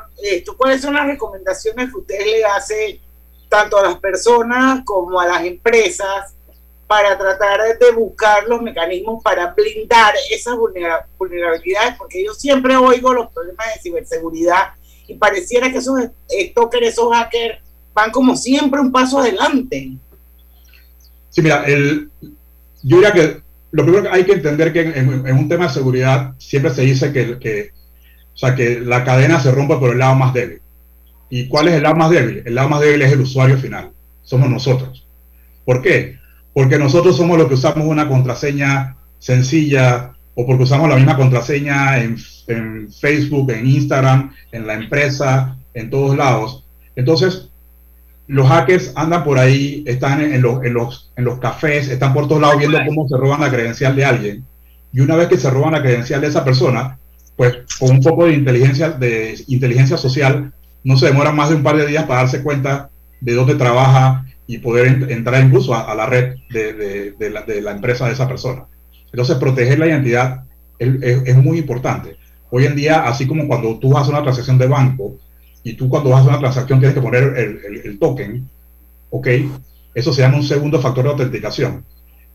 ¿cuáles 0.57 0.80
son 0.80 0.95
las 0.95 1.07
recomendaciones 1.07 1.90
que 1.90 1.99
usted 1.99 2.24
le 2.24 2.43
hace 2.45 3.01
tanto 3.51 3.76
a 3.76 3.82
las 3.82 3.99
personas 3.99 4.82
como 4.84 5.20
a 5.20 5.26
las 5.26 5.45
empresas 5.45 6.34
para 6.86 7.18
tratar 7.18 7.61
de 7.78 7.90
buscar 7.93 8.45
los 8.49 8.62
mecanismos 8.62 9.22
para 9.22 9.53
blindar 9.53 10.14
esas 10.30 10.57
vulnerabilidades, 11.18 11.97
porque 11.99 12.24
yo 12.24 12.32
siempre 12.32 12.76
oigo 12.76 13.12
los 13.12 13.30
problemas 13.30 13.66
de 13.74 13.80
ciberseguridad 13.82 14.72
y 15.07 15.14
pareciera 15.14 15.70
que 15.70 15.78
esos 15.78 15.99
stalkers, 16.30 16.88
esos 16.88 17.12
hackers, 17.12 17.59
van 17.93 18.11
como 18.11 18.36
siempre 18.36 18.80
un 18.80 18.90
paso 18.90 19.18
adelante. 19.18 19.93
Sí, 21.28 21.43
mira, 21.43 21.64
el, 21.66 22.11
yo 22.82 22.97
diría 22.97 23.12
que 23.12 23.43
lo 23.70 23.84
primero 23.84 24.05
que 24.05 24.11
hay 24.11 24.24
que 24.24 24.32
entender 24.32 24.72
que 24.72 24.80
en, 24.80 25.09
un 25.09 25.49
tema 25.49 25.66
de 25.66 25.74
seguridad 25.74 26.34
siempre 26.38 26.72
se 26.72 26.82
dice 26.82 27.12
que, 27.12 27.72
sea, 28.47 28.55
que 28.55 28.80
la 28.80 29.05
cadena 29.05 29.40
se 29.40 29.51
rompe 29.51 29.76
por 29.76 29.90
el 29.90 29.99
lado 29.99 30.14
más 30.14 30.34
débil. 30.34 30.61
¿Y 31.30 31.49
cuál 31.49 31.68
es 31.68 31.74
el 31.74 31.82
lado 31.82 31.97
más 31.97 32.11
débil? 32.11 32.43
El 32.45 32.55
lado 32.55 32.68
más 32.68 32.80
débil 32.80 33.03
es 33.03 33.12
el 33.12 33.20
usuario 33.20 33.57
final, 33.57 33.90
somos 34.22 34.51
nosotros. 34.51 35.07
¿Por 35.64 35.80
qué? 35.80 36.22
porque 36.53 36.78
nosotros 36.78 37.16
somos 37.16 37.38
los 37.38 37.49
que 37.49 37.55
usamos 37.55 37.86
una 37.86 38.09
contraseña 38.09 38.97
sencilla 39.18 40.12
o 40.34 40.47
porque 40.47 40.64
usamos 40.64 40.88
la 40.88 40.97
misma 40.97 41.16
contraseña 41.16 42.03
en, 42.03 42.18
Facebook, 42.90 43.51
en 43.51 43.66
Instagram, 43.66 44.32
en 44.51 44.66
la 44.66 44.74
empresa, 44.74 45.57
en 45.72 45.88
todos 45.88 46.16
lados. 46.16 46.64
Entonces, 46.97 47.49
los 48.26 48.49
hackers 48.49 48.93
andan 48.95 49.24
por 49.24 49.38
ahí, 49.38 49.84
están 49.86 50.20
en, 50.20 50.43
los, 50.43 50.62
en, 50.64 50.74
los, 50.74 51.12
en 51.16 51.24
los 51.24 51.38
cafés, 51.38 51.88
están 51.88 52.12
por 52.12 52.28
todos 52.28 52.43
lados 52.43 52.59
viendo 52.59 52.78
cómo 52.86 53.09
se 53.09 53.16
roban 53.16 53.40
la 53.40 53.51
credencial 53.51 53.97
de 53.97 54.05
alguien. 54.05 54.45
Y 54.93 55.01
una 55.01 55.16
vez 55.16 55.28
que 55.28 55.38
se 55.38 55.49
roban 55.49 55.72
la 55.72 55.82
credencial 55.82 56.20
de 56.20 56.26
esa 56.26 56.45
persona, 56.45 56.99
pues 57.36 57.58
con 57.78 57.90
un 57.90 58.00
poco 58.00 58.26
de 58.26 58.34
inteligencia, 58.34 58.90
de 58.90 59.42
inteligencia 59.48 59.96
social, 59.96 60.52
no 60.84 60.96
se 60.96 61.06
demora 61.06 61.32
más 61.32 61.50
de 61.50 61.56
un 61.56 61.62
par 61.62 61.76
de 61.76 61.86
días 61.86 62.04
para 62.04 62.22
darse 62.22 62.42
cuenta 62.42 62.90
de 63.20 63.34
dónde 63.34 63.54
trabaja, 63.54 64.24
y 64.46 64.58
poder 64.58 65.10
entrar 65.10 65.42
incluso 65.44 65.74
a, 65.74 65.94
la 65.94 66.06
red 66.06 66.34
de, 66.50 67.14
de, 67.18 67.30
la, 67.30 67.42
de, 67.42 67.62
la, 67.62 67.70
empresa 67.70 68.06
de 68.06 68.12
esa 68.12 68.28
persona. 68.28 68.66
Entonces, 69.06 69.36
proteger 69.36 69.78
la 69.78 69.86
identidad 69.86 70.44
es, 70.78 70.90
es, 71.00 71.36
muy 71.36 71.58
importante. 71.58 72.16
Hoy 72.50 72.66
en 72.66 72.76
día, 72.76 73.04
así 73.04 73.26
como 73.26 73.46
cuando 73.46 73.78
tú 73.78 73.96
haces 73.96 74.10
una 74.10 74.22
transacción 74.22 74.58
de 74.58 74.66
banco 74.66 75.16
y 75.62 75.74
tú 75.74 75.88
cuando 75.88 76.14
haces 76.14 76.28
una 76.28 76.38
transacción 76.38 76.80
tienes 76.80 76.94
que 76.94 77.00
poner 77.00 77.22
el, 77.22 77.60
el, 77.64 77.80
el 77.84 77.98
token, 77.98 78.48
¿ok? 79.10 79.28
Eso 79.94 80.12
se 80.12 80.22
llama 80.22 80.36
un 80.36 80.44
segundo 80.44 80.80
factor 80.80 81.04
de 81.04 81.10
autenticación. 81.10 81.84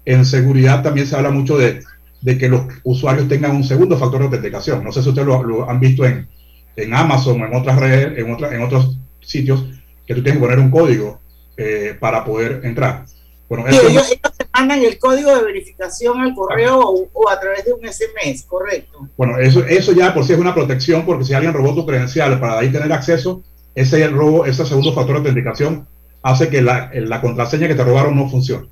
En 0.06 0.26
seguridad 0.26 0.82
también 0.82 1.06
se 1.06 1.16
habla 1.16 1.30
mucho 1.30 1.58
de, 1.58 1.82
de 2.22 2.38
que 2.38 2.50
los 2.50 2.62
usuarios 2.84 3.28
tengan 3.28 3.56
un 3.56 3.64
segundo 3.64 3.98
factor 3.98 4.20
de 4.20 4.26
autenticación. 4.26 4.84
No 4.84 4.92
sé 4.92 5.02
si 5.02 5.10
ustedes 5.10 5.28
lo, 5.28 5.44
lo 5.44 5.70
han 5.70 5.80
visto 5.80 6.06
en, 6.06 6.28
en 6.76 6.94
Amazon 6.94 7.42
o 7.42 7.46
en 7.46 7.56
otras 7.56 7.80
redes, 7.80 8.18
en, 8.18 8.34
otra, 8.34 8.54
en 8.54 8.62
otros 8.62 8.98
sitios, 9.22 9.66
que 10.06 10.16
tú 10.16 10.24
tienes 10.24 10.40
que 10.40 10.46
poner 10.46 10.60
un 10.60 10.72
código 10.72 11.20
eh, 11.58 11.96
para 12.00 12.24
poder 12.24 12.62
entrar. 12.64 13.06
Bueno, 13.50 13.66
ellos, 13.68 14.10
te 14.10 14.46
mandan 14.54 14.84
el 14.84 15.00
código 15.00 15.34
de 15.34 15.44
verificación 15.44 16.20
al 16.20 16.36
correo 16.36 17.08
o, 17.14 17.30
a 17.30 17.40
través 17.40 17.64
de 17.66 17.74
un 17.74 17.82
SMS, 17.82 18.44
correcto. 18.44 19.08
Bueno, 19.16 19.38
eso, 19.38 19.66
eso 19.66 19.94
ya 19.94 20.14
por 20.14 20.26
sí 20.26 20.34
es 20.34 20.40
una 20.40 20.54
protección, 20.54 21.06
porque 21.06 21.24
si 21.24 21.34
alguien 21.34 21.54
robó 21.54 21.74
tu 21.74 21.86
credencial 21.86 22.40
para 22.40 22.60
ahí 22.60 22.72
tener 22.72 22.92
acceso, 22.92 23.44
ese 23.74 24.08
robo, 24.08 24.46
ese 24.46 24.66
segundo 24.66 24.94
factor 24.94 25.16
de 25.16 25.30
autenticación 25.30 25.88
hace 26.24 26.50
que 26.50 26.62
la, 26.62 26.92
la 26.94 27.22
contraseña 27.22 27.68
que 27.68 27.76
te 27.76 27.84
robaron 27.84 28.16
no 28.16 28.30
funcione. 28.30 28.68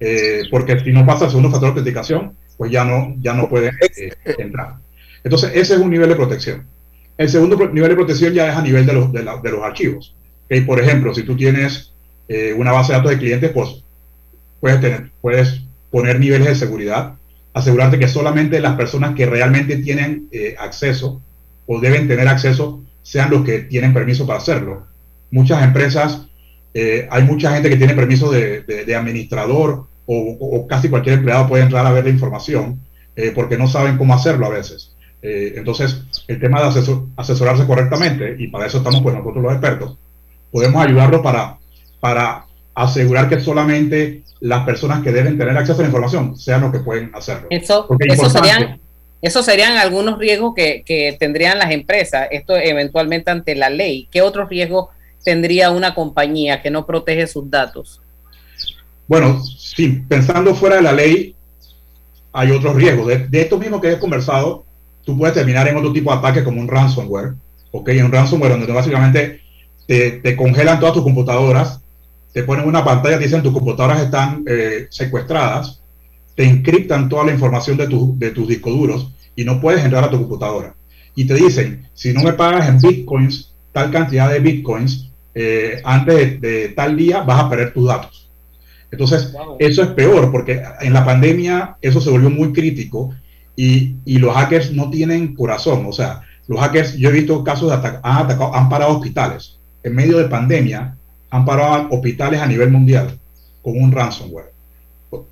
Eh, 0.00 0.42
porque 0.50 0.78
si 0.80 0.92
no 0.92 1.04
pasa 1.04 1.24
el 1.24 1.30
segundo 1.30 1.50
factor 1.50 1.74
de 1.74 1.80
autenticación, 1.80 2.36
pues 2.58 2.70
ya 2.70 2.84
no, 2.84 3.14
ya 3.20 3.32
no 3.32 3.48
puede 3.48 3.68
eh, 3.96 4.12
entrar. 4.36 4.74
Entonces, 5.24 5.52
ese 5.54 5.74
es 5.74 5.80
un 5.80 5.90
nivel 5.90 6.10
de 6.10 6.16
protección. 6.16 6.66
El 7.16 7.30
segundo 7.30 7.56
nivel 7.72 7.90
de 7.90 7.96
protección 7.96 8.34
ya 8.34 8.50
es 8.50 8.56
a 8.56 8.62
nivel 8.62 8.84
de 8.84 8.92
los, 8.92 9.12
de, 9.12 9.20
de 9.20 9.50
los 9.50 9.62
archivos. 9.62 10.14
Por 10.66 10.80
ejemplo, 10.80 11.14
si 11.14 11.22
tú 11.22 11.36
tienes 11.36 11.92
eh, 12.28 12.52
una 12.52 12.72
base 12.72 12.92
de 12.92 12.98
datos 12.98 13.10
de 13.12 13.18
clientes, 13.18 13.50
pues 13.52 13.82
puedes, 14.60 14.80
tener, 14.80 15.10
puedes 15.20 15.62
poner 15.90 16.20
niveles 16.20 16.48
de 16.48 16.54
seguridad, 16.54 17.14
asegurarte 17.54 17.98
que 17.98 18.08
solamente 18.08 18.60
las 18.60 18.76
personas 18.76 19.14
que 19.14 19.26
realmente 19.26 19.76
tienen 19.78 20.28
eh, 20.30 20.54
acceso 20.58 21.22
o 21.66 21.80
deben 21.80 22.06
tener 22.06 22.28
acceso 22.28 22.82
sean 23.02 23.30
los 23.30 23.44
que 23.44 23.60
tienen 23.60 23.94
permiso 23.94 24.26
para 24.26 24.38
hacerlo. 24.38 24.86
Muchas 25.30 25.62
empresas, 25.62 26.26
eh, 26.74 27.08
hay 27.10 27.22
mucha 27.24 27.52
gente 27.52 27.70
que 27.70 27.76
tiene 27.76 27.94
permiso 27.94 28.30
de, 28.30 28.62
de, 28.62 28.94
administrador 28.94 29.86
o, 30.10 30.66
casi 30.66 30.88
cualquier 30.88 31.18
empleado 31.18 31.46
puede 31.48 31.64
entrar 31.64 31.86
a 31.86 31.92
ver 31.92 32.04
la 32.04 32.10
información 32.10 32.80
porque 33.34 33.58
no 33.58 33.68
saben 33.68 33.98
cómo 33.98 34.14
hacerlo 34.14 34.46
a 34.46 34.50
veces. 34.50 34.94
entonces, 35.22 36.02
el 36.28 36.40
tema 36.40 36.62
de 36.62 36.82
asesorarse 37.16 37.66
correctamente, 37.66 38.36
y 38.38 38.46
para 38.48 38.66
eso 38.66 38.78
estamos 38.78 39.02
pues 39.02 39.14
nosotros 39.14 39.42
los 39.42 39.52
expertos, 39.52 39.98
podemos 40.50 40.84
ayudarlos 40.84 41.20
para 41.20 41.58
para 42.00 42.46
asegurar 42.74 43.28
que 43.28 43.40
solamente 43.40 44.22
las 44.40 44.64
personas 44.64 45.02
que 45.02 45.10
deben 45.10 45.36
tener 45.36 45.56
acceso 45.56 45.80
a 45.80 45.82
la 45.82 45.88
información 45.88 46.36
sean 46.36 46.60
los 46.60 46.72
que 46.72 46.78
pueden 46.78 47.10
hacerlo. 47.14 47.48
Eso, 47.50 47.88
serían, 48.30 48.80
esos 49.20 49.44
serían 49.44 49.76
algunos 49.76 50.18
riesgos 50.18 50.54
que, 50.54 51.16
tendrían 51.18 51.58
las 51.58 51.72
empresas, 51.72 52.28
esto 52.30 52.56
eventualmente 52.56 53.30
ante 53.30 53.56
la 53.56 53.68
ley. 53.68 54.08
¿Qué 54.10 54.22
otros 54.22 54.48
riesgos 54.48 54.88
tendría 55.24 55.70
una 55.70 55.94
compañía 55.94 56.62
que 56.62 56.70
no 56.70 56.86
protege 56.86 57.26
sus 57.26 57.50
datos? 57.50 58.00
Bueno, 59.08 59.42
sí, 59.42 60.04
pensando 60.06 60.54
fuera 60.54 60.76
de 60.76 60.82
la 60.82 60.92
ley, 60.92 61.34
hay 62.32 62.50
otros 62.52 62.76
riesgos. 62.76 63.08
De, 63.08 63.26
de 63.26 63.40
esto 63.40 63.58
mismo 63.58 63.80
que 63.80 63.90
he 63.90 63.98
conversado, 63.98 64.64
tú 65.04 65.16
puedes 65.16 65.34
terminar 65.34 65.66
en 65.66 65.76
otro 65.76 65.92
tipo 65.92 66.12
de 66.12 66.18
ataque 66.18 66.44
como 66.44 66.60
un 66.60 66.68
ransomware, 66.68 67.32
¿ok? 67.72 67.90
Un 68.04 68.12
ransomware 68.12 68.52
donde 68.52 68.70
básicamente 68.70 69.40
te, 69.86 70.36
congelan 70.36 70.78
todas 70.78 70.94
tus 70.94 71.02
computadoras, 71.02 71.80
te 72.32 72.42
ponen 72.44 72.68
una 72.68 72.84
pantalla, 72.84 73.18
te 73.18 73.24
dicen 73.24 73.42
tus 73.42 73.54
computadoras 73.54 74.02
están 74.02 74.44
eh, 74.46 74.86
secuestradas, 74.90 75.80
te 76.34 76.44
encriptan 76.44 77.08
toda 77.08 77.24
la 77.24 77.32
información 77.32 77.78
de, 77.78 77.86
de 77.86 78.30
tus 78.32 78.46
discos 78.46 78.74
duros 78.74 79.10
y 79.34 79.44
no 79.44 79.60
puedes 79.60 79.82
entrar 79.82 80.04
a 80.04 80.10
tu 80.10 80.18
computadora. 80.18 80.74
Y 81.14 81.24
te 81.24 81.34
dicen, 81.34 81.88
si 81.94 82.12
no 82.12 82.22
me 82.22 82.34
pagas 82.34 82.68
en 82.68 82.78
bitcoins, 82.78 83.54
tal 83.72 83.90
cantidad 83.90 84.30
de 84.30 84.40
bitcoins, 84.40 85.10
eh, 85.34 85.80
antes 85.84 86.40
de, 86.40 86.68
tal 86.70 86.96
día 86.96 87.22
vas 87.22 87.44
a 87.44 87.48
perder 87.48 87.72
tus 87.72 87.88
datos. 87.88 88.27
Entonces, 88.90 89.34
eso 89.58 89.82
es 89.82 89.88
peor 89.88 90.30
porque 90.30 90.62
en 90.80 90.92
la 90.92 91.04
pandemia 91.04 91.76
eso 91.82 92.00
se 92.00 92.10
volvió 92.10 92.30
muy 92.30 92.52
crítico 92.52 93.14
y, 93.54 93.96
y 94.04 94.18
los 94.18 94.34
hackers 94.34 94.72
no 94.72 94.90
tienen 94.90 95.34
corazón. 95.34 95.84
O 95.86 95.92
sea, 95.92 96.22
los 96.46 96.58
hackers, 96.60 96.96
yo 96.96 97.10
he 97.10 97.12
visto 97.12 97.44
casos 97.44 97.68
de 97.68 97.76
ataque, 97.76 97.98
han, 98.02 98.16
atacado, 98.24 98.54
han 98.54 98.68
parado 98.68 98.96
hospitales. 98.96 99.58
En 99.82 99.94
medio 99.94 100.18
de 100.18 100.24
pandemia, 100.24 100.96
han 101.30 101.44
parado 101.44 101.88
hospitales 101.90 102.40
a 102.40 102.46
nivel 102.46 102.70
mundial 102.70 103.18
con 103.62 103.80
un 103.80 103.92
ransomware. 103.92 104.52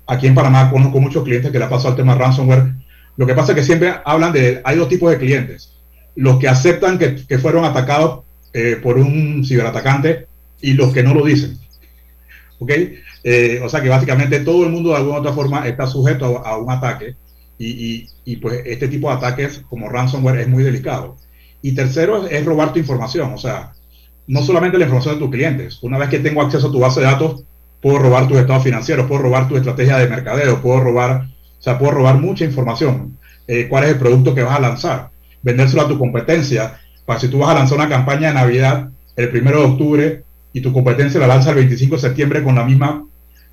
Aquí 0.05 0.27
en 0.27 0.35
Panamá 0.35 0.69
conozco 0.69 0.99
muchos 0.99 1.23
clientes 1.23 1.51
que 1.51 1.59
le 1.59 1.65
ha 1.65 1.69
pasado 1.69 1.89
el 1.89 1.95
tema 1.95 2.15
ransomware. 2.15 2.73
Lo 3.15 3.25
que 3.25 3.33
pasa 3.33 3.51
es 3.51 3.57
que 3.57 3.63
siempre 3.63 3.93
hablan 4.05 4.31
de, 4.31 4.61
hay 4.63 4.77
dos 4.77 4.89
tipos 4.89 5.09
de 5.09 5.17
clientes. 5.17 5.73
Los 6.15 6.37
que 6.37 6.47
aceptan 6.47 6.99
que, 6.99 7.15
que 7.27 7.39
fueron 7.39 7.65
atacados 7.65 8.21
eh, 8.53 8.79
por 8.81 8.97
un 8.97 9.43
ciberatacante 9.43 10.27
y 10.61 10.73
los 10.73 10.93
que 10.93 11.03
no 11.03 11.13
lo 11.13 11.25
dicen. 11.25 11.57
¿Ok? 12.59 12.71
Eh, 13.23 13.59
o 13.63 13.69
sea 13.69 13.81
que 13.81 13.89
básicamente 13.89 14.39
todo 14.41 14.63
el 14.65 14.71
mundo 14.71 14.89
de 14.89 14.97
alguna 14.97 15.17
u 15.17 15.19
otra 15.19 15.33
forma 15.33 15.67
está 15.67 15.87
sujeto 15.87 16.45
a, 16.45 16.57
un 16.57 16.69
ataque 16.69 17.15
y, 17.57 18.35
pues 18.37 18.61
este 18.65 18.87
tipo 18.87 19.09
de 19.09 19.15
ataques 19.15 19.63
como 19.69 19.89
ransomware 19.89 20.41
es 20.41 20.47
muy 20.47 20.63
delicado. 20.63 21.17
Y 21.61 21.73
tercero 21.73 22.25
es, 22.25 22.31
es 22.31 22.45
robar 22.45 22.71
tu 22.71 22.79
información, 22.79 23.33
o 23.33 23.37
sea, 23.37 23.73
no 24.27 24.43
solamente 24.43 24.77
la 24.77 24.85
información 24.85 25.15
de 25.15 25.21
tus 25.21 25.31
clientes. 25.31 25.79
Una 25.81 25.97
vez 25.97 26.09
que 26.09 26.19
tengo 26.19 26.41
acceso 26.41 26.67
a 26.67 26.71
tu 26.71 26.79
base 26.79 26.99
de 26.99 27.07
datos, 27.07 27.43
puedo 27.81 27.99
robar 27.99 28.27
tus 28.27 28.37
estados 28.37 28.63
financieros, 28.63 29.07
puedo 29.07 29.23
robar 29.23 29.47
tu 29.47 29.55
estrategia 29.55 29.97
de 29.97 30.09
mercadeo, 30.09 30.61
puedo 30.61 30.81
robar, 30.81 31.27
o 31.59 31.61
sea, 31.61 31.79
puedo 31.79 31.93
robar 31.93 32.19
mucha 32.19 32.45
información. 32.45 33.17
Eh, 33.47 33.67
¿Cuál 33.69 33.85
es 33.85 33.91
el 33.91 33.97
producto 33.97 34.35
que 34.35 34.43
vas 34.43 34.57
a 34.57 34.61
lanzar? 34.61 35.09
Vendérselo 35.41 35.83
a 35.83 35.87
tu 35.87 35.97
competencia. 35.97 36.79
Para 37.05 37.19
si 37.19 37.29
tú 37.29 37.39
vas 37.39 37.49
a 37.49 37.53
lanzar 37.55 37.77
una 37.77 37.89
campaña 37.89 38.27
de 38.27 38.33
Navidad 38.33 38.89
el 39.15 39.29
primero 39.29 39.59
de 39.59 39.65
octubre 39.65 40.23
y 40.57 40.61
tu 40.61 40.73
competencia 40.73 41.19
la 41.19 41.27
lanza 41.27 41.51
el 41.51 41.57
25 41.57 41.95
de 41.95 42.01
septiembre 42.01 42.43
con 42.43 42.55
la 42.55 42.63
misma, 42.63 43.05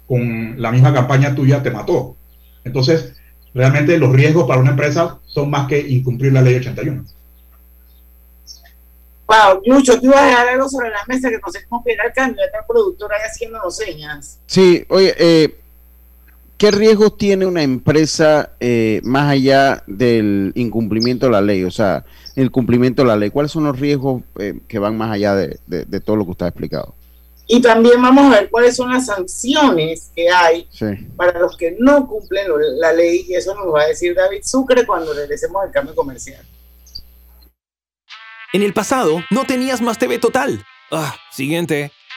con 0.06 0.60
la 0.60 0.72
misma 0.72 0.94
campaña 0.94 1.34
tuya, 1.34 1.62
te 1.62 1.70
mató. 1.70 2.16
Entonces, 2.64 3.12
realmente 3.52 3.98
los 3.98 4.10
riesgos 4.10 4.48
para 4.48 4.58
una 4.58 4.70
empresa 4.70 5.18
son 5.26 5.50
más 5.50 5.68
que 5.68 5.78
incumplir 5.78 6.32
la 6.32 6.40
ley 6.40 6.54
81. 6.54 7.04
Wow, 9.26 9.60
Lucho, 9.66 10.00
tú 10.00 10.06
ibas 10.06 10.22
a 10.22 10.26
dejar 10.26 10.48
algo 10.48 10.66
sobre 10.66 10.88
la 10.88 11.04
mesa 11.06 11.28
que 11.28 11.38
no 11.44 11.52
sé 11.52 11.66
cómo 11.68 11.84
pegar 11.84 12.06
el 12.06 12.12
cambio. 12.14 12.42
Está 12.42 12.60
el 12.60 12.64
productor 12.66 13.12
ahí 13.12 13.20
haciéndonos 13.26 13.76
señas. 13.76 14.40
Sí, 14.46 14.82
oye, 14.88 15.14
eh, 15.18 15.60
¿qué 16.64 16.70
riesgos 16.70 17.18
tiene 17.18 17.44
una 17.44 17.62
empresa 17.62 18.52
eh, 18.58 19.02
más 19.04 19.30
allá 19.30 19.84
del 19.86 20.50
incumplimiento 20.54 21.26
de 21.26 21.32
la 21.32 21.42
ley? 21.42 21.62
O 21.62 21.70
sea, 21.70 22.06
el 22.36 22.50
cumplimiento 22.50 23.02
de 23.02 23.08
la 23.08 23.18
ley. 23.18 23.28
¿Cuáles 23.28 23.52
son 23.52 23.64
los 23.64 23.78
riesgos 23.78 24.22
eh, 24.38 24.60
que 24.66 24.78
van 24.78 24.96
más 24.96 25.12
allá 25.12 25.34
de, 25.34 25.58
de, 25.66 25.84
de, 25.84 26.00
todo 26.00 26.16
lo 26.16 26.24
que 26.24 26.30
usted 26.30 26.46
ha 26.46 26.48
explicado? 26.48 26.94
Y 27.46 27.60
también 27.60 28.00
vamos 28.00 28.32
a 28.32 28.40
ver 28.40 28.48
cuáles 28.48 28.76
son 28.76 28.90
las 28.90 29.04
sanciones 29.04 30.10
que 30.16 30.30
hay 30.30 30.66
sí. 30.70 30.86
para 31.18 31.38
los 31.38 31.54
que 31.58 31.76
no 31.78 32.06
cumplen 32.06 32.46
la 32.80 32.94
ley. 32.94 33.26
Y 33.28 33.34
eso 33.34 33.54
nos 33.54 33.66
va 33.66 33.82
a 33.82 33.88
decir 33.88 34.14
David 34.14 34.40
Sucre 34.42 34.86
cuando 34.86 35.12
regresemos 35.12 35.62
al 35.62 35.70
cambio 35.70 35.94
comercial. 35.94 36.46
En 38.54 38.62
el 38.62 38.72
pasado, 38.72 39.22
no 39.30 39.44
tenías 39.44 39.82
Más 39.82 39.98
TV 39.98 40.18
Total. 40.18 40.64
Ah, 40.90 41.14
siguiente. 41.30 41.92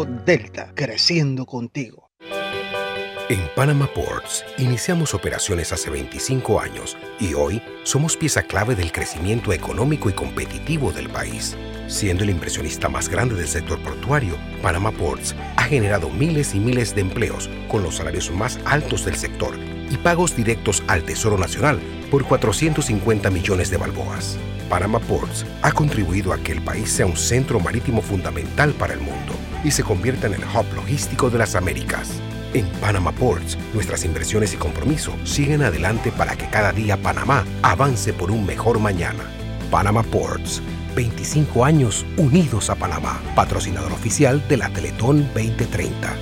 Delta, 0.00 0.72
creciendo 0.74 1.44
contigo. 1.44 2.10
En 3.28 3.40
Panama 3.54 3.86
Ports 3.92 4.42
iniciamos 4.56 5.12
operaciones 5.12 5.70
hace 5.70 5.90
25 5.90 6.60
años 6.60 6.96
y 7.20 7.34
hoy 7.34 7.62
somos 7.82 8.16
pieza 8.16 8.42
clave 8.42 8.74
del 8.74 8.90
crecimiento 8.90 9.52
económico 9.52 10.08
y 10.08 10.14
competitivo 10.14 10.92
del 10.92 11.10
país. 11.10 11.56
Siendo 11.88 12.24
el 12.24 12.30
inversionista 12.30 12.88
más 12.88 13.10
grande 13.10 13.34
del 13.34 13.46
sector 13.46 13.78
portuario, 13.82 14.34
Panama 14.62 14.92
Ports 14.92 15.34
ha 15.56 15.64
generado 15.64 16.08
miles 16.08 16.54
y 16.54 16.60
miles 16.60 16.94
de 16.94 17.02
empleos 17.02 17.50
con 17.68 17.82
los 17.82 17.96
salarios 17.96 18.30
más 18.30 18.58
altos 18.64 19.04
del 19.04 19.16
sector 19.16 19.54
y 19.90 19.98
pagos 19.98 20.34
directos 20.34 20.82
al 20.88 21.02
Tesoro 21.02 21.36
Nacional 21.36 21.78
por 22.10 22.24
450 22.24 23.30
millones 23.30 23.70
de 23.70 23.76
balboas. 23.76 24.38
Panama 24.70 25.00
Ports 25.00 25.44
ha 25.60 25.70
contribuido 25.72 26.32
a 26.32 26.38
que 26.38 26.52
el 26.52 26.62
país 26.62 26.90
sea 26.90 27.04
un 27.04 27.16
centro 27.16 27.60
marítimo 27.60 28.00
fundamental 28.00 28.72
para 28.72 28.94
el 28.94 29.00
mundo 29.00 29.34
y 29.64 29.70
se 29.70 29.84
convierta 29.84 30.26
en 30.26 30.34
el 30.34 30.44
hub 30.44 30.66
logístico 30.74 31.30
de 31.30 31.38
las 31.38 31.54
Américas. 31.54 32.20
En 32.54 32.66
Panama 32.80 33.12
Ports, 33.12 33.56
nuestras 33.72 34.04
inversiones 34.04 34.52
y 34.52 34.56
compromiso 34.56 35.12
siguen 35.24 35.62
adelante 35.62 36.12
para 36.12 36.36
que 36.36 36.48
cada 36.48 36.72
día 36.72 36.96
Panamá 36.96 37.44
avance 37.62 38.12
por 38.12 38.30
un 38.30 38.44
mejor 38.44 38.78
mañana. 38.78 39.24
Panama 39.70 40.02
Ports, 40.02 40.60
25 40.94 41.64
años 41.64 42.04
unidos 42.18 42.68
a 42.68 42.74
Panamá, 42.74 43.22
patrocinador 43.34 43.92
oficial 43.92 44.46
de 44.48 44.58
la 44.58 44.68
Teletón 44.68 45.26
2030. 45.34 46.14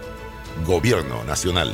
Gobierno 0.66 1.24
Nacional. 1.24 1.74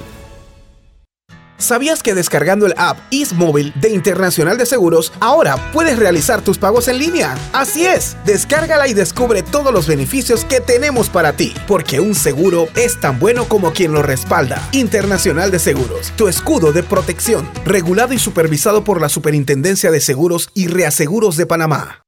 ¿Sabías 1.63 2.03
que 2.03 2.13
descargando 2.13 2.65
el 2.65 2.73
app 2.75 2.97
Móvil 3.35 3.71
de 3.79 3.89
Internacional 3.89 4.57
de 4.57 4.65
Seguros, 4.65 5.13
ahora 5.21 5.71
puedes 5.71 5.97
realizar 5.97 6.41
tus 6.41 6.57
pagos 6.57 6.89
en 6.89 6.97
línea? 6.97 7.37
Así 7.53 7.85
es, 7.85 8.17
descárgala 8.25 8.89
y 8.89 8.93
descubre 8.93 9.43
todos 9.43 9.71
los 9.71 9.87
beneficios 9.87 10.43
que 10.43 10.59
tenemos 10.59 11.07
para 11.07 11.37
ti, 11.37 11.53
porque 11.65 12.01
un 12.01 12.15
seguro 12.15 12.67
es 12.75 12.99
tan 12.99 13.17
bueno 13.17 13.45
como 13.45 13.71
quien 13.71 13.93
lo 13.93 14.03
respalda. 14.03 14.61
Internacional 14.73 15.51
de 15.51 15.59
Seguros, 15.59 16.11
tu 16.17 16.27
escudo 16.27 16.73
de 16.73 16.83
protección, 16.83 17.49
regulado 17.63 18.13
y 18.13 18.19
supervisado 18.19 18.83
por 18.83 18.99
la 18.99 19.07
Superintendencia 19.07 19.89
de 19.89 20.01
Seguros 20.01 20.49
y 20.53 20.67
Reaseguros 20.67 21.37
de 21.37 21.45
Panamá. 21.45 22.03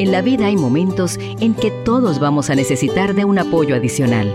En 0.00 0.10
la 0.10 0.22
vida 0.22 0.46
hay 0.46 0.56
momentos 0.56 1.18
en 1.20 1.54
que 1.54 1.70
todos 1.84 2.18
vamos 2.18 2.50
a 2.50 2.56
necesitar 2.56 3.14
de 3.14 3.24
un 3.24 3.38
apoyo 3.38 3.76
adicional. 3.76 4.34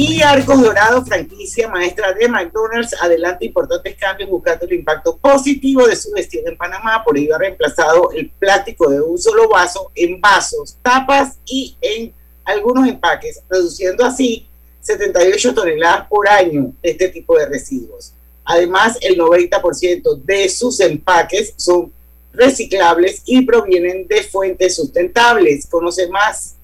Y 0.00 0.22
Arcos 0.22 0.62
Dorado, 0.62 1.04
franquicia 1.04 1.66
maestra 1.66 2.12
de 2.12 2.28
McDonald's, 2.28 2.94
adelanta 3.00 3.44
importantes 3.44 3.96
cambios 3.96 4.30
buscando 4.30 4.64
el 4.64 4.74
impacto 4.74 5.16
positivo 5.16 5.88
de 5.88 5.96
su 5.96 6.12
gestión 6.12 6.46
en 6.46 6.56
Panamá. 6.56 7.02
Por 7.04 7.18
ello 7.18 7.34
ha 7.34 7.38
reemplazado 7.38 8.12
el 8.12 8.30
plástico 8.30 8.88
de 8.88 9.00
un 9.00 9.18
solo 9.18 9.48
vaso 9.48 9.90
en 9.96 10.20
vasos, 10.20 10.78
tapas 10.82 11.38
y 11.44 11.76
en 11.80 12.14
algunos 12.44 12.86
empaques, 12.86 13.42
reduciendo 13.50 14.04
así 14.04 14.46
78 14.82 15.52
toneladas 15.52 16.06
por 16.06 16.28
año 16.28 16.72
de 16.80 16.90
este 16.90 17.08
tipo 17.08 17.36
de 17.36 17.46
residuos. 17.46 18.12
Además, 18.44 18.98
el 19.00 19.18
90% 19.18 20.22
de 20.22 20.48
sus 20.48 20.78
empaques 20.78 21.54
son 21.56 21.92
reciclables 22.32 23.22
y 23.26 23.44
provienen 23.44 24.06
de 24.06 24.22
fuentes 24.22 24.76
sustentables. 24.76 25.66
Conoce 25.66 26.06
más 26.06 26.54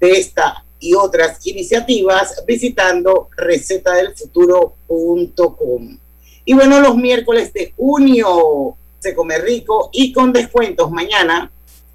de 0.00 0.18
esta 0.18 0.64
y 0.82 0.94
otras 0.94 1.38
iniciativas 1.46 2.44
visitando 2.44 3.30
recetadelfuturo.com. 3.36 5.98
Y 6.44 6.54
bueno, 6.54 6.80
los 6.80 6.96
miércoles 6.96 7.52
de 7.52 7.72
junio 7.76 8.76
se 8.98 9.14
come 9.14 9.38
rico 9.38 9.90
y 9.92 10.12
con 10.12 10.32
descuentos 10.32 10.90
mañana. 10.90 11.52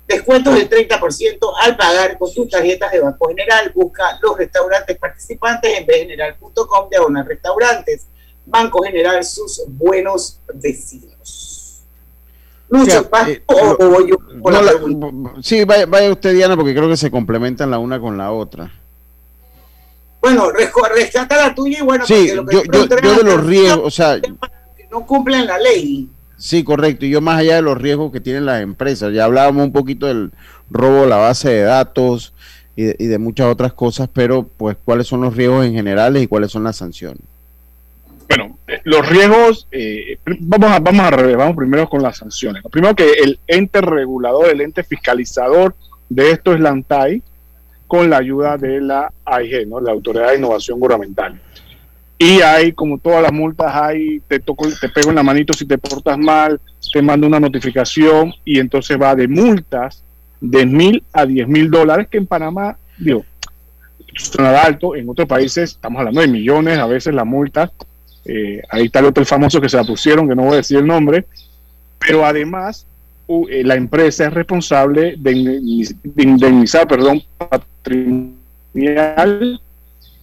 Descuentos 0.07 0.55
del 0.55 0.69
30% 0.69 1.51
al 1.59 1.75
pagar 1.75 2.17
con 2.17 2.33
tus 2.33 2.49
tarjetas 2.49 2.93
de 2.93 3.01
Banco 3.01 3.27
General. 3.27 3.69
Busca 3.75 4.17
los 4.21 4.37
restaurantes 4.37 4.97
participantes 4.97 5.77
en 5.77 5.85
bgeneral.com 5.85 6.89
diagonal 6.89 7.25
restaurantes. 7.25 8.07
Banco 8.45 8.81
General, 8.83 9.21
sus 9.25 9.65
buenos 9.67 10.39
vecinos. 10.53 11.16
Lucho, 12.69 13.09
eh, 13.27 13.43
sí, 15.41 15.63
vaya, 15.63 15.85
vaya, 15.85 16.11
usted, 16.11 16.33
Diana, 16.33 16.57
porque 16.57 16.75
creo 16.75 16.89
que 16.89 16.97
se 16.97 17.09
complementan 17.09 17.71
la 17.71 17.79
una 17.79 17.99
con 17.99 18.17
la 18.17 18.31
otra. 18.31 18.69
Bueno, 20.21 20.51
rescata 20.51 21.37
la 21.37 21.55
tuya 21.55 21.79
y 21.79 21.81
bueno, 21.83 22.05
sí, 22.05 22.27
yo, 22.27 22.43
yo, 22.45 22.87
de 22.87 23.23
los 23.23 23.45
riesgos, 23.45 23.85
o 23.85 23.91
sea, 23.91 24.19
no 24.91 25.05
cumplen 25.05 25.47
la 25.47 25.57
ley. 25.57 26.09
Sí, 26.37 26.63
correcto. 26.63 27.05
Y 27.05 27.09
yo 27.09 27.21
más 27.21 27.39
allá 27.39 27.55
de 27.55 27.61
los 27.61 27.77
riesgos 27.77 28.11
que 28.11 28.19
tienen 28.19 28.45
las 28.45 28.61
empresas, 28.61 29.13
ya 29.13 29.25
hablábamos 29.25 29.65
un 29.65 29.71
poquito 29.71 30.05
del 30.07 30.31
robo 30.69 31.03
de 31.03 31.07
la 31.07 31.17
base 31.17 31.49
de 31.49 31.61
datos 31.61 32.33
y 32.75 32.83
de, 32.83 32.95
y 32.99 33.05
de 33.05 33.17
muchas 33.17 33.47
otras 33.47 33.73
cosas, 33.73 34.09
pero 34.11 34.43
pues 34.43 34.75
cuáles 34.83 35.07
son 35.07 35.21
los 35.21 35.35
riesgos 35.35 35.65
en 35.65 35.73
general 35.73 36.17
y 36.17 36.27
cuáles 36.27 36.51
son 36.51 36.65
las 36.65 36.75
sanciones. 36.75 37.21
Los 38.87 39.05
riesgos, 39.05 39.67
eh, 39.69 40.17
vamos, 40.39 40.71
a, 40.71 40.79
vamos, 40.79 41.01
a, 41.01 41.09
vamos 41.09 41.57
primero 41.57 41.89
con 41.89 42.01
las 42.01 42.19
sanciones. 42.19 42.63
Primero 42.71 42.95
que 42.95 43.11
el 43.21 43.37
ente 43.45 43.81
regulador, 43.81 44.47
el 44.47 44.61
ente 44.61 44.81
fiscalizador 44.81 45.75
de 46.07 46.31
esto 46.31 46.53
es 46.53 46.61
la 46.61 46.69
ANTAI, 46.69 47.21
con 47.85 48.09
la 48.09 48.19
ayuda 48.19 48.55
de 48.55 48.79
la 48.79 49.11
AIG, 49.25 49.67
¿no? 49.67 49.81
la 49.81 49.91
Autoridad 49.91 50.29
de 50.29 50.37
Innovación 50.37 50.79
Gubernamental. 50.79 51.37
Y 52.17 52.39
hay, 52.39 52.71
como 52.71 52.97
todas 52.97 53.21
las 53.21 53.33
multas, 53.33 53.75
hay, 53.75 54.21
te, 54.25 54.39
toco, 54.39 54.69
te 54.79 54.87
pego 54.87 55.09
en 55.09 55.17
la 55.17 55.23
manito 55.23 55.51
si 55.51 55.65
te 55.65 55.77
portas 55.77 56.17
mal, 56.17 56.61
te 56.93 57.01
mando 57.01 57.27
una 57.27 57.41
notificación 57.41 58.33
y 58.45 58.57
entonces 58.57 58.97
va 58.97 59.15
de 59.15 59.27
multas 59.27 60.01
de 60.39 60.65
mil 60.65 61.03
a 61.11 61.25
diez 61.25 61.45
mil 61.45 61.69
dólares, 61.69 62.07
que 62.09 62.19
en 62.19 62.25
Panamá, 62.25 62.77
digo, 62.97 63.25
nada 64.39 64.63
alto, 64.63 64.95
en 64.95 65.09
otros 65.09 65.27
países 65.27 65.71
estamos 65.71 65.99
hablando 65.99 66.21
de 66.21 66.27
millones, 66.27 66.79
a 66.79 66.87
veces 66.87 67.13
la 67.13 67.25
multa, 67.25 67.69
eh, 68.27 68.61
ahí 68.69 68.85
está 68.85 68.99
el 68.99 69.05
otro 69.05 69.23
famoso 69.25 69.61
que 69.61 69.69
se 69.69 69.77
la 69.77 69.85
pusieron, 69.85 70.27
que 70.27 70.35
no 70.35 70.43
voy 70.43 70.53
a 70.53 70.57
decir 70.57 70.77
el 70.77 70.85
nombre, 70.85 71.25
pero 71.97 72.25
además 72.25 72.85
eh, 73.27 73.63
la 73.63 73.75
empresa 73.75 74.27
es 74.27 74.33
responsable 74.33 75.15
de, 75.17 75.31
indemnizar, 76.17 76.87
perdón, 76.87 77.23
patrimonial 77.37 78.35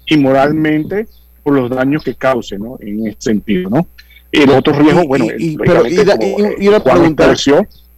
y 0.07 0.17
moralmente 0.19 1.07
por 1.43 1.55
los 1.55 1.71
daños 1.71 2.05
que 2.05 2.15
cause, 2.15 2.59
¿no? 2.59 2.77
En 2.81 3.07
ese 3.07 3.17
sentido, 3.21 3.71
¿no? 3.71 3.87
Y 4.31 4.43
el 4.43 4.51
otro 4.51 4.75
riesgo, 4.75 5.07
bueno, 5.07 5.27
y, 5.39 5.57
pero, 5.57 5.87
y, 5.87 5.97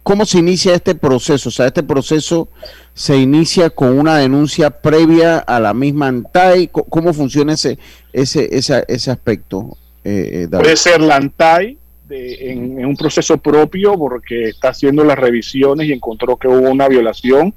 ¿cómo 0.03 0.25
se 0.25 0.39
inicia 0.39 0.75
este 0.75 0.95
proceso? 0.95 1.49
O 1.49 1.51
sea, 1.51 1.65
este 1.67 1.83
proceso 1.83 2.47
se 2.93 3.17
inicia 3.17 3.69
con 3.69 3.97
una 3.99 4.17
denuncia 4.17 4.69
previa 4.69 5.39
a 5.39 5.59
la 5.59 5.73
misma 5.73 6.07
ANTAI. 6.07 6.67
¿Cómo 6.67 7.13
funciona 7.13 7.53
ese, 7.53 7.79
ese, 8.13 8.47
ese, 8.55 8.85
ese 8.87 9.11
aspecto? 9.11 9.77
Eh, 10.09 10.43
eh 10.43 10.47
Puede 10.49 10.77
ser 10.77 11.01
la 11.01 11.17
ANTAI, 11.17 11.77
en, 12.09 12.85
un 12.85 12.95
proceso 12.95 13.37
propio 13.37 13.97
porque 13.97 14.49
está 14.49 14.69
haciendo 14.69 15.03
las 15.03 15.17
revisiones 15.17 15.87
y 15.87 15.93
encontró 15.93 16.37
que 16.37 16.47
hubo 16.47 16.69
una 16.69 16.87
violación. 16.87 17.53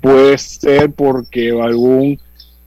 Puede 0.00 0.38
ser 0.38 0.92
porque 0.92 1.50
algún 1.50 2.20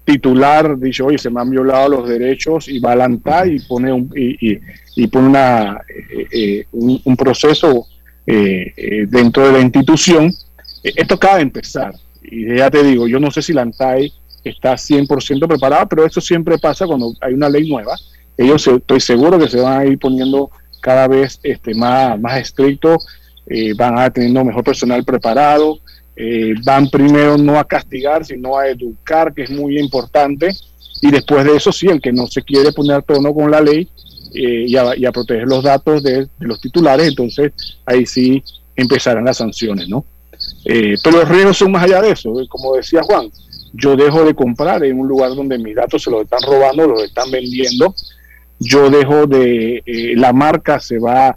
titular 0.04 0.78
dice, 0.78 1.04
oye, 1.04 1.18
se 1.18 1.30
me 1.30 1.40
han 1.40 1.50
violado 1.50 1.90
los 1.90 2.10
derechos 2.10 2.68
y 2.68 2.80
va 2.80 2.94
a 2.94 2.98
lanzar 2.98 3.48
y 3.48 3.60
pone 3.60 3.94
un, 3.94 4.12
y, 4.16 4.60
y, 4.96 5.08
pone 5.08 5.28
una, 5.28 5.82
eh, 5.90 6.28
eh, 6.32 6.66
un, 6.72 7.16
proceso 7.16 7.88
eh, 8.28 9.06
dentro 9.08 9.48
de 9.48 9.54
la 9.54 9.60
institución. 9.62 10.34
Esto 10.84 11.16
acaba 11.16 11.38
de 11.38 11.44
empezar. 11.44 11.94
Y 12.24 12.56
ya 12.56 12.70
te 12.70 12.84
digo, 12.84 13.08
yo 13.08 13.20
no 13.20 13.32
sé 13.32 13.42
si 13.42 13.54
la 13.54 13.62
ANTAI 13.62 14.12
está 14.44 14.74
100% 14.74 15.48
preparada, 15.48 15.86
pero 15.88 16.06
eso 16.06 16.20
siempre 16.20 16.58
pasa 16.58 16.86
cuando 16.86 17.14
hay 17.22 17.34
una 17.34 17.50
ley 17.50 17.70
nueva. 17.70 17.96
Ellos 18.42 18.66
estoy 18.68 19.00
seguro 19.00 19.38
que 19.38 19.48
se 19.48 19.60
van 19.60 19.82
a 19.82 19.86
ir 19.86 20.00
poniendo 20.00 20.50
cada 20.82 21.08
vez 21.08 21.40
este, 21.44 21.76
más, 21.76 22.20
más 22.20 22.40
estricto, 22.40 22.98
eh, 23.46 23.74
van 23.76 24.00
a 24.00 24.10
teniendo 24.10 24.44
mejor 24.44 24.64
personal 24.64 25.04
preparado, 25.04 25.78
eh, 26.16 26.56
van 26.64 26.90
primero 26.90 27.38
no 27.38 27.60
a 27.60 27.64
castigar, 27.64 28.26
sino 28.26 28.58
a 28.58 28.68
educar, 28.68 29.32
que 29.34 29.44
es 29.44 29.52
muy 29.52 29.78
importante, 29.78 30.50
y 31.02 31.12
después 31.12 31.46
de 31.46 31.56
eso 31.56 31.72
sí, 31.72 31.88
el 31.88 32.02
que 32.02 32.12
no 32.12 32.26
se 32.26 32.42
quiere 32.42 32.72
poner 32.72 33.04
tono 33.04 33.32
con 33.32 33.52
la 33.52 33.62
ley 33.62 33.88
eh, 34.34 34.66
y, 34.68 34.76
a, 34.76 35.12
proteger 35.12 35.48
los 35.48 35.64
datos 35.64 36.02
de, 36.02 36.28
los 36.40 36.60
titulares, 36.60 37.08
entonces 37.08 37.52
ahí 37.86 38.08
sí 38.08 38.44
empezarán 38.76 39.26
las 39.26 39.38
sanciones, 39.38 39.88
¿no? 39.88 40.04
pero 40.64 41.18
los 41.18 41.30
riesgos 41.30 41.58
son 41.58 41.72
más 41.72 41.84
allá 41.84 42.02
de 42.02 42.12
eso, 42.12 42.34
como 42.50 42.76
decía 42.76 43.04
Juan, 43.04 43.30
yo 43.74 43.96
dejo 43.96 44.24
de 44.24 44.34
comprar 44.34 44.84
en 44.84 45.00
un 45.00 45.08
lugar 45.08 45.36
donde 45.36 45.60
mis 45.60 45.76
datos 45.76 46.02
se 46.02 46.10
los 46.10 46.24
están 46.24 46.42
robando, 46.42 46.88
los 46.88 47.04
están 47.04 47.30
vendiendo, 47.30 47.94
yo 48.64 48.92
dejo 48.92 49.26
de, 49.26 49.82
eh, 49.88 50.14
la 50.16 50.34
marca 50.34 50.80
se 50.80 51.00
va 51.00 51.36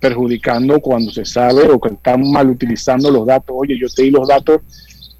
perjudicando 0.00 0.80
cuando 0.80 1.10
se 1.12 1.26
sabe 1.26 1.68
o 1.68 1.78
que 1.78 1.90
están 1.90 2.30
mal 2.30 2.48
utilizando 2.48 3.10
los 3.10 3.26
datos. 3.26 3.54
Oye, 3.58 3.78
yo 3.78 3.86
te 3.94 4.04
di 4.04 4.10
los 4.10 4.26
datos 4.26 4.62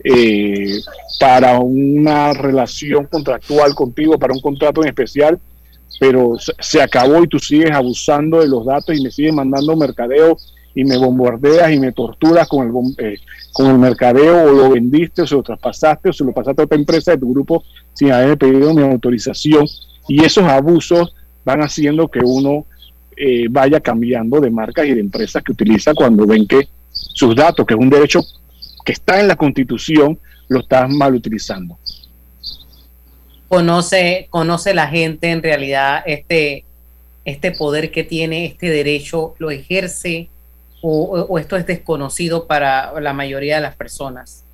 eh, 0.03 0.81
para 1.21 1.59
una 1.59 2.33
relación 2.33 3.07
contractual 3.07 3.75
contigo, 3.75 4.19
para 4.19 4.33
un 4.33 4.41
contrato 4.41 4.83
en 4.83 4.89
especial, 4.89 5.39
pero 6.01 6.37
se 6.59 6.81
acabó 6.81 7.23
y 7.23 7.29
tú 7.29 7.39
sigues 7.39 7.73
abusando 7.73 8.41
de 8.41 8.49
los 8.49 8.65
datos 8.65 8.97
y 8.97 9.03
me 9.03 9.11
sigues 9.11 9.35
mandando 9.35 9.77
mercadeo 9.77 10.39
y 10.75 10.83
me 10.85 10.97
bombardeas 10.97 11.73
y 11.73 11.79
me 11.79 11.93
torturas 11.93 12.49
con 12.49 12.67
el, 12.67 13.07
eh, 13.07 13.19
con 13.53 13.67
el 13.67 13.79
mercadeo 13.79 14.45
o 14.45 14.51
lo 14.51 14.71
vendiste 14.71 15.23
o 15.23 15.27
se 15.27 15.35
lo 15.35 15.43
traspasaste 15.43 16.09
o 16.09 16.13
se 16.13 16.25
lo 16.25 16.33
pasaste 16.33 16.63
a 16.63 16.65
otra 16.65 16.79
empresa 16.79 17.11
de 17.11 17.19
tu 17.19 17.33
grupo 17.33 17.63
sin 17.93 18.13
haber 18.13 18.39
pedido 18.39 18.73
mi 18.73 18.83
autorización 18.83 19.67
y 20.09 20.25
esos 20.25 20.45
abusos 20.45 21.15
van 21.45 21.61
haciendo 21.63 22.09
que 22.09 22.21
uno 22.21 22.67
eh, 23.17 23.47
vaya 23.51 23.81
cambiando 23.81 24.41
de 24.41 24.51
marcas 24.51 24.87
y 24.87 24.95
de 24.95 25.01
empresas 25.01 25.43
que 25.43 25.53
utiliza 25.53 25.95
cuando 25.95 26.27
ven 26.27 26.47
que 26.47 26.69
sus 26.91 27.35
datos, 27.37 27.67
que 27.67 27.75
es 27.75 27.81
un 27.81 27.91
derecho 27.91 28.21
que 28.85 28.93
está 28.93 29.21
en 29.21 29.29
la 29.29 29.37
constitución, 29.37 30.19
lo 30.49 30.61
están 30.61 30.97
mal 30.97 31.15
utilizando. 31.15 31.79
Conoce, 33.49 34.27
conoce 34.31 34.75
la 34.75 34.89
gente 34.89 35.31
en 35.31 35.43
realidad 35.43 36.03
este, 36.07 36.65
este 37.25 37.53
poder 37.53 37.91
que 37.91 38.03
tiene, 38.03 38.47
este 38.47 38.69
derecho, 38.69 39.35
lo 39.39 39.51
ejerce 39.51 40.29
o, 40.81 41.05
o- 41.05 41.25
o 41.27 41.39
esto 41.39 41.57
es 41.57 41.67
desconocido 41.67 42.47
para 42.47 42.99
la 43.01 43.13
mayoría 43.13 43.57
de 43.57 43.63
las 43.63 43.77
personas. 43.77 44.45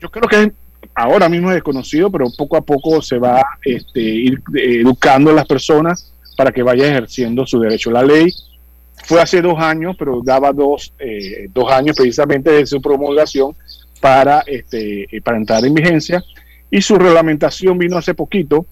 Yo 0.00 0.10
creo 0.10 0.28
que 0.28 0.52
ahora 0.94 1.28
mismo 1.28 1.50
es 1.50 1.54
desconocido, 1.54 2.10
pero 2.10 2.26
poco 2.36 2.56
a 2.56 2.60
poco 2.60 3.00
se 3.02 3.18
va 3.18 3.44
este, 3.64 4.00
ir 4.00 4.42
eh, 4.56 4.80
educando 4.80 5.30
a 5.30 5.34
las 5.34 5.46
personas 5.46 6.12
para 6.36 6.52
que 6.52 6.62
vayan 6.62 6.90
ejerciendo 6.90 7.46
su 7.46 7.60
derecho. 7.60 7.90
La 7.90 8.02
ley 8.02 8.32
fue 9.04 9.20
hace 9.20 9.40
dos 9.40 9.58
años, 9.58 9.96
pero 9.98 10.20
daba 10.24 10.52
dos, 10.52 10.92
eh, 10.98 11.48
dos 11.52 11.70
años 11.70 11.96
precisamente 11.96 12.50
de 12.50 12.66
su 12.66 12.80
promulgación 12.80 13.54
para, 14.00 14.40
este, 14.46 15.04
eh, 15.16 15.20
para 15.20 15.38
entrar 15.38 15.64
en 15.64 15.74
vigencia 15.74 16.22
y 16.70 16.82
su 16.82 16.96
reglamentación 16.96 17.78
vino 17.78 17.96
hace 17.96 18.14
poquito, 18.14 18.66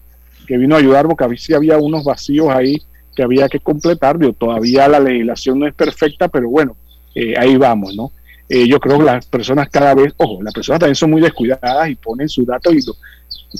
que 0.45 0.57
vino 0.57 0.75
a 0.75 0.79
ayudar 0.79 1.07
porque 1.07 1.37
sí 1.37 1.53
había 1.53 1.77
unos 1.77 2.03
vacíos 2.03 2.49
ahí 2.49 2.81
que 3.15 3.23
había 3.23 3.49
que 3.49 3.59
completar. 3.59 4.17
Digo, 4.17 4.33
todavía 4.33 4.87
la 4.87 4.99
legislación 4.99 5.59
no 5.59 5.67
es 5.67 5.73
perfecta, 5.73 6.27
pero 6.27 6.49
bueno, 6.49 6.75
eh, 7.15 7.33
ahí 7.37 7.57
vamos, 7.57 7.95
¿no? 7.95 8.11
Eh, 8.49 8.67
yo 8.67 8.79
creo 8.79 8.97
que 8.99 9.03
las 9.05 9.25
personas 9.25 9.69
cada 9.69 9.93
vez, 9.93 10.13
ojo, 10.17 10.41
las 10.41 10.53
personas 10.53 10.79
también 10.79 10.95
son 10.95 11.11
muy 11.11 11.21
descuidadas 11.21 11.89
y 11.89 11.95
ponen 11.95 12.29
sus 12.29 12.45
datos. 12.45 12.73
Y 12.73 12.85
lo- 12.85 12.95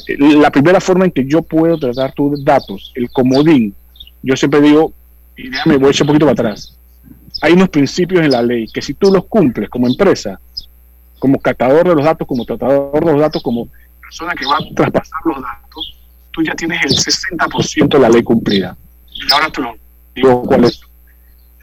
eh, 0.07 0.37
la 0.39 0.49
primera 0.51 0.79
forma 0.79 1.05
en 1.05 1.11
que 1.11 1.25
yo 1.25 1.41
puedo 1.41 1.77
tratar 1.77 2.13
tus 2.13 2.43
datos, 2.43 2.91
el 2.95 3.09
comodín, 3.11 3.75
yo 4.21 4.35
siempre 4.37 4.61
digo, 4.61 4.93
y 5.35 5.49
déjame, 5.49 5.77
voy 5.77 5.87
a 5.89 5.91
echar 5.91 6.03
un 6.03 6.07
poquito 6.07 6.25
para 6.25 6.49
atrás. 6.49 6.77
Hay 7.41 7.53
unos 7.53 7.69
principios 7.69 8.23
en 8.23 8.31
la 8.31 8.41
ley 8.41 8.67
que 8.67 8.81
si 8.81 8.93
tú 8.93 9.11
los 9.11 9.25
cumples 9.25 9.69
como 9.69 9.87
empresa, 9.87 10.39
como 11.19 11.39
catador 11.39 11.87
de 11.87 11.95
los 11.95 12.03
datos, 12.05 12.27
como 12.27 12.45
tratador 12.45 13.03
de 13.05 13.11
los 13.11 13.21
datos, 13.21 13.43
como 13.43 13.67
persona 14.01 14.33
que 14.33 14.45
va 14.45 14.55
a 14.57 14.75
traspasar 14.75 15.19
los 15.25 15.35
datos, 15.41 15.97
tú 16.31 16.43
ya 16.43 16.55
tienes 16.55 16.79
el 16.85 16.91
60% 16.97 17.97
de 17.97 17.99
la 17.99 18.09
ley 18.09 18.23
cumplida. 18.23 18.75
Y 19.13 19.31
ahora 19.33 19.49
te 19.51 19.61
lo 19.61 19.75
digo 20.15 20.43
cuál 20.43 20.63
es. 20.65 20.79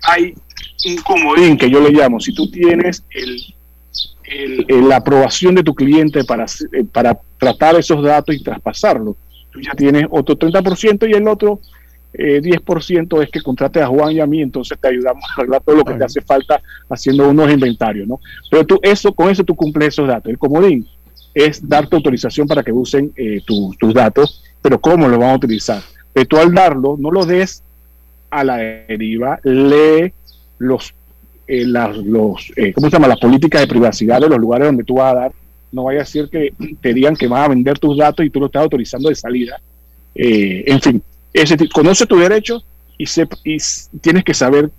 Hay 0.03 0.35
un 0.87 0.97
comodín 0.99 1.57
que 1.57 1.71
yo 1.71 1.81
le 1.81 1.91
llamo, 1.91 2.21
si 2.21 2.35
tú 2.35 2.51
tienes 2.51 3.03
el, 3.11 3.37
el- 4.25 4.65
el- 4.69 4.89
la 4.89 4.97
aprobación 4.97 5.55
de 5.55 5.63
tu 5.63 5.75
cliente 5.75 6.25
para, 6.25 6.45
eh, 6.45 6.85
para 6.93 7.19
tratar 7.39 7.77
esos 7.77 8.03
datos 8.03 8.35
y 8.35 8.43
traspasarlos, 8.43 9.17
tú 9.51 9.61
ya 9.61 9.73
tienes 9.73 10.07
otro 10.11 10.37
30% 10.37 11.07
y 11.09 11.13
el 11.13 11.29
otro 11.29 11.61
eh, 12.17 12.41
10% 12.41 13.23
es 13.23 13.29
que 13.31 13.41
contrates 13.41 13.83
a 13.83 13.89
Juan 13.89 14.13
y 14.13 14.21
a 14.21 14.27
mí, 14.27 14.41
entonces 14.41 14.79
te 14.81 14.87
ayudamos 14.89 15.25
a 15.29 15.41
arreglar 15.41 15.63
todo 15.65 15.75
lo 15.77 15.85
que 15.85 15.95
te 15.95 16.05
hace 16.05 16.21
falta 16.21 16.61
haciendo 16.89 17.29
unos 17.29 17.51
inventarios, 17.53 18.07
¿no? 18.07 18.21
Pero 18.51 18.65
tú, 18.65 18.79
eso, 18.83 19.13
con 19.13 19.31
eso 19.31 19.43
tú 19.43 19.57
cumples 19.57 19.89
esos 19.89 20.07
datos. 20.07 20.31
El 20.31 20.39
comodín 20.39 20.87
es 21.35 21.69
darte 21.69 21.97
autorización 21.97 22.47
para 22.47 22.63
que 22.63 22.71
usen 22.71 23.13
eh, 23.17 23.41
tu- 23.45 23.75
tus 23.81 23.93
datos, 23.93 24.45
pero 24.63 24.81
¿cómo 24.81 25.09
lo 25.09 25.19
van 25.19 25.31
a 25.31 25.35
utilizar? 25.37 25.83
Pero 26.13 26.27
tú 26.27 26.37
al 26.37 26.55
darlo, 26.55 26.95
no 26.97 27.11
lo 27.11 27.27
des 27.27 27.65
a 28.31 28.45
la 28.45 28.59
deriva, 28.59 29.41
lee 29.43 30.13
los, 30.65 30.95
eh, 31.47 31.65
las, 31.67 31.97
los 31.97 32.53
eh, 32.57 32.73
¿cómo 32.73 32.89
se 32.89 32.93
llama? 32.97 33.09
Las 33.09 33.19
políticas 33.21 33.61
de 33.61 33.67
privacidad 33.69 34.21
de 34.21 34.29
los 34.29 34.39
lugares 34.39 34.67
donde 34.69 34.85
tú 34.85 34.95
vas 34.97 35.13
a 35.13 35.17
dar. 35.17 35.33
No 35.73 35.85
vaya 35.85 36.03
a 36.03 36.07
ser 36.07 36.29
que 36.29 36.53
te 36.81 36.95
digan 36.95 37.17
que 37.17 37.27
vas 37.27 37.45
a 37.45 37.49
vender 37.49 37.79
tus 37.79 37.97
datos 37.99 38.25
y 38.25 38.31
tú 38.31 38.39
lo 38.41 38.47
estás 38.47 38.63
autorizando 38.63 39.09
de 39.09 39.15
salida. 39.17 39.61
Eh, 40.15 40.63
en 40.67 40.81
fin, 40.81 41.03
ese, 41.33 41.57
conoce 41.69 42.07
tus 42.07 42.21
derechos 42.21 42.65
y, 42.97 43.05
sep- 43.07 43.39
y 43.43 43.59
tienes 43.99 44.23
que 44.23 44.33
saber 44.35 44.71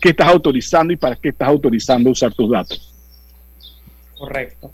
qué 0.00 0.08
estás 0.10 0.28
autorizando 0.28 0.92
y 0.92 0.96
para 0.96 1.16
qué 1.16 1.28
estás 1.28 1.48
autorizando 1.48 2.08
usar 2.10 2.32
tus 2.32 2.50
datos. 2.50 2.94
Correcto. 4.18 4.70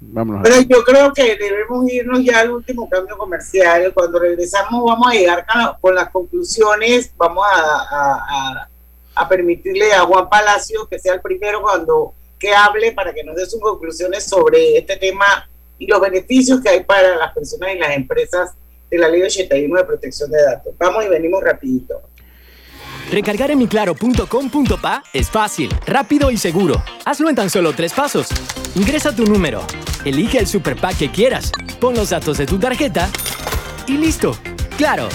Vámonos. 0.00 0.42
Pero 0.44 0.60
yo 0.60 0.84
creo 0.84 1.12
que 1.12 1.34
debemos 1.36 1.90
irnos 1.90 2.22
ya 2.22 2.40
al 2.40 2.50
último 2.52 2.88
cambio 2.88 3.16
comercial. 3.16 3.90
Cuando 3.94 4.18
regresamos 4.20 4.84
vamos 4.84 5.08
a 5.08 5.14
llegar 5.14 5.44
con, 5.46 5.60
la- 5.62 5.78
con 5.80 5.94
las 5.94 6.10
conclusiones. 6.10 7.12
Vamos 7.16 7.44
a, 7.52 7.60
a- 7.60 8.22
a- 8.52 8.68
a 9.14 9.28
permitirle 9.28 9.92
a 9.92 10.00
Juan 10.00 10.28
Palacio 10.28 10.88
que 10.88 10.98
sea 10.98 11.14
el 11.14 11.20
primero 11.20 11.62
cuando 11.62 12.14
que 12.38 12.52
hable 12.52 12.92
para 12.92 13.12
que 13.14 13.24
nos 13.24 13.36
dé 13.36 13.46
sus 13.46 13.60
conclusiones 13.60 14.24
sobre 14.24 14.76
este 14.76 14.96
tema 14.96 15.48
y 15.78 15.86
los 15.86 16.00
beneficios 16.00 16.60
que 16.60 16.68
hay 16.68 16.84
para 16.84 17.16
las 17.16 17.32
personas 17.32 17.74
y 17.74 17.78
las 17.78 17.96
empresas 17.96 18.52
de 18.90 18.98
la 18.98 19.08
ley 19.08 19.22
81 19.22 19.76
de 19.76 19.84
protección 19.84 20.30
de 20.30 20.42
datos. 20.42 20.74
Vamos 20.78 21.04
y 21.04 21.08
venimos 21.08 21.42
rapidito. 21.42 22.02
Recargar 23.10 23.50
en 23.50 23.58
miclaro.com.pa 23.58 25.02
es 25.12 25.30
fácil, 25.30 25.70
rápido 25.86 26.30
y 26.30 26.36
seguro. 26.36 26.82
Hazlo 27.04 27.28
en 27.28 27.36
tan 27.36 27.50
solo 27.50 27.72
tres 27.72 27.92
pasos. 27.92 28.28
Ingresa 28.74 29.14
tu 29.14 29.24
número, 29.24 29.60
elige 30.04 30.38
el 30.38 30.46
super 30.46 30.76
pack 30.76 30.98
que 30.98 31.10
quieras, 31.10 31.52
pon 31.80 31.94
los 31.94 32.10
datos 32.10 32.38
de 32.38 32.46
tu 32.46 32.58
tarjeta 32.58 33.08
y 33.86 33.98
listo. 33.98 34.36
¡Claro! 34.76 35.08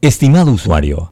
Estimado 0.00 0.50
usuario, 0.50 1.11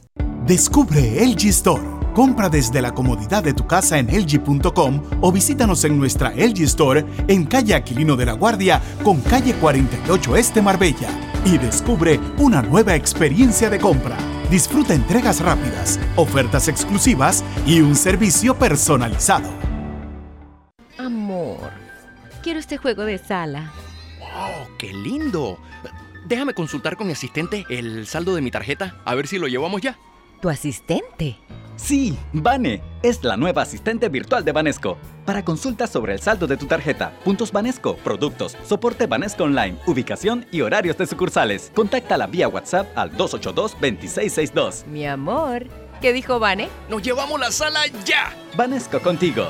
Descubre 0.51 1.25
LG 1.25 1.47
Store. 1.47 1.81
Compra 2.13 2.49
desde 2.49 2.81
la 2.81 2.91
comodidad 2.91 3.41
de 3.41 3.53
tu 3.53 3.65
casa 3.65 3.97
en 3.99 4.07
LG.com 4.07 5.01
o 5.21 5.31
visítanos 5.31 5.85
en 5.85 5.97
nuestra 5.97 6.31
LG 6.31 6.63
Store 6.63 7.05
en 7.29 7.45
calle 7.45 7.73
Aquilino 7.73 8.17
de 8.17 8.25
la 8.25 8.33
Guardia 8.33 8.81
con 9.01 9.21
calle 9.21 9.53
48 9.53 10.35
Este 10.35 10.61
Marbella 10.61 11.07
y 11.45 11.57
descubre 11.57 12.19
una 12.37 12.61
nueva 12.61 12.95
experiencia 12.95 13.69
de 13.69 13.79
compra. 13.79 14.17
Disfruta 14.49 14.93
entregas 14.93 15.39
rápidas, 15.39 15.97
ofertas 16.17 16.67
exclusivas 16.67 17.45
y 17.65 17.79
un 17.79 17.95
servicio 17.95 18.53
personalizado. 18.59 19.49
Amor, 20.97 21.71
quiero 22.43 22.59
este 22.59 22.75
juego 22.75 23.05
de 23.05 23.19
sala. 23.19 23.71
¡Oh, 24.19 24.67
qué 24.77 24.91
lindo! 24.91 25.57
Déjame 26.31 26.53
consultar 26.53 26.95
con 26.95 27.07
mi 27.07 27.11
asistente 27.11 27.65
el 27.67 28.07
saldo 28.07 28.33
de 28.33 28.39
mi 28.39 28.51
tarjeta, 28.51 28.95
a 29.03 29.15
ver 29.15 29.27
si 29.27 29.37
lo 29.37 29.49
llevamos 29.49 29.81
ya. 29.81 29.99
¿Tu 30.41 30.47
asistente? 30.47 31.37
Sí, 31.75 32.17
Vane 32.31 32.81
es 33.03 33.21
la 33.25 33.35
nueva 33.35 33.63
asistente 33.63 34.07
virtual 34.07 34.45
de 34.45 34.53
Banesco. 34.53 34.97
Para 35.25 35.43
consultas 35.43 35.89
sobre 35.89 36.13
el 36.13 36.21
saldo 36.21 36.47
de 36.47 36.55
tu 36.55 36.67
tarjeta, 36.67 37.11
puntos 37.25 37.51
Banesco, 37.51 37.97
productos, 37.97 38.55
soporte 38.63 39.07
Banesco 39.07 39.43
Online, 39.43 39.77
ubicación 39.85 40.45
y 40.53 40.61
horarios 40.61 40.97
de 40.97 41.05
sucursales, 41.05 41.69
contáctala 41.75 42.27
vía 42.27 42.47
WhatsApp 42.47 42.97
al 42.97 43.11
282-2662. 43.17 44.85
Mi 44.85 45.05
amor, 45.05 45.67
¿qué 45.99 46.13
dijo 46.13 46.39
Vane? 46.39 46.69
¡Nos 46.89 47.01
llevamos 47.01 47.41
la 47.41 47.51
sala 47.51 47.81
ya! 48.05 48.33
Banesco 48.55 49.01
contigo. 49.01 49.49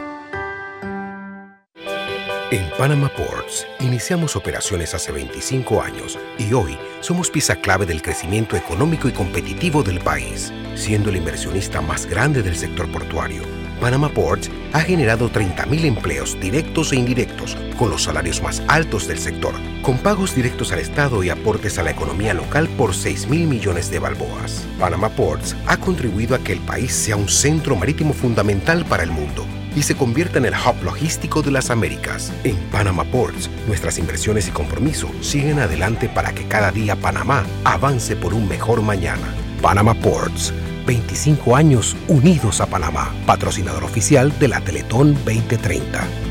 En 2.51 2.69
Panama 2.77 3.07
Ports 3.07 3.65
iniciamos 3.79 4.35
operaciones 4.35 4.93
hace 4.93 5.13
25 5.13 5.81
años 5.81 6.19
y 6.37 6.51
hoy 6.51 6.77
somos 6.99 7.29
pieza 7.29 7.55
clave 7.55 7.85
del 7.85 8.01
crecimiento 8.01 8.57
económico 8.57 9.07
y 9.07 9.13
competitivo 9.13 9.83
del 9.83 10.01
país, 10.01 10.51
siendo 10.75 11.11
el 11.11 11.15
inversionista 11.15 11.79
más 11.79 12.05
grande 12.05 12.43
del 12.43 12.57
sector 12.57 12.91
portuario. 12.91 13.43
Panama 13.79 14.09
Ports 14.09 14.51
ha 14.73 14.81
generado 14.81 15.31
30.000 15.31 15.85
empleos 15.85 16.37
directos 16.41 16.91
e 16.91 16.97
indirectos, 16.97 17.55
con 17.79 17.89
los 17.89 18.03
salarios 18.03 18.43
más 18.43 18.61
altos 18.67 19.07
del 19.07 19.19
sector, 19.19 19.53
con 19.81 19.97
pagos 19.99 20.35
directos 20.35 20.73
al 20.73 20.79
Estado 20.79 21.23
y 21.23 21.29
aportes 21.29 21.79
a 21.79 21.83
la 21.83 21.91
economía 21.91 22.33
local 22.33 22.67
por 22.77 22.93
6 22.93 23.27
mil 23.29 23.47
millones 23.47 23.89
de 23.89 23.99
balboas. 23.99 24.67
Panama 24.77 25.07
Ports 25.07 25.55
ha 25.67 25.77
contribuido 25.77 26.35
a 26.35 26.39
que 26.39 26.51
el 26.51 26.59
país 26.59 26.91
sea 26.91 27.15
un 27.15 27.29
centro 27.29 27.77
marítimo 27.77 28.13
fundamental 28.13 28.83
para 28.83 29.03
el 29.03 29.11
mundo 29.11 29.45
y 29.75 29.83
se 29.83 29.95
convierta 29.95 30.37
en 30.37 30.45
el 30.45 30.53
hub 30.53 30.83
logístico 30.83 31.41
de 31.41 31.51
las 31.51 31.69
Américas. 31.69 32.31
En 32.43 32.55
Panama 32.71 33.03
Ports, 33.03 33.49
nuestras 33.67 33.97
inversiones 33.97 34.47
y 34.47 34.51
compromiso 34.51 35.09
siguen 35.21 35.59
adelante 35.59 36.09
para 36.09 36.33
que 36.33 36.47
cada 36.47 36.71
día 36.71 36.95
Panamá 36.95 37.45
avance 37.63 38.15
por 38.15 38.33
un 38.33 38.47
mejor 38.47 38.81
mañana. 38.81 39.33
Panama 39.61 39.93
Ports, 39.93 40.53
25 40.85 41.55
años 41.55 41.95
unidos 42.07 42.61
a 42.61 42.65
Panamá, 42.65 43.13
patrocinador 43.25 43.83
oficial 43.83 44.37
de 44.39 44.47
la 44.47 44.61
Teletón 44.61 45.13
2030. 45.25 46.30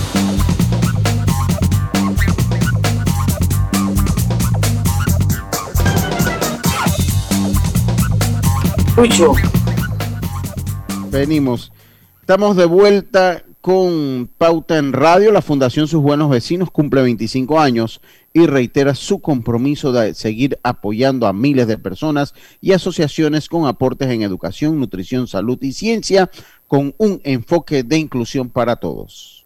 Venimos. 11.09 11.71
Estamos 12.19 12.57
de 12.57 12.65
vuelta 12.65 13.43
con 13.61 14.29
Pauta 14.37 14.77
en 14.77 14.91
Radio. 14.91 15.31
La 15.31 15.41
Fundación 15.41 15.87
Sus 15.87 16.01
Buenos 16.01 16.29
Vecinos 16.29 16.71
cumple 16.71 17.01
25 17.01 17.59
años 17.59 18.01
y 18.33 18.47
reitera 18.47 18.93
su 18.93 19.21
compromiso 19.21 19.93
de 19.93 20.13
seguir 20.13 20.59
apoyando 20.61 21.25
a 21.25 21.31
miles 21.31 21.67
de 21.67 21.77
personas 21.77 22.33
y 22.59 22.73
asociaciones 22.73 23.47
con 23.47 23.65
aportes 23.65 24.09
en 24.09 24.23
educación, 24.23 24.77
nutrición, 24.77 25.25
salud 25.25 25.57
y 25.61 25.71
ciencia 25.71 26.29
con 26.67 26.93
un 26.97 27.21
enfoque 27.23 27.83
de 27.83 27.97
inclusión 27.97 28.49
para 28.49 28.75
todos. 28.75 29.45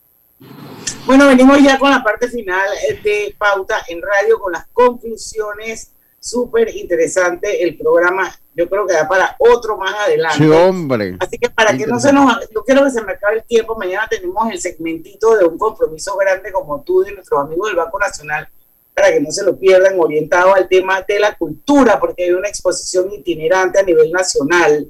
Bueno, 1.06 1.28
venimos 1.28 1.62
ya 1.62 1.78
con 1.78 1.92
la 1.92 2.04
parte 2.04 2.30
final 2.30 2.68
de 3.04 3.36
Pauta 3.38 3.76
en 3.90 4.02
Radio, 4.02 4.40
con 4.40 4.54
las 4.54 4.66
conclusiones. 4.74 5.92
Súper 6.20 6.76
interesante 6.76 7.64
el 7.64 7.78
programa 7.78 8.34
yo 8.56 8.70
creo 8.70 8.88
que 8.88 8.94
da 8.94 9.08
para 9.08 9.36
otro 9.38 9.78
más 9.78 9.94
adelante. 9.94 10.38
Sí, 10.38 10.50
hombre. 10.50 11.18
Así 11.20 11.38
que 11.38 11.50
para 11.50 11.78
que 11.78 11.86
no 11.86 12.00
se 12.00 12.14
nos, 12.14 12.38
no 12.52 12.64
quiero 12.64 12.86
que 12.86 12.92
se 12.92 13.04
me 13.04 13.12
acabe 13.12 13.38
el 13.38 13.44
tiempo, 13.44 13.76
mañana 13.76 14.08
tenemos 14.10 14.50
el 14.50 14.60
segmentito 14.60 15.36
de 15.36 15.46
un 15.46 15.58
compromiso 15.58 16.16
grande 16.16 16.52
como 16.54 16.82
tú 16.82 17.04
y 17.04 17.14
nuestros 17.14 17.42
amigos 17.42 17.68
del 17.68 17.76
Banco 17.76 18.00
Nacional, 18.00 18.48
para 18.94 19.12
que 19.12 19.20
no 19.20 19.30
se 19.30 19.44
lo 19.44 19.58
pierdan, 19.58 20.00
orientado 20.00 20.56
al 20.56 20.70
tema 20.70 21.02
de 21.02 21.20
la 21.20 21.36
cultura, 21.36 22.00
porque 22.00 22.24
hay 22.24 22.32
una 22.32 22.48
exposición 22.48 23.12
itinerante 23.12 23.80
a 23.80 23.84
nivel 23.84 24.10
nacional 24.10 24.90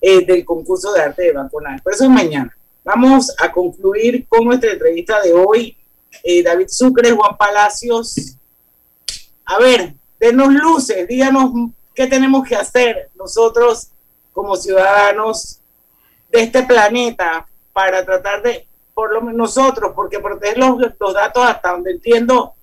eh, 0.00 0.24
del 0.24 0.44
concurso 0.44 0.92
de 0.92 1.02
arte 1.02 1.22
de 1.24 1.32
Banco 1.32 1.60
Nacional. 1.60 1.80
Pero 1.82 1.96
eso 1.96 2.04
es 2.04 2.10
mañana. 2.10 2.56
Vamos 2.84 3.34
a 3.38 3.50
concluir 3.50 4.24
con 4.28 4.44
nuestra 4.44 4.70
entrevista 4.70 5.20
de 5.20 5.32
hoy. 5.32 5.76
Eh, 6.22 6.44
David 6.44 6.68
Sucre, 6.68 7.10
Juan 7.10 7.36
Palacios. 7.36 8.36
A 9.44 9.58
ver, 9.58 9.94
denos 10.20 10.52
luces, 10.52 11.08
díganos 11.08 11.50
¿Qué 12.00 12.06
tenemos 12.06 12.48
que 12.48 12.56
hacer 12.56 13.10
nosotros 13.14 13.90
como 14.32 14.56
ciudadanos 14.56 15.60
de 16.32 16.44
este 16.44 16.62
planeta 16.62 17.46
para 17.74 18.02
tratar 18.06 18.42
de, 18.42 18.66
por 18.94 19.12
lo 19.12 19.20
menos 19.20 19.36
nosotros, 19.36 19.92
porque 19.94 20.18
proteger 20.18 20.56
los, 20.56 20.78
los 20.98 21.12
datos 21.12 21.44
hasta 21.44 21.72
donde 21.72 21.90
entiendo, 21.90 22.54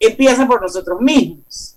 empieza 0.00 0.46
por 0.46 0.62
nosotros 0.62 0.98
mismos? 0.98 1.76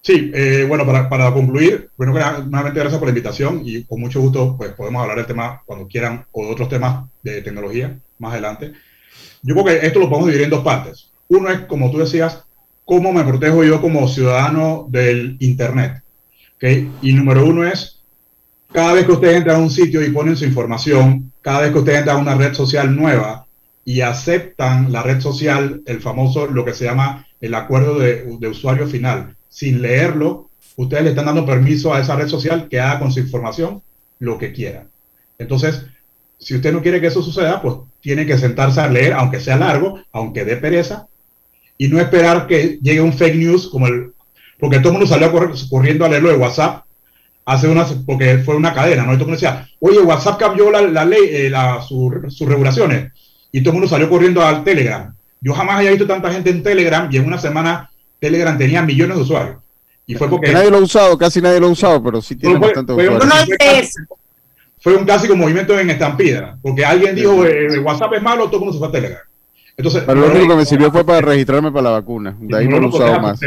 Sí, 0.00 0.30
eh, 0.32 0.64
bueno, 0.68 0.86
para, 0.86 1.08
para, 1.08 1.32
concluir, 1.32 1.90
bueno, 1.96 2.12
nuevamente 2.12 2.78
gracias 2.78 3.00
por 3.00 3.08
la 3.08 3.10
invitación 3.10 3.62
y 3.64 3.82
con 3.82 4.00
mucho 4.00 4.20
gusto 4.20 4.54
pues 4.56 4.70
podemos 4.74 5.02
hablar 5.02 5.16
del 5.16 5.26
tema 5.26 5.60
cuando 5.66 5.88
quieran 5.88 6.24
o 6.30 6.44
de 6.44 6.52
otros 6.52 6.68
temas 6.68 7.08
de 7.20 7.42
tecnología 7.42 7.98
más 8.20 8.30
adelante. 8.30 8.74
Yo 9.42 9.54
creo 9.54 9.64
que 9.64 9.84
esto 9.88 9.98
lo 9.98 10.08
podemos 10.08 10.28
dividir 10.28 10.44
en 10.44 10.50
dos 10.50 10.62
partes. 10.62 11.10
Uno 11.26 11.50
es, 11.50 11.62
como 11.62 11.90
tú 11.90 11.98
decías, 11.98 12.44
cómo 12.84 13.12
me 13.12 13.24
protejo 13.24 13.64
yo 13.64 13.80
como 13.80 14.08
ciudadano 14.08 14.86
del 14.88 15.36
Internet. 15.40 16.02
¿okay? 16.56 16.90
Y 17.02 17.12
número 17.12 17.46
uno 17.46 17.64
es, 17.64 18.00
cada 18.72 18.94
vez 18.94 19.06
que 19.06 19.12
usted 19.12 19.36
entra 19.36 19.56
a 19.56 19.58
un 19.58 19.70
sitio 19.70 20.04
y 20.04 20.10
ponen 20.10 20.36
su 20.36 20.44
información, 20.44 21.32
cada 21.40 21.60
vez 21.60 21.72
que 21.72 21.78
usted 21.78 21.96
entra 21.96 22.14
a 22.14 22.18
una 22.18 22.34
red 22.34 22.54
social 22.54 22.94
nueva 22.94 23.46
y 23.84 24.00
aceptan 24.00 24.92
la 24.92 25.02
red 25.02 25.20
social, 25.20 25.82
el 25.86 26.00
famoso, 26.00 26.46
lo 26.46 26.64
que 26.64 26.74
se 26.74 26.84
llama 26.84 27.26
el 27.40 27.54
acuerdo 27.54 27.98
de, 27.98 28.24
de 28.38 28.48
usuario 28.48 28.86
final, 28.86 29.36
sin 29.48 29.82
leerlo, 29.82 30.48
ustedes 30.76 31.02
le 31.02 31.10
están 31.10 31.26
dando 31.26 31.44
permiso 31.44 31.92
a 31.92 32.00
esa 32.00 32.16
red 32.16 32.28
social 32.28 32.68
que 32.68 32.80
haga 32.80 33.00
con 33.00 33.12
su 33.12 33.20
información 33.20 33.82
lo 34.20 34.38
que 34.38 34.52
quiera. 34.52 34.86
Entonces, 35.38 35.84
si 36.38 36.54
usted 36.54 36.72
no 36.72 36.82
quiere 36.82 37.00
que 37.00 37.08
eso 37.08 37.22
suceda, 37.22 37.60
pues 37.60 37.76
tiene 38.00 38.26
que 38.26 38.38
sentarse 38.38 38.80
a 38.80 38.88
leer, 38.88 39.12
aunque 39.12 39.40
sea 39.40 39.56
largo, 39.56 40.00
aunque 40.12 40.44
dé 40.44 40.56
pereza, 40.56 41.06
y 41.82 41.88
no 41.88 41.98
esperar 41.98 42.46
que 42.46 42.78
llegue 42.80 43.00
un 43.00 43.12
fake 43.12 43.34
news 43.34 43.66
como 43.66 43.88
el, 43.88 44.12
porque 44.60 44.78
todo 44.78 44.90
el 44.90 44.98
mundo 45.00 45.08
salió 45.08 45.32
corriendo 45.68 46.04
a 46.04 46.08
leerlo 46.08 46.28
de 46.28 46.36
WhatsApp 46.36 46.84
hace 47.44 47.66
unas, 47.66 47.92
porque 48.06 48.38
fue 48.38 48.54
una 48.54 48.72
cadena, 48.72 49.02
¿no? 49.02 49.14
Y 49.14 49.16
todo 49.16 49.24
el 49.24 49.30
mundo 49.30 49.40
decía, 49.40 49.68
oye, 49.80 49.98
WhatsApp 49.98 50.38
cambió 50.38 50.70
la, 50.70 50.82
la 50.82 51.04
ley, 51.04 51.22
eh, 51.24 51.50
la, 51.50 51.82
sus 51.82 52.48
regulaciones, 52.48 53.10
y 53.50 53.62
todo 53.62 53.70
el 53.70 53.80
mundo 53.80 53.88
salió 53.88 54.08
corriendo 54.08 54.46
al 54.46 54.62
Telegram. 54.62 55.12
Yo 55.40 55.54
jamás 55.54 55.78
había 55.78 55.90
visto 55.90 56.06
tanta 56.06 56.30
gente 56.30 56.50
en 56.50 56.62
Telegram 56.62 57.08
y 57.10 57.16
en 57.16 57.26
una 57.26 57.38
semana 57.38 57.90
Telegram 58.20 58.56
tenía 58.56 58.80
millones 58.82 59.16
de 59.16 59.22
usuarios. 59.24 59.56
Y 60.06 60.14
fue 60.14 60.30
porque... 60.30 60.52
nadie 60.52 60.70
lo 60.70 60.76
ha 60.76 60.82
usado, 60.82 61.18
casi 61.18 61.42
nadie 61.42 61.58
lo 61.58 61.66
ha 61.66 61.70
usado, 61.70 62.00
pero 62.00 62.22
sí 62.22 62.36
tiene 62.36 62.60
bastante 62.60 62.94
fue, 62.94 63.08
usuarios. 63.08 63.90
Fue, 64.78 64.94
un 64.94 65.04
clásico 65.04 65.34
movimiento 65.34 65.76
en 65.76 65.90
estampida, 65.90 66.56
porque 66.62 66.84
alguien 66.84 67.16
dijo, 67.16 67.44
eh, 67.44 67.80
WhatsApp 67.80 68.12
es 68.12 68.22
malo, 68.22 68.44
todo 68.44 68.58
el 68.58 68.60
mundo 68.60 68.72
se 68.72 68.78
fue 68.78 68.86
a 68.86 68.92
Telegram. 68.92 69.31
Entonces, 69.76 70.06
lo 70.06 70.26
único 70.26 70.48
que 70.48 70.56
me 70.56 70.64
sirvió 70.64 70.90
fue 70.90 71.04
para 71.04 71.20
registrarme 71.20 71.72
para 71.72 71.84
la 71.84 71.90
vacuna. 71.90 72.36
De 72.38 72.56
ahí 72.56 72.68
no 72.68 72.78
lo 72.78 72.86
he 72.86 72.88
usado 72.90 73.20
más. 73.20 73.40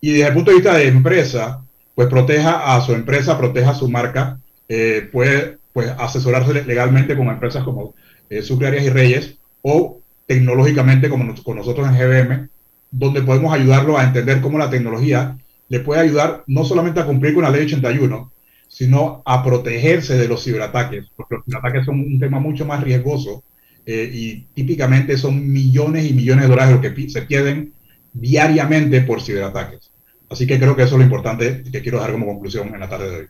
Y 0.00 0.12
desde 0.12 0.28
el 0.28 0.34
punto 0.34 0.50
de 0.50 0.56
vista 0.56 0.74
de 0.74 0.88
empresa, 0.88 1.62
pues 1.94 2.08
proteja 2.08 2.74
a 2.74 2.80
su 2.80 2.94
empresa, 2.94 3.36
proteja 3.36 3.70
a 3.70 3.74
su 3.74 3.88
marca, 3.88 4.38
eh, 4.68 5.08
puede 5.12 5.58
pues, 5.72 5.90
asesorarse 5.98 6.64
legalmente 6.64 7.16
con 7.16 7.28
empresas 7.28 7.62
como 7.64 7.94
eh, 8.30 8.42
Sucre 8.42 8.82
y 8.82 8.88
Reyes 8.88 9.36
o 9.62 10.00
tecnológicamente 10.26 11.10
como 11.10 11.34
con 11.42 11.56
nosotros 11.56 11.88
en 11.88 11.98
GBM, 11.98 12.48
donde 12.90 13.22
podemos 13.22 13.52
ayudarlo 13.52 13.98
a 13.98 14.04
entender 14.04 14.40
cómo 14.40 14.58
la 14.58 14.70
tecnología 14.70 15.36
le 15.68 15.80
puede 15.80 16.00
ayudar 16.00 16.44
no 16.46 16.64
solamente 16.64 17.00
a 17.00 17.06
cumplir 17.06 17.34
con 17.34 17.42
la 17.42 17.50
ley 17.50 17.64
81, 17.64 18.32
sino 18.68 19.22
a 19.24 19.42
protegerse 19.44 20.16
de 20.16 20.28
los 20.28 20.44
ciberataques, 20.44 21.06
porque 21.16 21.36
los 21.36 21.44
ciberataques 21.44 21.84
son 21.84 22.00
un 22.00 22.18
tema 22.18 22.38
mucho 22.38 22.64
más 22.64 22.82
riesgoso 22.82 23.42
eh, 23.86 24.10
y 24.12 24.40
típicamente 24.54 25.16
son 25.16 25.50
millones 25.50 26.08
y 26.08 26.12
millones 26.12 26.44
de 26.44 26.50
dólares 26.50 26.74
lo 26.74 26.80
que 26.80 27.08
se 27.08 27.22
pierden 27.22 27.72
diariamente 28.12 29.00
por 29.02 29.22
ciberataques. 29.22 29.90
Así 30.28 30.46
que 30.46 30.58
creo 30.58 30.76
que 30.76 30.82
eso 30.82 30.94
es 30.94 30.98
lo 30.98 31.04
importante 31.04 31.62
que 31.70 31.82
quiero 31.82 31.98
dejar 31.98 32.12
como 32.12 32.26
conclusión 32.26 32.72
en 32.72 32.80
la 32.80 32.88
tarde 32.88 33.10
de 33.10 33.16
hoy. 33.16 33.28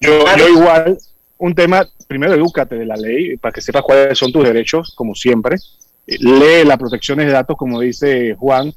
Yo, 0.00 0.24
yo 0.36 0.48
igual, 0.48 0.98
un 1.38 1.54
tema, 1.54 1.86
primero 2.08 2.34
edúcate 2.34 2.76
de 2.76 2.86
la 2.86 2.96
ley 2.96 3.36
para 3.36 3.52
que 3.52 3.60
sepas 3.60 3.82
cuáles 3.82 4.18
son 4.18 4.32
tus 4.32 4.44
derechos, 4.44 4.94
como 4.94 5.14
siempre. 5.14 5.56
Lee 6.06 6.64
las 6.64 6.78
protecciones 6.78 7.26
de 7.26 7.32
datos, 7.32 7.56
como 7.56 7.80
dice 7.80 8.34
Juan. 8.34 8.72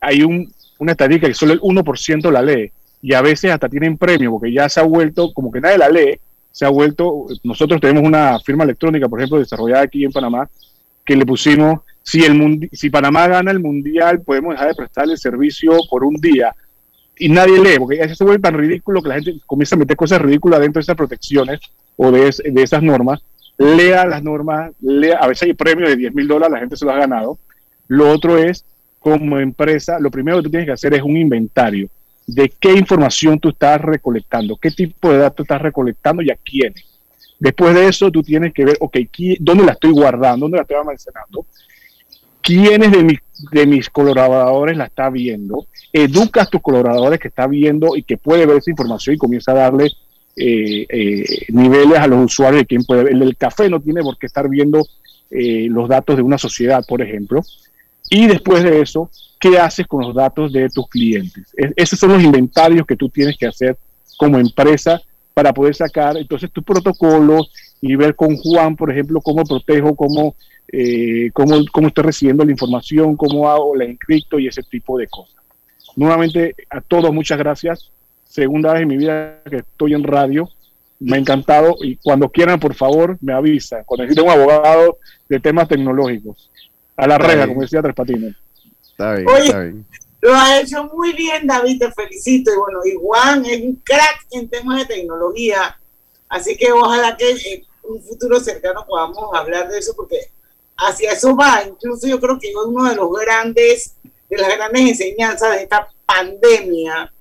Hay 0.00 0.22
un, 0.22 0.52
una 0.78 0.92
estadística 0.92 1.28
que 1.28 1.34
solo 1.34 1.52
el 1.52 1.60
1% 1.60 2.30
la 2.30 2.42
lee 2.42 2.72
y 3.02 3.14
a 3.14 3.22
veces 3.22 3.50
hasta 3.50 3.68
tienen 3.68 3.98
premio 3.98 4.32
porque 4.32 4.52
ya 4.52 4.68
se 4.68 4.80
ha 4.80 4.84
vuelto 4.84 5.32
como 5.32 5.50
que 5.50 5.60
nadie 5.60 5.78
la 5.78 5.88
lee 5.88 6.18
se 6.56 6.64
ha 6.64 6.70
vuelto, 6.70 7.26
nosotros 7.44 7.82
tenemos 7.82 8.02
una 8.02 8.40
firma 8.40 8.64
electrónica, 8.64 9.10
por 9.10 9.20
ejemplo, 9.20 9.38
desarrollada 9.38 9.82
aquí 9.82 10.06
en 10.06 10.10
Panamá, 10.10 10.48
que 11.04 11.14
le 11.14 11.26
pusimos, 11.26 11.80
si, 12.02 12.24
el 12.24 12.70
si 12.72 12.88
Panamá 12.88 13.28
gana 13.28 13.50
el 13.50 13.60
mundial, 13.60 14.22
podemos 14.22 14.54
dejar 14.54 14.68
de 14.68 14.74
prestarle 14.74 15.18
servicio 15.18 15.76
por 15.90 16.02
un 16.02 16.14
día. 16.14 16.54
Y 17.18 17.28
nadie 17.28 17.62
lee, 17.62 17.78
porque 17.78 18.00
eso 18.00 18.14
se 18.14 18.24
vuelve 18.24 18.40
tan 18.40 18.54
ridículo 18.54 19.02
que 19.02 19.08
la 19.10 19.14
gente 19.16 19.34
comienza 19.44 19.76
a 19.76 19.80
meter 19.80 19.98
cosas 19.98 20.22
ridículas 20.22 20.60
dentro 20.60 20.80
de 20.80 20.84
esas 20.84 20.96
protecciones 20.96 21.60
o 21.94 22.10
de, 22.10 22.34
de 22.42 22.62
esas 22.62 22.82
normas. 22.82 23.20
Lea 23.58 24.06
las 24.06 24.22
normas, 24.22 24.72
lea, 24.80 25.18
a 25.18 25.28
veces 25.28 25.48
hay 25.48 25.52
premios 25.52 25.90
de 25.90 25.96
10 25.96 26.14
mil 26.14 26.26
dólares, 26.26 26.54
la 26.54 26.60
gente 26.60 26.78
se 26.78 26.86
lo 26.86 26.92
ha 26.92 26.96
ganado. 26.96 27.38
Lo 27.86 28.10
otro 28.10 28.38
es, 28.38 28.64
como 28.98 29.38
empresa, 29.38 29.98
lo 30.00 30.10
primero 30.10 30.38
que 30.38 30.44
tú 30.44 30.50
tienes 30.50 30.68
que 30.68 30.72
hacer 30.72 30.94
es 30.94 31.02
un 31.02 31.18
inventario 31.18 31.90
de 32.26 32.52
qué 32.60 32.72
información 32.72 33.38
tú 33.38 33.50
estás 33.50 33.80
recolectando, 33.80 34.56
qué 34.56 34.70
tipo 34.70 35.10
de 35.10 35.18
datos 35.18 35.44
estás 35.44 35.62
recolectando 35.62 36.22
y 36.22 36.30
a 36.30 36.36
quiénes. 36.36 36.84
Después 37.38 37.74
de 37.74 37.88
eso, 37.88 38.10
tú 38.10 38.22
tienes 38.22 38.52
que 38.52 38.64
ver, 38.64 38.76
ok, 38.80 38.96
¿dónde 39.40 39.64
la 39.64 39.72
estoy 39.72 39.92
guardando? 39.92 40.44
¿Dónde 40.44 40.56
la 40.56 40.62
estoy 40.62 40.76
almacenando? 40.76 41.46
¿Quiénes 42.40 42.90
de, 42.92 43.20
de 43.52 43.66
mis 43.66 43.90
colaboradores 43.90 44.76
la 44.76 44.86
está 44.86 45.10
viendo? 45.10 45.66
Educas 45.92 46.46
a 46.46 46.50
tus 46.50 46.62
colaboradores 46.62 47.20
que 47.20 47.28
está 47.28 47.46
viendo 47.46 47.96
y 47.96 48.02
que 48.02 48.16
puede 48.16 48.46
ver 48.46 48.56
esa 48.56 48.70
información 48.70 49.14
y 49.14 49.18
comienza 49.18 49.52
a 49.52 49.56
darle 49.56 49.90
eh, 50.38 50.86
eh, 50.90 51.46
niveles 51.48 51.98
a 51.98 52.06
los 52.06 52.26
usuarios 52.26 52.62
de 52.62 52.66
quién 52.66 52.84
puede 52.84 53.04
ver. 53.04 53.12
El 53.14 53.20
del 53.20 53.36
café 53.36 53.70
no 53.70 53.80
tiene 53.80 54.02
por 54.02 54.18
qué 54.18 54.26
estar 54.26 54.48
viendo 54.48 54.86
eh, 55.30 55.66
los 55.70 55.88
datos 55.88 56.16
de 56.16 56.22
una 56.22 56.38
sociedad, 56.38 56.84
por 56.86 57.00
ejemplo. 57.00 57.40
Y 58.10 58.26
después 58.26 58.62
de 58.62 58.80
eso, 58.80 59.10
¿qué 59.40 59.58
haces 59.58 59.86
con 59.86 60.02
los 60.02 60.14
datos 60.14 60.52
de 60.52 60.68
tus 60.68 60.88
clientes? 60.88 61.54
esos 61.76 61.98
son 61.98 62.12
los 62.12 62.22
inventarios 62.22 62.86
que 62.86 62.96
tú 62.96 63.08
tienes 63.08 63.36
que 63.36 63.46
hacer 63.46 63.76
como 64.16 64.38
empresa 64.38 65.00
para 65.34 65.52
poder 65.52 65.74
sacar 65.74 66.16
entonces 66.16 66.50
tus 66.50 66.64
protocolos 66.64 67.50
y 67.80 67.94
ver 67.94 68.16
con 68.16 68.36
Juan, 68.36 68.74
por 68.74 68.90
ejemplo, 68.90 69.20
cómo 69.20 69.44
protejo, 69.44 69.94
cómo, 69.94 70.34
eh, 70.72 71.30
cómo, 71.32 71.56
cómo 71.70 71.88
estoy 71.88 72.04
recibiendo 72.04 72.44
la 72.44 72.52
información, 72.52 73.16
cómo 73.16 73.48
hago 73.48 73.76
la 73.76 73.84
encripto 73.84 74.38
y 74.38 74.46
ese 74.46 74.62
tipo 74.62 74.98
de 74.98 75.06
cosas. 75.08 75.36
Nuevamente, 75.94 76.54
a 76.70 76.80
todos 76.80 77.12
muchas 77.12 77.38
gracias. 77.38 77.90
Segunda 78.24 78.72
vez 78.72 78.82
en 78.82 78.88
mi 78.88 78.96
vida 78.96 79.42
que 79.48 79.56
estoy 79.56 79.94
en 79.94 80.04
radio. 80.04 80.48
Me 80.98 81.16
ha 81.16 81.20
encantado 81.20 81.76
y 81.82 81.96
cuando 81.96 82.30
quieran, 82.30 82.58
por 82.58 82.74
favor, 82.74 83.18
me 83.20 83.32
avisan. 83.32 83.82
Cuando 83.84 84.04
necesiten 84.04 84.30
un 84.30 84.38
abogado 84.38 84.98
de 85.28 85.40
temas 85.40 85.68
tecnológicos. 85.68 86.50
A 86.96 87.06
la 87.06 87.18
reja, 87.18 87.46
como 87.46 87.60
decía 87.60 87.82
Tres 87.82 87.94
Patines. 87.94 88.34
Está 88.90 89.14
bien, 89.14 89.28
Oye, 89.28 89.44
está 89.44 89.60
bien. 89.60 89.86
Lo 90.20 90.34
has 90.34 90.62
hecho 90.62 90.84
muy 90.84 91.12
bien, 91.12 91.46
David, 91.46 91.78
te 91.78 91.92
felicito. 91.92 92.52
Y 92.52 92.56
bueno, 92.56 92.80
y 92.84 92.94
Juan 92.94 93.44
es 93.44 93.60
un 93.62 93.76
crack 93.76 94.26
en 94.30 94.48
temas 94.48 94.78
de 94.78 94.94
tecnología. 94.94 95.78
Así 96.28 96.56
que 96.56 96.72
ojalá 96.72 97.16
que 97.16 97.30
en 97.30 97.64
un 97.82 98.02
futuro 98.02 98.40
cercano 98.40 98.84
podamos 98.86 99.32
hablar 99.34 99.68
de 99.68 99.78
eso, 99.78 99.94
porque 99.94 100.18
hacia 100.76 101.12
eso 101.12 101.36
va. 101.36 101.62
Incluso 101.68 102.06
yo 102.06 102.18
creo 102.18 102.38
que 102.38 102.52
uno 102.66 102.88
de 102.88 102.96
los 102.96 103.10
grandes, 103.12 103.94
de 104.28 104.36
las 104.38 104.56
grandes 104.56 104.82
enseñanzas 104.82 105.54
de 105.54 105.62
esta 105.62 105.88
pandemia 106.06 107.12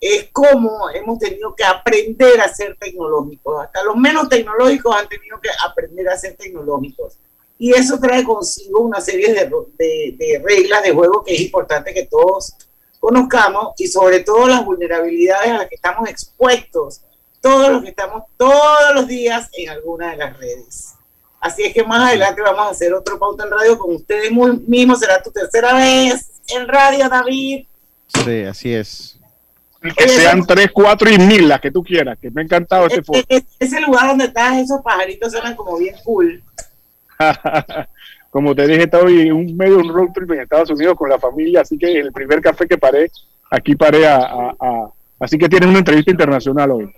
es 0.00 0.28
cómo 0.32 0.88
hemos 0.90 1.18
tenido 1.18 1.54
que 1.54 1.64
aprender 1.64 2.40
a 2.40 2.48
ser 2.48 2.76
tecnológicos. 2.78 3.64
Hasta 3.64 3.84
los 3.84 3.96
menos 3.96 4.28
tecnológicos 4.28 4.96
han 4.96 5.08
tenido 5.08 5.38
que 5.40 5.50
aprender 5.62 6.08
a 6.08 6.16
ser 6.16 6.36
tecnológicos. 6.36 7.18
Y 7.62 7.74
eso 7.74 8.00
trae 8.00 8.24
consigo 8.24 8.80
una 8.80 9.00
serie 9.02 9.34
de, 9.34 9.44
de, 9.78 10.16
de 10.18 10.42
reglas 10.42 10.82
de 10.82 10.92
juego 10.92 11.22
que 11.22 11.34
es 11.34 11.40
importante 11.42 11.92
que 11.92 12.06
todos 12.06 12.54
conozcamos 12.98 13.74
y 13.76 13.86
sobre 13.86 14.20
todo 14.20 14.48
las 14.48 14.64
vulnerabilidades 14.64 15.50
a 15.50 15.58
las 15.58 15.68
que 15.68 15.74
estamos 15.74 16.08
expuestos 16.08 17.02
todos 17.42 17.70
los 17.70 17.82
que 17.82 17.90
estamos 17.90 18.24
todos 18.38 18.94
los 18.94 19.06
días 19.06 19.48
en 19.52 19.68
alguna 19.70 20.10
de 20.12 20.16
las 20.16 20.38
redes. 20.38 20.94
Así 21.38 21.62
es 21.62 21.72
que 21.74 21.84
más 21.84 22.08
adelante 22.08 22.40
vamos 22.42 22.66
a 22.66 22.70
hacer 22.70 22.92
otro 22.94 23.18
pauta 23.18 23.44
en 23.44 23.50
radio 23.50 23.78
con 23.78 23.94
ustedes 23.94 24.30
muy- 24.30 24.58
mismos. 24.66 24.98
Será 25.00 25.22
tu 25.22 25.30
tercera 25.30 25.74
vez 25.74 26.30
en 26.48 26.66
radio, 26.68 27.08
David. 27.10 27.66
Sí, 28.24 28.42
así 28.42 28.74
es. 28.74 29.18
Que 29.96 30.08
sean 30.08 30.46
tres, 30.46 30.68
cuatro 30.72 31.08
y 31.10 31.16
mil 31.18 31.48
las 31.48 31.60
que 31.60 31.70
tú 31.70 31.82
quieras, 31.82 32.18
que 32.20 32.30
me 32.30 32.42
ha 32.42 32.44
encantado 32.44 32.86
este 32.86 33.02
foro. 33.02 33.20
Es- 33.28 33.44
ese 33.58 33.80
lugar 33.80 34.08
donde 34.08 34.26
estás, 34.26 34.58
esos 34.58 34.82
pajaritos 34.82 35.32
suenan 35.32 35.56
como 35.56 35.78
bien 35.78 35.94
cool. 36.04 36.42
Como 38.30 38.54
te 38.54 38.66
dije, 38.66 38.84
estaba 38.84 39.08
en 39.10 39.32
un 39.32 39.56
medio 39.56 39.76
de 39.78 39.82
un 39.82 39.92
road 39.92 40.08
trip 40.14 40.30
en 40.32 40.40
Estados 40.40 40.70
Unidos 40.70 40.94
con 40.96 41.08
la 41.10 41.18
familia, 41.18 41.62
así 41.62 41.76
que 41.76 41.98
el 41.98 42.12
primer 42.12 42.40
café 42.40 42.66
que 42.66 42.78
paré, 42.78 43.10
aquí 43.50 43.74
paré 43.74 44.06
a... 44.06 44.16
a- 44.18 44.54
a- 44.60 44.90
así 45.18 45.36
que 45.36 45.48
tienes 45.48 45.68
una 45.68 45.78
entrevista 45.80 46.10
internacional 46.12 46.70
hoy. 46.70 46.94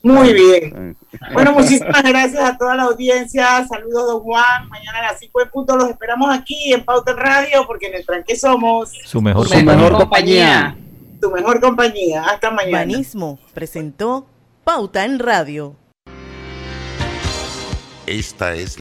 Muy 0.00 0.32
bien. 0.32 0.96
Bueno, 1.32 1.52
muchísimas 1.52 2.02
gracias 2.04 2.40
a 2.42 2.56
toda 2.56 2.76
la 2.76 2.84
audiencia. 2.84 3.66
Saludos, 3.66 4.06
don 4.06 4.20
Juan. 4.20 4.68
Mañana 4.68 5.00
a 5.00 5.02
las 5.12 5.18
5 5.18 5.42
en 5.42 5.48
punto 5.50 5.76
los 5.76 5.90
esperamos 5.90 6.32
aquí 6.32 6.72
en 6.72 6.84
Pauta 6.84 7.10
en 7.10 7.16
Radio, 7.16 7.66
porque 7.66 7.88
en 7.88 7.96
el 7.96 8.06
tranque 8.06 8.36
somos 8.36 8.92
Su 9.04 9.20
mejor 9.20 9.48
Su 9.48 9.60
mejor 9.64 9.92
compañía. 9.98 10.76
tu 11.20 11.30
mejor 11.32 11.60
compañía. 11.60 12.22
Hasta 12.22 12.52
mañana. 12.52 12.78
Banismo 12.78 13.40
presentó 13.52 14.26
Pauta 14.62 15.04
en 15.04 15.18
Radio. 15.18 15.74
Esta 18.06 18.54
es 18.54 18.76